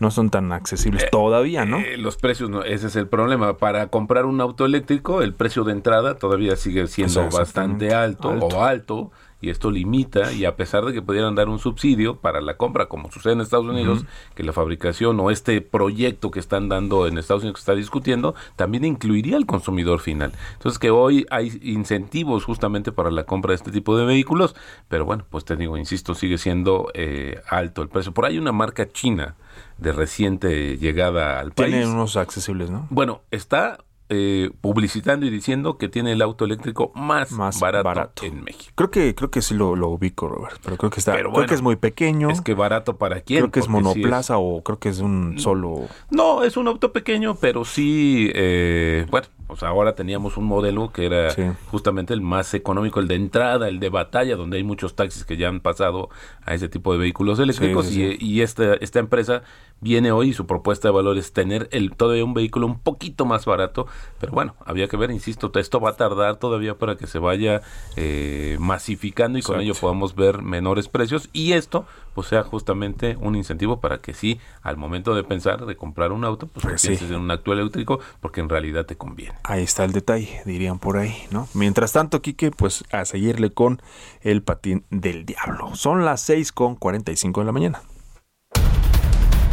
no 0.00 0.10
son 0.10 0.30
tan 0.30 0.52
accesibles 0.52 1.08
todavía, 1.10 1.64
¿no? 1.64 1.78
Eh, 1.78 1.96
los 1.96 2.16
precios, 2.16 2.50
no, 2.50 2.64
ese 2.64 2.88
es 2.88 2.96
el 2.96 3.08
problema. 3.08 3.58
Para 3.58 3.88
comprar 3.88 4.26
un 4.26 4.40
auto 4.40 4.64
eléctrico, 4.64 5.22
el 5.22 5.34
precio 5.34 5.64
de 5.64 5.72
entrada 5.72 6.16
todavía 6.16 6.56
sigue 6.56 6.86
siendo 6.86 7.28
bastante 7.30 7.94
alto, 7.94 8.30
Alto. 8.30 8.46
o 8.46 8.64
alto, 8.64 9.10
y 9.44 9.50
esto 9.50 9.70
limita, 9.70 10.32
y 10.32 10.46
a 10.46 10.56
pesar 10.56 10.86
de 10.86 10.94
que 10.94 11.02
pudieran 11.02 11.34
dar 11.34 11.50
un 11.50 11.58
subsidio 11.58 12.16
para 12.16 12.40
la 12.40 12.56
compra, 12.56 12.86
como 12.86 13.10
sucede 13.10 13.34
en 13.34 13.42
Estados 13.42 13.66
Unidos, 13.66 14.06
que 14.34 14.42
la 14.42 14.54
fabricación 14.54 15.20
o 15.20 15.30
este 15.30 15.60
proyecto 15.60 16.30
que 16.30 16.40
están 16.40 16.70
dando 16.70 17.06
en 17.06 17.18
Estados 17.18 17.42
Unidos 17.42 17.58
que 17.58 17.60
está 17.60 17.74
discutiendo, 17.74 18.34
también 18.56 18.86
incluiría 18.86 19.36
al 19.36 19.44
consumidor 19.44 20.00
final. 20.00 20.32
Entonces 20.54 20.78
que 20.78 20.90
hoy 20.90 21.26
hay 21.30 21.60
incentivos 21.62 22.44
justamente 22.44 22.90
para 22.90 23.10
la 23.10 23.24
compra 23.24 23.50
de 23.50 23.56
este 23.56 23.70
tipo 23.70 23.98
de 23.98 24.06
vehículos, 24.06 24.56
pero 24.88 25.04
bueno, 25.04 25.26
pues 25.28 25.44
te 25.44 25.56
digo, 25.56 25.76
insisto, 25.76 26.14
sigue 26.14 26.38
siendo 26.38 26.90
eh, 26.94 27.42
alto 27.50 27.82
el 27.82 27.90
precio. 27.90 28.12
Por 28.12 28.24
ahí 28.24 28.32
hay 28.34 28.38
una 28.38 28.52
marca 28.52 28.88
china 28.90 29.36
de 29.76 29.92
reciente 29.92 30.78
llegada 30.78 31.38
al 31.38 31.52
país. 31.52 31.70
Tienen 31.70 31.90
unos 31.90 32.16
accesibles, 32.16 32.70
¿no? 32.70 32.86
Bueno, 32.88 33.20
está 33.30 33.78
eh, 34.10 34.50
publicitando 34.60 35.24
y 35.26 35.30
diciendo 35.30 35.78
que 35.78 35.88
tiene 35.88 36.12
el 36.12 36.20
auto 36.22 36.44
eléctrico 36.44 36.92
más, 36.94 37.32
Más 37.32 37.58
barato, 37.58 37.84
barato. 37.84 38.24
en 38.24 38.44
México. 38.44 38.72
Creo 38.74 38.90
que, 38.90 39.14
creo 39.14 39.30
que 39.30 39.40
sí 39.42 39.54
lo, 39.54 39.76
lo 39.76 39.88
ubico, 39.88 40.28
Robert, 40.28 40.60
pero 40.62 40.76
creo 40.76 40.90
que 40.90 41.00
está, 41.00 41.12
Pero 41.14 41.32
creo 41.32 41.46
que 41.46 41.54
es 41.54 41.62
muy 41.62 41.76
pequeño. 41.76 42.28
Es 42.30 42.40
que 42.42 42.54
barato 42.54 42.96
para 42.98 43.20
quién. 43.22 43.40
creo 43.40 43.50
que 43.50 43.60
es 43.60 43.66
sí 43.66 43.70
monoplaza 43.72 44.36
o 44.38 44.62
creo 44.62 44.78
que 44.78 44.90
es 44.90 45.00
un 45.00 45.38
solo. 45.38 45.86
No, 46.10 46.42
es 46.44 46.56
un 46.56 46.68
auto 46.68 46.92
pequeño, 46.92 47.36
pero 47.36 47.64
sí, 47.64 48.30
eh, 48.34 49.06
bueno, 49.10 49.26
pues 49.46 49.62
ahora 49.62 49.94
teníamos 49.94 50.36
un 50.36 50.44
modelo 50.44 50.92
que 50.92 51.06
era 51.06 51.30
Sí. 51.30 51.42
justamente 51.70 52.12
el 52.14 52.20
más 52.20 52.52
económico, 52.54 53.00
el 53.00 53.08
de 53.08 53.14
entrada, 53.14 53.68
el 53.68 53.80
de 53.80 53.88
batalla, 53.88 54.36
donde 54.36 54.58
hay 54.58 54.64
muchos 54.64 54.94
taxis 54.96 55.24
que 55.24 55.36
ya 55.36 55.48
han 55.48 55.60
pasado 55.60 56.08
a 56.44 56.54
ese 56.54 56.68
tipo 56.68 56.92
de 56.92 56.98
vehículos 56.98 57.38
eléctricos 57.38 57.86
sí, 57.86 58.16
y, 58.20 58.24
y 58.36 58.40
esta, 58.42 58.74
esta 58.74 58.98
empresa 59.00 59.42
viene 59.80 60.12
hoy 60.12 60.30
y 60.30 60.32
su 60.32 60.46
propuesta 60.46 60.88
de 60.88 60.92
valor 60.94 61.18
es 61.18 61.32
tener 61.32 61.68
el 61.72 61.94
todavía 61.94 62.24
un 62.24 62.32
vehículo 62.32 62.66
un 62.66 62.78
poquito 62.80 63.26
más 63.26 63.44
barato, 63.44 63.86
pero 64.20 64.32
bueno, 64.32 64.54
había 64.64 64.88
que 64.88 64.96
ver, 64.96 65.10
insisto, 65.10 65.50
esto 65.56 65.80
va 65.80 65.90
a 65.90 65.96
tardar 65.96 66.36
todavía 66.36 66.76
para 66.78 66.96
que 66.96 67.06
se 67.06 67.18
vaya 67.18 67.62
eh, 67.96 68.56
masificando 68.60 69.38
y 69.38 69.42
con 69.42 69.60
ello 69.60 69.74
podamos 69.74 70.14
ver 70.14 70.42
menores 70.42 70.88
precios 70.88 71.28
y 71.32 71.52
esto 71.52 71.86
pues 72.14 72.28
sea 72.28 72.42
justamente 72.44 73.16
un 73.20 73.34
incentivo 73.34 73.80
para 73.80 73.98
que 73.98 74.14
sí, 74.14 74.38
al 74.62 74.76
momento 74.76 75.14
de 75.14 75.24
pensar 75.24 75.66
de 75.66 75.76
comprar 75.76 76.12
un 76.12 76.24
auto, 76.24 76.46
pues, 76.46 76.62
Pues 76.62 76.74
que 76.74 76.78
sí. 76.78 76.88
pienses 76.88 77.10
en 77.10 77.16
un 77.20 77.30
auto 77.30 77.52
eléctrico 77.52 77.98
porque 78.20 78.40
en 78.40 78.48
realidad 78.48 78.86
te 78.86 78.96
conviene. 78.96 79.34
Ahí 79.42 79.64
está 79.64 79.84
el 79.84 79.92
detalle, 79.92 80.40
dirían 80.44 80.78
por 80.78 80.96
ahí, 80.96 81.16
¿no? 81.30 81.48
Mientras 81.54 81.92
tanto, 81.92 82.22
Quique, 82.22 82.50
pues 82.52 82.84
a 82.92 83.04
seguirle 83.04 83.52
con 83.52 83.82
el 84.22 84.42
patín 84.42 84.84
del 84.90 85.26
diablo. 85.26 85.74
Son 85.74 86.04
las 86.04 86.20
6 86.22 86.52
con 86.52 86.76
45 86.76 87.40
de 87.40 87.46
la 87.46 87.52
mañana. 87.52 87.82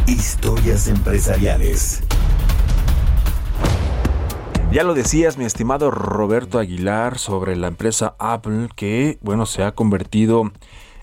Historias 0.06 0.88
empresariales. 0.88 2.02
Ya 4.72 4.84
lo 4.84 4.94
decías, 4.94 5.36
mi 5.36 5.44
estimado 5.44 5.90
Roberto 5.90 6.58
Aguilar, 6.58 7.18
sobre 7.18 7.56
la 7.56 7.68
empresa 7.68 8.16
Apple, 8.18 8.70
que, 8.74 9.18
bueno, 9.20 9.44
se 9.44 9.64
ha 9.64 9.72
convertido 9.72 10.50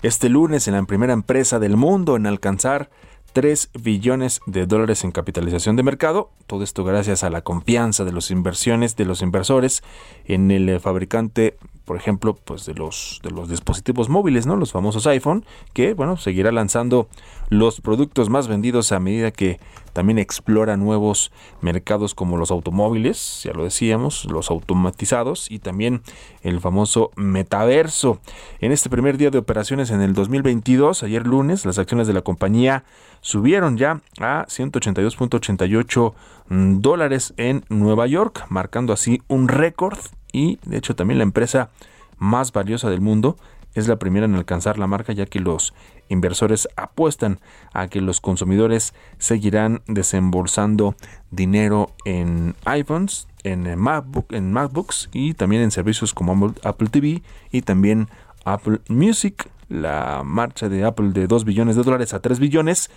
este 0.02 0.28
lunes 0.28 0.66
en 0.66 0.74
la 0.74 0.82
primera 0.82 1.12
empresa 1.12 1.60
del 1.60 1.76
mundo 1.76 2.16
en 2.16 2.26
alcanzar 2.26 2.90
3 3.32 3.70
billones 3.80 4.40
de 4.46 4.66
dólares 4.66 5.04
en 5.04 5.12
capitalización 5.12 5.76
de 5.76 5.84
mercado. 5.84 6.32
Todo 6.48 6.64
esto 6.64 6.82
gracias 6.82 7.22
a 7.22 7.30
la 7.30 7.42
confianza 7.42 8.04
de 8.04 8.10
los 8.10 8.32
inversiones, 8.32 8.96
de 8.96 9.04
los 9.04 9.22
inversores 9.22 9.84
en 10.24 10.50
el 10.50 10.68
eh, 10.68 10.80
fabricante, 10.80 11.56
por 11.84 11.96
ejemplo, 11.96 12.34
pues 12.34 12.66
de 12.66 12.74
los 12.74 13.20
de 13.22 13.30
los 13.30 13.48
dispositivos 13.48 14.08
móviles, 14.08 14.46
¿no? 14.46 14.56
Los 14.56 14.72
famosos 14.72 15.06
iPhone, 15.06 15.44
que 15.72 15.94
bueno, 15.94 16.16
seguirá 16.16 16.52
lanzando 16.52 17.08
los 17.48 17.80
productos 17.80 18.30
más 18.30 18.48
vendidos 18.48 18.92
a 18.92 19.00
medida 19.00 19.30
que 19.30 19.58
también 19.92 20.18
explora 20.18 20.76
nuevos 20.76 21.32
mercados 21.60 22.14
como 22.14 22.36
los 22.36 22.50
automóviles, 22.50 23.42
ya 23.44 23.52
lo 23.52 23.64
decíamos, 23.64 24.24
los 24.26 24.50
automatizados 24.50 25.50
y 25.50 25.58
también 25.58 26.02
el 26.42 26.60
famoso 26.60 27.10
metaverso. 27.16 28.20
En 28.60 28.72
este 28.72 28.88
primer 28.88 29.16
día 29.16 29.30
de 29.30 29.38
operaciones 29.38 29.90
en 29.90 30.00
el 30.00 30.14
2022, 30.14 31.02
ayer 31.02 31.26
lunes, 31.26 31.66
las 31.66 31.78
acciones 31.78 32.06
de 32.06 32.12
la 32.12 32.22
compañía 32.22 32.84
subieron 33.20 33.76
ya 33.76 34.00
a 34.20 34.46
182.88 34.46 36.14
dólares 36.80 37.34
en 37.36 37.64
Nueva 37.68 38.06
York, 38.06 38.46
marcando 38.48 38.92
así 38.92 39.22
un 39.28 39.48
récord 39.48 39.98
y 40.32 40.58
de 40.64 40.78
hecho 40.78 40.94
también 40.94 41.18
la 41.18 41.24
empresa 41.24 41.70
más 42.18 42.52
valiosa 42.52 42.90
del 42.90 43.00
mundo 43.00 43.36
es 43.74 43.88
la 43.88 43.98
primera 43.98 44.26
en 44.26 44.34
alcanzar 44.34 44.78
la 44.78 44.86
marca 44.86 45.12
ya 45.12 45.26
que 45.26 45.40
los 45.40 45.74
inversores 46.08 46.68
apuestan 46.76 47.38
a 47.72 47.88
que 47.88 48.00
los 48.00 48.20
consumidores 48.20 48.94
seguirán 49.18 49.82
desembolsando 49.86 50.96
dinero 51.30 51.92
en 52.04 52.56
iPhones, 52.64 53.28
en 53.44 53.78
MacBook, 53.78 54.32
en 54.32 54.52
MacBooks 54.52 55.08
y 55.12 55.34
también 55.34 55.62
en 55.62 55.70
servicios 55.70 56.12
como 56.12 56.32
Apple- 56.32 56.60
Apple 56.64 56.88
TV 56.88 57.22
y 57.52 57.62
también 57.62 58.08
Apple 58.44 58.80
Music. 58.88 59.48
La 59.68 60.22
marcha 60.24 60.68
de 60.68 60.84
Apple 60.84 61.10
de 61.12 61.28
2 61.28 61.44
billones 61.44 61.76
de 61.76 61.84
dólares 61.84 62.12
a 62.12 62.20
3 62.20 62.40
billones 62.40 62.90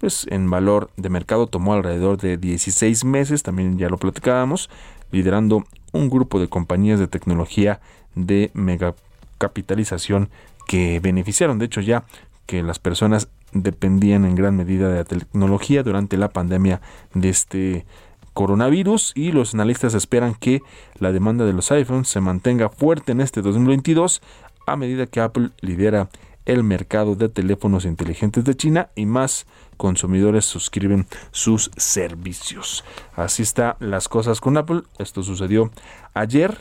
pues 0.00 0.26
en 0.30 0.48
valor 0.48 0.90
de 0.96 1.10
mercado 1.10 1.46
tomó 1.46 1.74
alrededor 1.74 2.16
de 2.18 2.38
16 2.38 3.04
meses, 3.04 3.42
también 3.42 3.76
ya 3.76 3.90
lo 3.90 3.98
platicábamos, 3.98 4.70
liderando 5.12 5.64
un 5.92 6.10
grupo 6.10 6.40
de 6.40 6.48
compañías 6.48 6.98
de 6.98 7.08
tecnología 7.08 7.80
de 8.14 8.50
megacapitalización 8.54 10.28
que 10.66 11.00
beneficiaron, 11.00 11.58
de 11.58 11.66
hecho 11.66 11.80
ya 11.80 12.04
que 12.46 12.62
las 12.62 12.78
personas 12.78 13.28
dependían 13.52 14.24
en 14.24 14.34
gran 14.34 14.56
medida 14.56 14.88
de 14.88 14.96
la 14.96 15.04
tecnología 15.04 15.82
durante 15.82 16.16
la 16.16 16.28
pandemia 16.28 16.80
de 17.14 17.28
este 17.28 17.84
coronavirus 18.34 19.12
y 19.14 19.32
los 19.32 19.54
analistas 19.54 19.94
esperan 19.94 20.34
que 20.34 20.62
la 20.98 21.12
demanda 21.12 21.44
de 21.44 21.52
los 21.52 21.70
iPhones 21.72 22.08
se 22.08 22.20
mantenga 22.20 22.68
fuerte 22.68 23.12
en 23.12 23.20
este 23.20 23.42
2022 23.42 24.22
a 24.66 24.76
medida 24.76 25.06
que 25.06 25.20
Apple 25.20 25.50
lidera 25.60 26.08
el 26.46 26.64
mercado 26.64 27.14
de 27.14 27.28
teléfonos 27.28 27.84
inteligentes 27.84 28.44
de 28.44 28.54
China 28.56 28.88
y 28.96 29.06
más 29.06 29.46
consumidores 29.76 30.44
suscriben 30.44 31.06
sus 31.30 31.70
servicios. 31.76 32.84
Así 33.16 33.42
están 33.42 33.74
las 33.80 34.08
cosas 34.08 34.40
con 34.40 34.56
Apple. 34.56 34.82
Esto 34.98 35.22
sucedió 35.22 35.70
ayer, 36.14 36.58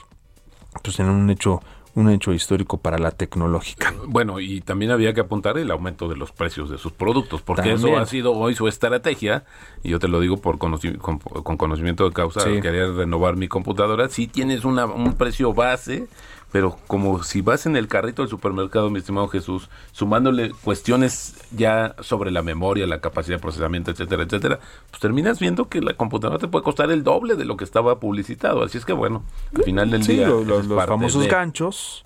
pues 0.84 1.00
en 1.00 1.08
un 1.10 1.30
hecho 1.30 1.62
un 1.96 2.08
hecho 2.10 2.32
histórico 2.32 2.78
para 2.78 3.00
la 3.00 3.12
tecnológica. 3.12 3.94
Bueno, 4.08 4.40
y 4.40 4.62
también 4.62 4.92
había 4.92 5.14
que 5.14 5.22
apuntar 5.22 5.58
el 5.58 5.70
aumento 5.72 6.08
de 6.08 6.16
los 6.16 6.32
precios 6.32 6.70
de 6.70 6.78
sus 6.78 6.94
productos, 6.94 7.42
porque 7.42 7.74
eso 7.74 7.98
ha 7.98 8.06
sido 8.06 8.32
hoy 8.34 8.54
su 8.56 8.68
estrategia, 8.68 9.44
y 9.84 9.90
yo 9.90 10.00
te 10.00 10.08
lo 10.08 10.20
digo 10.22 10.38
por 10.38 10.60
conoci- 10.60 10.98
con, 11.00 11.18
con 11.18 11.58
conocimiento 11.58 12.06
de 12.06 12.14
causa, 12.14 12.42
Sí. 12.42 12.62
quería 12.62 12.86
renovar 12.92 13.36
mi 13.38 13.48
computadora, 13.50 14.08
si 14.08 14.28
tienes 14.28 14.64
una, 14.66 14.86
un 14.86 15.14
precio 15.16 15.52
base, 15.54 16.08
pero 16.52 16.78
como 16.88 17.22
si 17.24 17.42
vas 17.42 17.66
en 17.66 17.76
el 17.76 17.88
carrito 17.88 18.22
del 18.24 18.30
supermercado, 18.30 18.90
mi 18.90 19.00
estimado 19.00 19.28
Jesús, 19.28 19.70
sumándole 19.92 20.52
cuestiones 20.64 21.36
ya 21.56 21.96
sobre 22.02 22.32
la 22.32 22.42
memoria, 22.42 22.88
la 22.88 23.02
capacidad 23.02 23.38
de 23.38 23.42
procesamiento, 23.42 23.92
etcétera, 23.92 24.24
etcétera, 24.24 24.60
pues 24.90 25.00
terminas 25.00 25.40
viendo 25.40 25.70
que 25.70 25.82
la 25.82 25.94
computadora 25.94 26.40
te 26.40 26.48
puede 26.48 26.64
costar 26.64 26.90
el 26.92 27.04
doble 27.04 27.36
de 27.36 27.46
lo 27.46 27.56
que 27.58 27.64
estaba 27.64 28.00
publicitado, 28.00 28.64
así 28.64 28.78
es 28.78 28.86
que 28.86 28.94
bueno, 28.94 29.24
al 29.56 29.64
final 29.64 29.92
del 29.92 30.04
Sí, 30.04 30.14
día... 30.14 30.28
los 30.28 30.66
parte 30.68 30.88
famosos 30.90 31.22
de- 31.24 31.28
ganchos, 31.30 32.04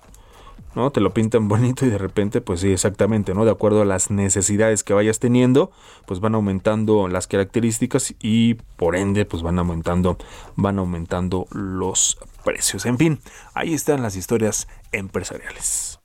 ¿no? 0.74 0.90
Te 0.90 1.00
lo 1.00 1.12
pintan 1.12 1.48
bonito 1.48 1.86
y 1.86 1.90
de 1.90 1.98
repente, 1.98 2.40
pues 2.40 2.60
sí, 2.60 2.72
exactamente, 2.72 3.34
¿no? 3.34 3.44
De 3.44 3.50
acuerdo 3.50 3.82
a 3.82 3.84
las 3.84 4.10
necesidades 4.10 4.82
que 4.82 4.94
vayas 4.94 5.18
teniendo, 5.18 5.70
pues 6.06 6.20
van 6.20 6.34
aumentando 6.34 7.08
las 7.08 7.26
características 7.26 8.14
y 8.20 8.54
por 8.76 8.96
ende, 8.96 9.24
pues 9.24 9.42
van 9.42 9.58
aumentando, 9.58 10.18
van 10.56 10.78
aumentando 10.78 11.46
los 11.50 12.18
precios. 12.44 12.86
En 12.86 12.98
fin, 12.98 13.20
ahí 13.54 13.74
están 13.74 14.02
las 14.02 14.16
historias 14.16 14.68
empresariales. 14.92 16.00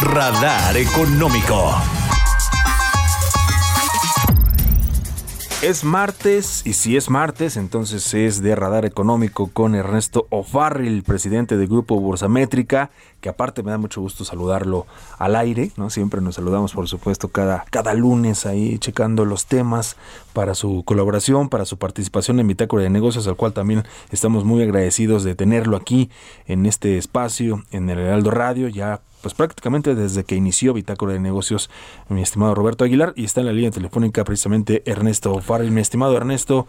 Radar 0.00 0.76
Económico. 0.76 1.74
Es 5.60 5.82
martes 5.82 6.62
y 6.64 6.74
si 6.74 6.96
es 6.96 7.10
martes, 7.10 7.56
entonces 7.56 8.14
es 8.14 8.40
de 8.42 8.54
Radar 8.54 8.84
Económico 8.84 9.50
con 9.52 9.74
Ernesto 9.74 10.28
O'Farrill, 10.30 11.02
presidente 11.02 11.56
del 11.56 11.66
Grupo 11.66 11.98
Bursamétrica, 11.98 12.90
que 13.20 13.28
aparte 13.28 13.64
me 13.64 13.72
da 13.72 13.78
mucho 13.78 14.00
gusto 14.00 14.24
saludarlo 14.24 14.86
al 15.18 15.34
aire, 15.34 15.72
¿no? 15.76 15.90
Siempre 15.90 16.20
nos 16.20 16.36
saludamos, 16.36 16.74
por 16.74 16.86
supuesto, 16.86 17.30
cada, 17.30 17.64
cada 17.70 17.94
lunes 17.94 18.46
ahí 18.46 18.78
checando 18.78 19.24
los 19.24 19.46
temas 19.46 19.96
para 20.32 20.54
su 20.54 20.84
colaboración, 20.84 21.48
para 21.48 21.64
su 21.64 21.76
participación 21.76 22.38
en 22.38 22.46
Bitácora 22.46 22.84
de 22.84 22.90
Negocios, 22.90 23.26
al 23.26 23.34
cual 23.34 23.52
también 23.52 23.82
estamos 24.12 24.44
muy 24.44 24.62
agradecidos 24.62 25.24
de 25.24 25.34
tenerlo 25.34 25.76
aquí 25.76 26.08
en 26.46 26.66
este 26.66 26.98
espacio, 26.98 27.64
en 27.72 27.90
el 27.90 27.98
Heraldo 27.98 28.30
Radio, 28.30 28.68
ya 28.68 29.00
pues 29.22 29.34
prácticamente 29.34 29.94
desde 29.94 30.24
que 30.24 30.34
inició 30.34 30.74
Bitácora 30.74 31.12
de 31.12 31.20
Negocios, 31.20 31.70
mi 32.08 32.22
estimado 32.22 32.54
Roberto 32.54 32.84
Aguilar, 32.84 33.12
y 33.16 33.24
está 33.24 33.40
en 33.40 33.46
la 33.46 33.52
línea 33.52 33.70
telefónica 33.70 34.24
precisamente 34.24 34.82
Ernesto 34.86 35.38
Farrell. 35.40 35.70
Mi 35.70 35.80
estimado 35.80 36.16
Ernesto, 36.16 36.66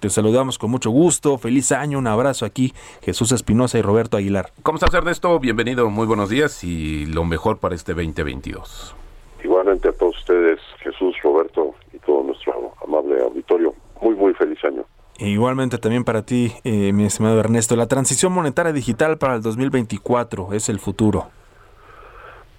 te 0.00 0.10
saludamos 0.10 0.58
con 0.58 0.70
mucho 0.70 0.90
gusto, 0.90 1.38
feliz 1.38 1.70
año, 1.70 1.98
un 1.98 2.08
abrazo 2.08 2.44
aquí, 2.44 2.72
Jesús 3.02 3.30
Espinosa 3.30 3.78
y 3.78 3.82
Roberto 3.82 4.16
Aguilar. 4.16 4.50
¿Cómo 4.62 4.76
estás, 4.76 4.92
Ernesto? 4.94 5.38
Bienvenido, 5.38 5.88
muy 5.90 6.06
buenos 6.06 6.28
días 6.28 6.64
y 6.64 7.06
lo 7.06 7.24
mejor 7.24 7.58
para 7.58 7.74
este 7.74 7.94
2022. 7.94 8.96
Igualmente 9.44 9.88
a 9.88 9.92
todos 9.92 10.16
ustedes, 10.18 10.58
Jesús, 10.78 11.14
Roberto 11.22 11.74
y 11.92 11.98
todo 11.98 12.24
nuestro 12.24 12.74
amable 12.84 13.22
auditorio. 13.22 13.74
Muy, 14.00 14.16
muy 14.16 14.34
feliz 14.34 14.58
año. 14.64 14.84
E 15.18 15.28
igualmente 15.28 15.78
también 15.78 16.02
para 16.02 16.22
ti, 16.22 16.52
eh, 16.64 16.92
mi 16.92 17.04
estimado 17.04 17.38
Ernesto, 17.38 17.76
la 17.76 17.86
transición 17.86 18.32
monetaria 18.32 18.72
digital 18.72 19.18
para 19.18 19.36
el 19.36 19.42
2024 19.42 20.52
es 20.52 20.68
el 20.68 20.80
futuro. 20.80 21.28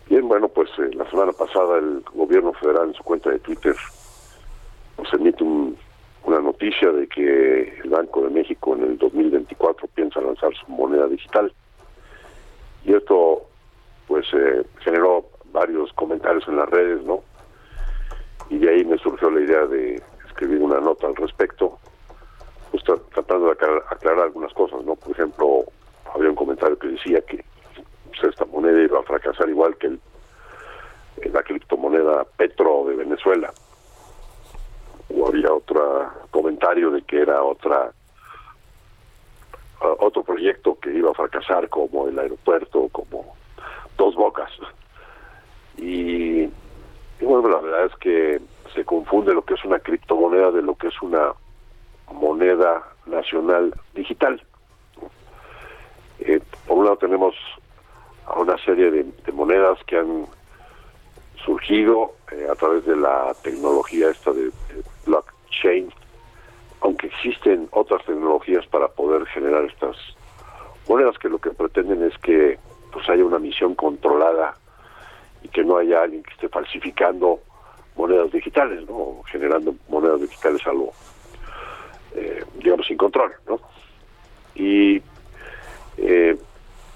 Bien, 0.09 0.27
bueno, 0.27 0.47
pues 0.49 0.69
eh, 0.79 0.89
la 0.93 1.09
semana 1.09 1.31
pasada 1.33 1.77
el 1.79 2.03
gobierno 2.13 2.53
federal 2.53 2.89
en 2.89 2.93
su 2.93 3.03
cuenta 3.03 3.29
de 3.29 3.39
Twitter 3.39 3.75
nos 4.97 5.11
emite 5.13 5.43
un- 5.43 5.77
una 6.25 6.39
noticia 6.39 6.91
de 6.91 7.07
que 7.07 7.79
el 7.83 7.89
Banco 7.89 8.21
de 8.21 8.29
México 8.29 8.75
en 8.75 8.83
el 8.83 8.97
2024 8.97 9.87
piensa 9.89 10.21
lanzar 10.21 10.53
su 10.55 10.71
moneda 10.71 11.07
digital. 11.07 11.51
Y 12.85 12.93
esto, 12.93 13.43
pues, 14.07 14.25
eh, 14.33 14.63
generó 14.79 15.25
varios 15.51 15.91
comentarios 15.93 16.47
en 16.47 16.57
las 16.57 16.69
redes, 16.69 17.03
¿no? 17.03 17.23
Y 18.49 18.57
de 18.59 18.69
ahí 18.69 18.85
me 18.85 18.97
surgió 18.97 19.29
la 19.31 19.41
idea 19.41 19.65
de 19.65 20.01
escribir 20.27 20.61
una 20.61 20.79
nota 20.79 21.07
al 21.07 21.15
respecto, 21.15 21.77
pues 22.71 22.83
tra- 22.83 23.01
tratando 23.13 23.47
de 23.47 23.51
aclarar, 23.53 24.19
algunas 24.23 24.53
cosas, 24.53 24.83
¿no? 24.85 24.95
Por 24.95 25.11
ejemplo, 25.11 25.65
había 26.13 26.29
un 26.29 26.35
comentario 26.35 26.77
que 26.77 26.87
decía 26.87 27.21
que 27.21 27.37
pues, 27.37 27.52
esta 28.22 28.45
moneda 28.45 28.82
iba 28.82 28.99
a 28.99 29.03
fracasar 29.03 29.49
igual 29.49 29.76
que 29.78 29.88
eh, 29.88 31.30
la 31.32 31.43
criptomoneda 31.43 32.26
Petro 32.38 32.86
de 32.88 32.95
Venezuela. 32.95 33.53
O 35.16 35.28
había 35.28 35.53
otro 35.53 36.11
comentario 36.32 36.91
de 36.91 37.01
que 37.03 37.22
era 37.22 37.43
otra 37.43 37.91
ah, 39.82 39.95
otro 39.99 40.24
proyecto 40.24 40.78
que 40.80 40.93
iba 40.93 41.11
a 41.11 41.16
fracasar 41.16 41.70
como 41.70 42.07
el 42.07 42.18
aeropuerto, 42.18 42.89
como 42.91 43.36
Dos 43.97 44.16
Bocas. 44.16 44.51
Y, 45.78 46.43
y 46.43 47.26
bueno, 47.26 47.49
la 47.49 47.59
verdad 47.59 47.86
es 47.86 47.95
que 47.97 48.41
se 48.74 48.86
confunde 48.86 49.34
lo 49.34 49.43
que 49.43 49.53
es 49.53 49.64
una 49.66 49.80
criptomoneda 49.80 50.51
de 50.51 50.61
lo 50.61 50.76
que 50.76 50.88
es 50.88 51.01
una 51.01 51.34
moneda 52.11 52.84
nacional 53.05 53.74
digital. 53.93 54.41
Eh, 56.20 56.39
por 56.68 56.78
un 56.78 56.86
lado 56.86 56.97
tenemos 56.97 57.36
de, 58.76 59.05
monedas 59.34 59.80
que 59.86 59.97
han 59.97 60.26
surgido 61.43 62.13
eh, 62.32 62.47
a 62.49 62.55
través 62.55 62.86
de 62.86 62.95
la 62.95 63.34
tecnología 63.43 64.09
esta 64.09 64.32
de, 64.32 64.51
blockchain, 65.05 65.91
aunque 66.82 67.07
existen 67.07 67.67
otras 67.71 68.05
tecnologías 68.05 68.65
para 68.67 68.88
poder 68.88 69.26
generar 69.28 69.65
estas 69.65 69.97
monedas 70.88 71.17
que 71.17 71.30
lo 71.30 71.39
que 71.39 71.51
pretenden 71.51 72.03
es 72.03 72.17
que 72.19 72.57
pues 72.91 73.07
haya 73.09 73.24
una 73.26 73.39
misión 73.39 73.76
controlada 73.76 74.55
y 75.41 75.47
que 75.49 75.63
no 75.63 75.78
haya 75.78 76.03
alguien 76.03 76.24
que 76.24 76.34
esté 76.34 76.49
falsificando 76.49 77.39
monedas 77.95 78.32
digitales, 78.32 78.88
¿no? 78.88 79.21
Generando 79.26 79.76
monedas 79.88 80.21
digitales 80.21 80.61
algo, 80.65 80.91
eh, 82.15 82.43
digamos, 82.55 82.86
sin 82.88 82.97
control, 82.97 83.32
¿no? 83.47 83.59
Y 84.55 85.01
eh, 85.97 86.38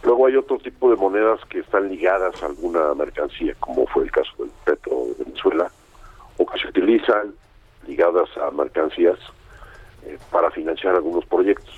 luego 0.08 0.28
hay 0.28 0.38
otro 0.38 0.58
tipo 0.58 0.90
de 0.90 0.96
monedas 0.96 1.42
que 1.50 1.60
están 1.60 1.90
ligadas 1.90 2.42
a 2.42 2.46
alguna 2.46 2.94
mercancía, 2.94 3.54
como 3.60 3.86
fue 3.88 4.06
el 4.06 4.12
caso 4.12 4.32
del 4.40 4.52
petro 4.64 5.08
de 5.08 5.26
Venezuela, 5.26 5.70
o 6.38 6.46
que 6.46 6.58
se 6.60 6.68
utilizan 6.70 7.34
ligadas 7.86 8.30
a 8.38 8.50
mercancías 8.52 9.20
eh, 10.06 10.18
para 10.32 10.50
financiar 10.50 10.96
algunos 10.96 11.26
proyectos. 11.26 11.76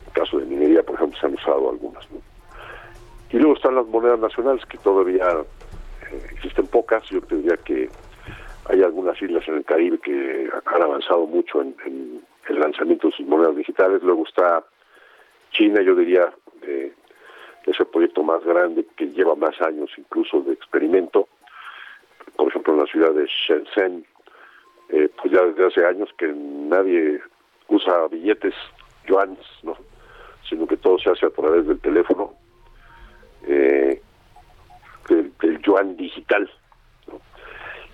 En 0.00 0.06
el 0.06 0.12
caso 0.14 0.38
de 0.38 0.46
minería, 0.46 0.82
por 0.82 0.94
ejemplo, 0.94 1.20
se 1.20 1.26
han 1.26 1.34
usado 1.34 1.68
algunas. 1.68 2.10
¿no? 2.10 2.18
Y 3.30 3.36
luego 3.36 3.56
están 3.56 3.74
las 3.74 3.86
monedas 3.86 4.20
nacionales, 4.20 4.64
que 4.64 4.78
todavía 4.78 5.28
eh, 6.10 6.26
existen 6.32 6.66
pocas. 6.66 7.04
Yo 7.10 7.20
tendría 7.20 7.58
que 7.58 7.90
hay 8.70 8.82
algunas 8.82 9.20
islas 9.20 9.46
en 9.48 9.56
el 9.56 9.64
Caribe 9.66 9.98
que 9.98 10.48
han 10.64 10.82
avanzado 10.82 11.26
mucho 11.26 11.60
en, 11.60 11.76
en 11.84 12.22
el 12.48 12.58
lanzamiento 12.58 13.08
de 13.08 13.16
sus 13.16 13.26
monedas 13.26 13.54
digitales. 13.54 14.02
Luego 14.02 14.24
está 14.26 14.64
China, 15.52 15.82
yo 15.82 15.94
diría, 15.94 16.32
eh, 16.62 16.92
es 17.70 17.80
el 17.80 17.86
proyecto 17.86 18.22
más 18.22 18.42
grande 18.44 18.86
que 18.96 19.06
lleva 19.06 19.34
más 19.34 19.60
años 19.60 19.90
incluso 19.96 20.40
de 20.42 20.52
experimento. 20.52 21.28
Por 22.36 22.48
ejemplo, 22.48 22.74
en 22.74 22.80
la 22.80 22.86
ciudad 22.86 23.12
de 23.12 23.26
Shenzhen, 23.26 24.06
eh, 24.90 25.10
pues 25.20 25.32
ya 25.32 25.42
desde 25.42 25.66
hace 25.66 25.84
años 25.84 26.08
que 26.16 26.28
nadie 26.28 27.20
usa 27.68 28.08
billetes 28.08 28.54
yuanes, 29.06 29.44
¿no? 29.62 29.76
sino 30.48 30.66
que 30.66 30.76
todo 30.76 30.98
se 30.98 31.10
hace 31.10 31.26
a 31.26 31.30
través 31.30 31.66
del 31.66 31.78
teléfono, 31.80 32.32
eh, 33.46 34.00
del, 35.08 35.62
yuan 35.62 35.96
digital. 35.96 36.50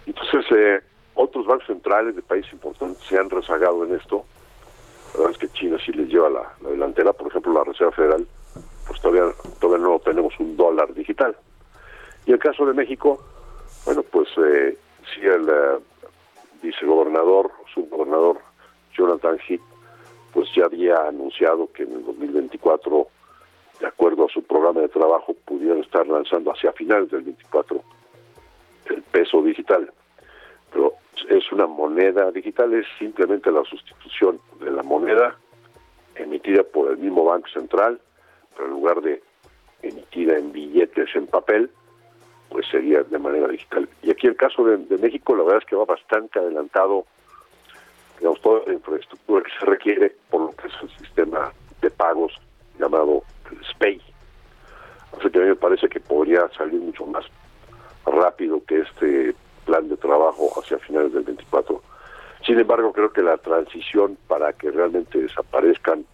Entonces, 0.06 0.44
eh, 0.56 0.80
otros 1.14 1.46
bancos 1.46 1.66
centrales 1.66 2.14
de 2.14 2.22
países 2.22 2.52
importantes 2.52 2.98
se 3.04 3.18
han 3.18 3.30
rezagado 3.30 3.84
en 3.84 3.94
esto. 3.94 4.24
La 5.14 5.20
verdad 5.20 5.32
es 5.32 5.38
que 5.38 5.58
China 5.58 5.78
sí 5.84 5.92
les 5.92 6.08
lleva 6.08 6.28
la 6.28 6.70
delantera, 6.70 7.12
por 7.12 7.28
ejemplo, 7.28 7.52
la 7.52 7.64
Reserva 7.64 7.92
Federal, 7.92 8.26
pues 8.86 9.00
todavía, 9.00 9.32
todavía 9.60 9.86
no 9.86 9.98
tenemos 9.98 10.32
un 10.38 10.56
dólar 10.56 10.92
digital. 10.94 11.36
Y 12.26 12.32
el 12.32 12.38
caso 12.38 12.64
de 12.66 12.72
México, 12.72 13.22
bueno, 13.84 14.02
pues 14.02 14.28
eh, 14.38 14.76
sí 15.14 15.20
el 15.20 15.48
eh, 15.48 15.78
vicegobernador, 16.62 17.50
subgobernador 17.74 18.38
Jonathan 18.96 19.38
Heath, 19.48 19.60
pues 20.32 20.48
ya 20.54 20.64
había 20.64 21.06
anunciado 21.06 21.70
que 21.72 21.84
en 21.84 21.92
el 21.92 22.04
2024, 22.04 23.06
de 23.80 23.86
acuerdo 23.86 24.26
a 24.26 24.28
su 24.28 24.42
programa 24.42 24.80
de 24.80 24.88
trabajo, 24.88 25.34
pudieran 25.44 25.78
estar 25.78 26.06
lanzando 26.06 26.52
hacia 26.52 26.72
finales 26.72 27.10
del 27.10 27.22
24 27.22 27.82
el 28.86 29.02
peso 29.02 29.42
digital. 29.42 29.90
Pero 30.72 30.94
es 31.28 31.50
una 31.52 31.66
moneda 31.66 32.30
digital, 32.30 32.74
es 32.74 32.86
simplemente 32.98 33.50
la 33.50 33.64
sustitución 33.64 34.40
de 34.60 34.70
la 34.70 34.82
moneda 34.82 35.36
emitida 36.16 36.62
por 36.64 36.90
el 36.90 36.98
mismo 36.98 37.24
Banco 37.24 37.48
Central, 37.48 38.00
en 38.58 38.70
lugar 38.70 39.00
de 39.00 39.22
emitida 39.82 40.38
en 40.38 40.52
billetes 40.52 41.14
en 41.14 41.26
papel, 41.26 41.70
pues 42.48 42.66
sería 42.68 43.02
de 43.02 43.18
manera 43.18 43.48
digital. 43.48 43.88
Y 44.02 44.10
aquí 44.10 44.26
el 44.26 44.36
caso 44.36 44.64
de, 44.64 44.98
México, 44.98 45.34
la 45.34 45.42
verdad 45.42 45.62
es 45.62 45.68
que 45.68 45.76
va 45.76 45.84
bastante 45.84 46.38
adelantado, 46.38 47.04
digamos, 48.18 48.40
toda 48.40 48.62
la 48.66 48.74
infraestructura 48.74 49.42
que 49.42 49.50
se 49.58 49.66
requiere 49.66 50.16
por 50.30 50.42
lo 50.42 50.50
que 50.52 50.68
es 50.68 50.74
el 50.82 50.90
sistema 50.98 51.52
de 51.80 51.90
pagos 51.90 52.32
llamado 52.78 53.22
SPEI. 53.70 54.00
Así 55.18 55.30
que 55.30 55.38
a 55.38 55.42
mí 55.42 55.48
me 55.48 55.56
parece 55.56 55.88
que 55.88 56.00
podría 56.00 56.48
salir 56.56 56.80
mucho 56.80 57.06
más 57.06 57.24
rápido 58.06 58.62
que 58.64 58.80
este 58.80 59.34
plan 59.64 59.88
de 59.88 59.96
trabajo 59.96 60.52
hacia 60.58 60.78
finales 60.78 61.12
del 61.12 61.22
24. 61.22 61.82
Sin 62.46 62.58
embargo, 62.58 62.92
creo 62.92 63.12
que 63.12 63.22
la 63.22 63.38
transición 63.38 64.18
para 64.28 64.52
que 64.52 64.70
realmente 64.70 65.20
desaparezcan 65.20 66.04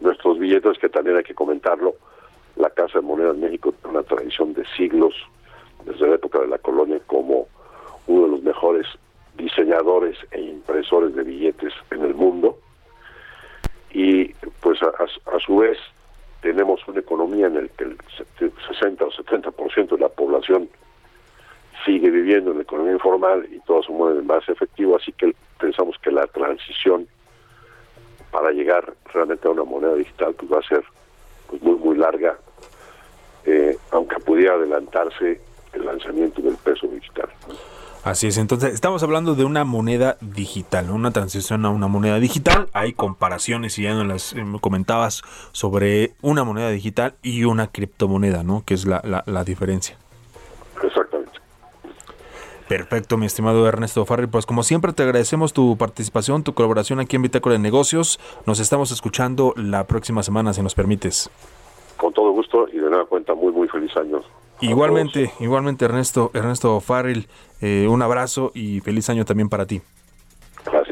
nuestros 0.00 0.38
billetes, 0.38 0.78
que 0.78 0.88
también 0.88 1.16
hay 1.16 1.24
que 1.24 1.34
comentarlo, 1.34 1.94
la 2.56 2.70
Casa 2.70 2.98
de 2.98 3.06
Moneda 3.06 3.30
en 3.30 3.40
México 3.40 3.72
tiene 3.72 3.98
una 3.98 4.06
tradición 4.06 4.52
de 4.54 4.64
siglos, 4.76 5.14
desde 5.84 6.08
la 6.08 6.14
época 6.16 6.40
de 6.40 6.48
la 6.48 6.58
colonia, 6.58 7.00
como 7.06 7.46
uno 8.06 8.24
de 8.24 8.28
los 8.32 8.42
mejores 8.42 8.86
diseñadores 9.36 10.16
e 10.32 10.40
impresores 10.40 11.14
de 11.14 11.22
billetes 11.22 11.72
en 11.90 12.02
el 12.02 12.14
mundo. 12.14 12.58
Y 13.92 14.28
pues 14.60 14.82
a, 14.82 14.88
a 14.88 15.40
su 15.40 15.58
vez 15.58 15.78
tenemos 16.42 16.86
una 16.88 17.00
economía 17.00 17.46
en 17.46 17.54
la 17.54 17.68
que 17.68 17.84
el 17.84 17.96
60 18.68 19.04
o 19.04 19.10
70% 19.10 19.88
de 19.88 19.98
la 19.98 20.08
población 20.08 20.68
sigue 21.84 22.10
viviendo 22.10 22.50
en 22.50 22.58
la 22.58 22.62
economía 22.62 22.92
informal 22.92 23.46
y 23.50 23.58
todos 23.60 23.86
se 23.86 23.92
mueven 23.92 24.26
más 24.26 24.46
efectivo, 24.48 24.96
así 24.96 25.12
que 25.12 25.34
pensamos 25.58 25.96
que 26.02 26.10
la 26.10 26.26
transición 26.26 27.08
para 28.30 28.50
llegar 28.52 28.94
realmente 29.12 29.46
a 29.48 29.50
una 29.50 29.64
moneda 29.64 29.94
digital 29.94 30.34
pues 30.34 30.52
va 30.52 30.58
a 30.58 30.68
ser 30.68 30.84
pues 31.48 31.62
muy 31.62 31.76
muy 31.76 31.96
larga, 31.96 32.38
eh, 33.44 33.76
aunque 33.90 34.16
pudiera 34.20 34.54
adelantarse 34.54 35.40
el 35.72 35.84
lanzamiento 35.84 36.40
del 36.42 36.56
peso 36.56 36.86
digital. 36.86 37.28
Así 38.02 38.28
es, 38.28 38.38
entonces 38.38 38.72
estamos 38.72 39.02
hablando 39.02 39.34
de 39.34 39.44
una 39.44 39.64
moneda 39.64 40.16
digital, 40.22 40.90
una 40.90 41.10
transición 41.10 41.66
a 41.66 41.70
una 41.70 41.86
moneda 41.86 42.18
digital. 42.18 42.68
Hay 42.72 42.94
comparaciones 42.94 43.78
y 43.78 43.82
ya 43.82 43.92
nos 43.92 44.06
las 44.06 44.32
eh, 44.32 44.42
comentabas 44.62 45.22
sobre 45.52 46.12
una 46.22 46.42
moneda 46.42 46.70
digital 46.70 47.14
y 47.22 47.44
una 47.44 47.66
criptomoneda, 47.66 48.42
¿no? 48.42 48.62
Que 48.64 48.72
es 48.72 48.86
la, 48.86 49.02
la, 49.04 49.22
la 49.26 49.44
diferencia. 49.44 49.98
Perfecto, 52.70 53.16
mi 53.16 53.26
estimado 53.26 53.66
Ernesto 53.66 54.04
Farri. 54.04 54.28
Pues 54.28 54.46
como 54.46 54.62
siempre 54.62 54.92
te 54.92 55.02
agradecemos 55.02 55.52
tu 55.52 55.76
participación, 55.76 56.44
tu 56.44 56.54
colaboración 56.54 57.00
aquí 57.00 57.16
en 57.16 57.22
Bitácora 57.22 57.54
de 57.54 57.58
Negocios. 57.58 58.20
Nos 58.46 58.60
estamos 58.60 58.92
escuchando 58.92 59.54
la 59.56 59.88
próxima 59.88 60.22
semana, 60.22 60.52
si 60.52 60.62
nos 60.62 60.76
permites. 60.76 61.28
Con 61.96 62.12
todo 62.12 62.30
gusto 62.30 62.68
y 62.68 62.76
de 62.76 62.88
nueva 62.88 63.06
cuenta 63.06 63.34
muy 63.34 63.52
muy 63.52 63.66
feliz 63.66 63.90
año. 63.96 64.20
Igualmente, 64.60 65.32
igualmente 65.40 65.84
Ernesto, 65.84 66.30
Ernesto 66.32 66.78
Farril, 66.78 67.26
eh, 67.60 67.88
un 67.90 68.02
abrazo 68.02 68.52
y 68.54 68.78
feliz 68.82 69.10
año 69.10 69.24
también 69.24 69.48
para 69.48 69.66
ti. 69.66 69.82
Gracias. 70.64 70.89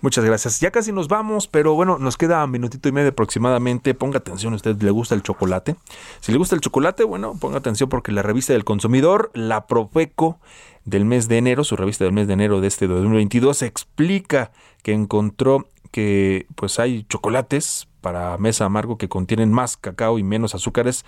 Muchas 0.00 0.24
gracias. 0.24 0.60
Ya 0.60 0.70
casi 0.70 0.92
nos 0.92 1.08
vamos, 1.08 1.46
pero 1.48 1.74
bueno, 1.74 1.98
nos 1.98 2.16
queda 2.16 2.44
un 2.44 2.50
minutito 2.50 2.88
y 2.88 2.92
medio 2.92 3.10
aproximadamente. 3.10 3.94
Ponga 3.94 4.18
atención, 4.18 4.52
¿a 4.52 4.56
usted 4.56 4.80
le 4.82 4.90
gusta 4.90 5.14
el 5.14 5.22
chocolate? 5.22 5.76
Si 6.20 6.32
le 6.32 6.38
gusta 6.38 6.54
el 6.54 6.60
chocolate, 6.60 7.04
bueno, 7.04 7.34
ponga 7.40 7.58
atención 7.58 7.88
porque 7.88 8.12
la 8.12 8.22
revista 8.22 8.52
del 8.52 8.64
consumidor, 8.64 9.30
la 9.34 9.66
Profeco 9.66 10.38
del 10.84 11.04
mes 11.04 11.28
de 11.28 11.38
enero, 11.38 11.64
su 11.64 11.76
revista 11.76 12.04
del 12.04 12.12
mes 12.12 12.26
de 12.26 12.34
enero 12.34 12.60
de 12.60 12.68
este 12.68 12.86
2022, 12.86 13.62
explica 13.62 14.52
que 14.82 14.92
encontró 14.92 15.66
que 15.90 16.46
pues 16.56 16.78
hay 16.78 17.04
chocolates 17.04 17.88
para 18.02 18.36
mesa 18.38 18.66
amargo 18.66 18.98
que 18.98 19.08
contienen 19.08 19.50
más 19.50 19.76
cacao 19.76 20.18
y 20.18 20.22
menos 20.22 20.54
azúcares 20.54 21.04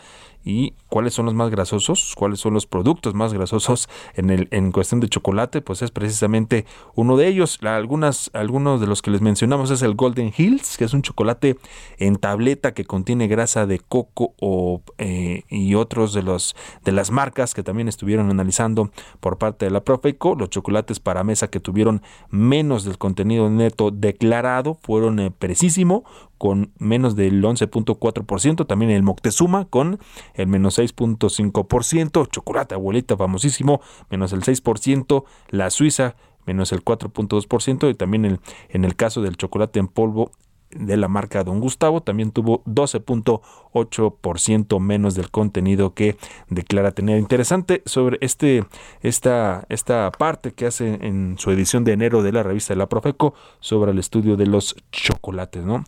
y 0.49 0.73
cuáles 0.89 1.13
son 1.13 1.27
los 1.27 1.35
más 1.35 1.51
grasosos, 1.51 2.15
cuáles 2.17 2.41
son 2.41 2.55
los 2.55 2.67
productos 2.67 3.13
más 3.13 3.35
grasosos 3.35 3.87
en 4.15 4.31
el 4.31 4.49
en 4.51 4.73
cuestión 4.73 4.99
de 4.99 5.09
chocolate, 5.11 5.61
pues 5.61 5.83
es 5.83 5.91
precisamente 5.91 6.65
uno 6.95 7.19
de 7.19 7.29
ellos. 7.29 7.59
Algunas 7.63 8.31
algunos 8.33 8.81
de 8.81 8.87
los 8.87 9.03
que 9.03 9.11
les 9.11 9.21
mencionamos 9.21 9.71
es 9.71 9.83
el 9.83 9.95
Golden 9.95 10.33
Hills, 10.35 10.79
que 10.79 10.85
es 10.85 10.95
un 10.95 11.03
chocolate 11.03 11.59
en 11.99 12.17
tableta 12.17 12.73
que 12.73 12.87
contiene 12.87 13.29
grasa 13.29 13.67
de 13.67 13.79
coco 13.79 14.33
o, 14.41 14.81
eh, 14.97 15.43
y 15.51 15.75
otros 15.75 16.15
de 16.15 16.23
los 16.23 16.57
de 16.83 16.93
las 16.93 17.11
marcas 17.11 17.53
que 17.53 17.63
también 17.63 17.87
estuvieron 17.87 18.31
analizando 18.31 18.91
por 19.21 19.37
parte 19.37 19.67
de 19.67 19.71
la 19.71 19.85
Profeco, 19.85 20.35
los 20.35 20.49
chocolates 20.49 20.99
para 20.99 21.25
mesa 21.25 21.49
que 21.49 21.61
tuvieron 21.61 22.01
menos 22.31 22.85
del 22.85 22.97
contenido 22.97 23.51
neto 23.51 23.91
declarado 23.91 24.79
fueron 24.81 25.21
eh, 25.21 25.31
precisísimo 25.31 26.05
con 26.39 26.73
menos 26.79 27.17
del 27.17 27.43
11.4%, 27.43 28.67
también 28.67 28.93
el 28.93 29.03
Moctezuma 29.03 29.67
con 29.67 29.99
el 30.39 30.47
menos 30.47 30.78
6.5%, 30.78 32.28
chocolate 32.30 32.74
abuelita 32.74 33.16
famosísimo, 33.16 33.82
menos 34.09 34.32
el 34.32 34.41
6%, 34.41 35.24
la 35.51 35.68
Suiza 35.68 36.16
menos 36.47 36.72
el 36.72 36.82
4.2% 36.82 37.91
y 37.91 37.95
también 37.95 38.24
el, 38.24 38.41
en 38.70 38.86
el 38.86 38.97
caso 38.97 39.20
del 39.20 39.36
chocolate 39.36 39.78
en 39.78 39.89
polvo 39.89 40.30
de 40.70 40.97
la 40.97 41.09
marca 41.09 41.43
Don 41.45 41.61
Gustavo 41.61 42.03
también 42.03 42.30
tuvo 42.30 42.62
12.8% 42.64 44.80
menos 44.80 45.14
del 45.14 45.30
contenido 45.30 45.93
que 45.95 46.16
declara 46.49 46.93
tener. 46.93 47.18
Interesante 47.18 47.82
sobre 47.86 48.18
este 48.20 48.64
esta 49.03 49.64
esta 49.68 50.11
parte 50.12 50.53
que 50.53 50.66
hace 50.66 50.99
en 51.01 51.36
su 51.39 51.51
edición 51.51 51.84
de 51.84 51.93
enero 51.93 52.22
de 52.22 52.32
la 52.32 52.43
revista 52.43 52.74
de 52.74 52.78
la 52.78 52.89
Profeco 52.89 53.34
sobre 53.61 53.93
el 53.93 53.99
estudio 53.99 54.36
de 54.36 54.47
los 54.47 54.76
chocolates, 54.93 55.64
¿no? 55.64 55.84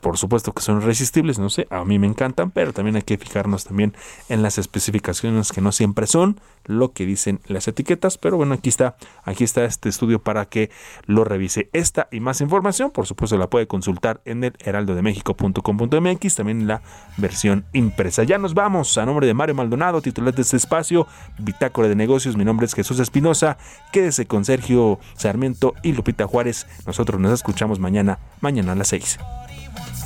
Por 0.00 0.18
supuesto 0.18 0.52
que 0.52 0.62
son 0.62 0.82
irresistibles, 0.82 1.38
no 1.38 1.48
sé, 1.48 1.66
a 1.70 1.84
mí 1.84 1.98
me 1.98 2.06
encantan, 2.06 2.50
pero 2.50 2.72
también 2.72 2.96
hay 2.96 3.02
que 3.02 3.16
fijarnos 3.16 3.64
también 3.64 3.94
en 4.28 4.42
las 4.42 4.58
especificaciones 4.58 5.52
que 5.52 5.60
no 5.60 5.72
siempre 5.72 6.06
son 6.06 6.40
lo 6.66 6.92
que 6.92 7.06
dicen 7.06 7.40
las 7.46 7.66
etiquetas, 7.66 8.18
pero 8.18 8.36
bueno, 8.36 8.54
aquí 8.54 8.68
está, 8.68 8.96
aquí 9.24 9.44
está 9.44 9.64
este 9.64 9.88
estudio 9.88 10.22
para 10.22 10.44
que 10.46 10.70
lo 11.06 11.24
revise. 11.24 11.70
Esta 11.72 12.08
y 12.12 12.20
más 12.20 12.42
información, 12.42 12.90
por 12.90 13.06
supuesto, 13.06 13.38
la 13.38 13.48
puede 13.48 13.66
consultar 13.66 14.20
en 14.26 14.44
el 14.44 14.54
heraldodemexico.com.mx, 14.58 16.34
también 16.34 16.66
la 16.66 16.82
versión 17.16 17.64
impresa. 17.72 18.22
Ya 18.24 18.36
nos 18.36 18.52
vamos, 18.52 18.98
a 18.98 19.06
nombre 19.06 19.26
de 19.26 19.34
Mario 19.34 19.54
Maldonado, 19.54 20.02
titular 20.02 20.34
de 20.34 20.42
este 20.42 20.58
espacio, 20.58 21.06
Bitácora 21.38 21.88
de 21.88 21.96
Negocios, 21.96 22.36
mi 22.36 22.44
nombre 22.44 22.66
es 22.66 22.74
Jesús 22.74 22.98
Espinosa, 23.00 23.56
quédese 23.92 24.26
con 24.26 24.44
Sergio 24.44 24.98
Sarmiento 25.14 25.74
y 25.82 25.92
Lupita 25.92 26.26
Juárez, 26.26 26.66
nosotros 26.86 27.18
nos 27.18 27.32
escuchamos 27.32 27.78
mañana, 27.78 28.18
mañana 28.40 28.72
a 28.72 28.74
las 28.74 28.88
6. 28.88 29.18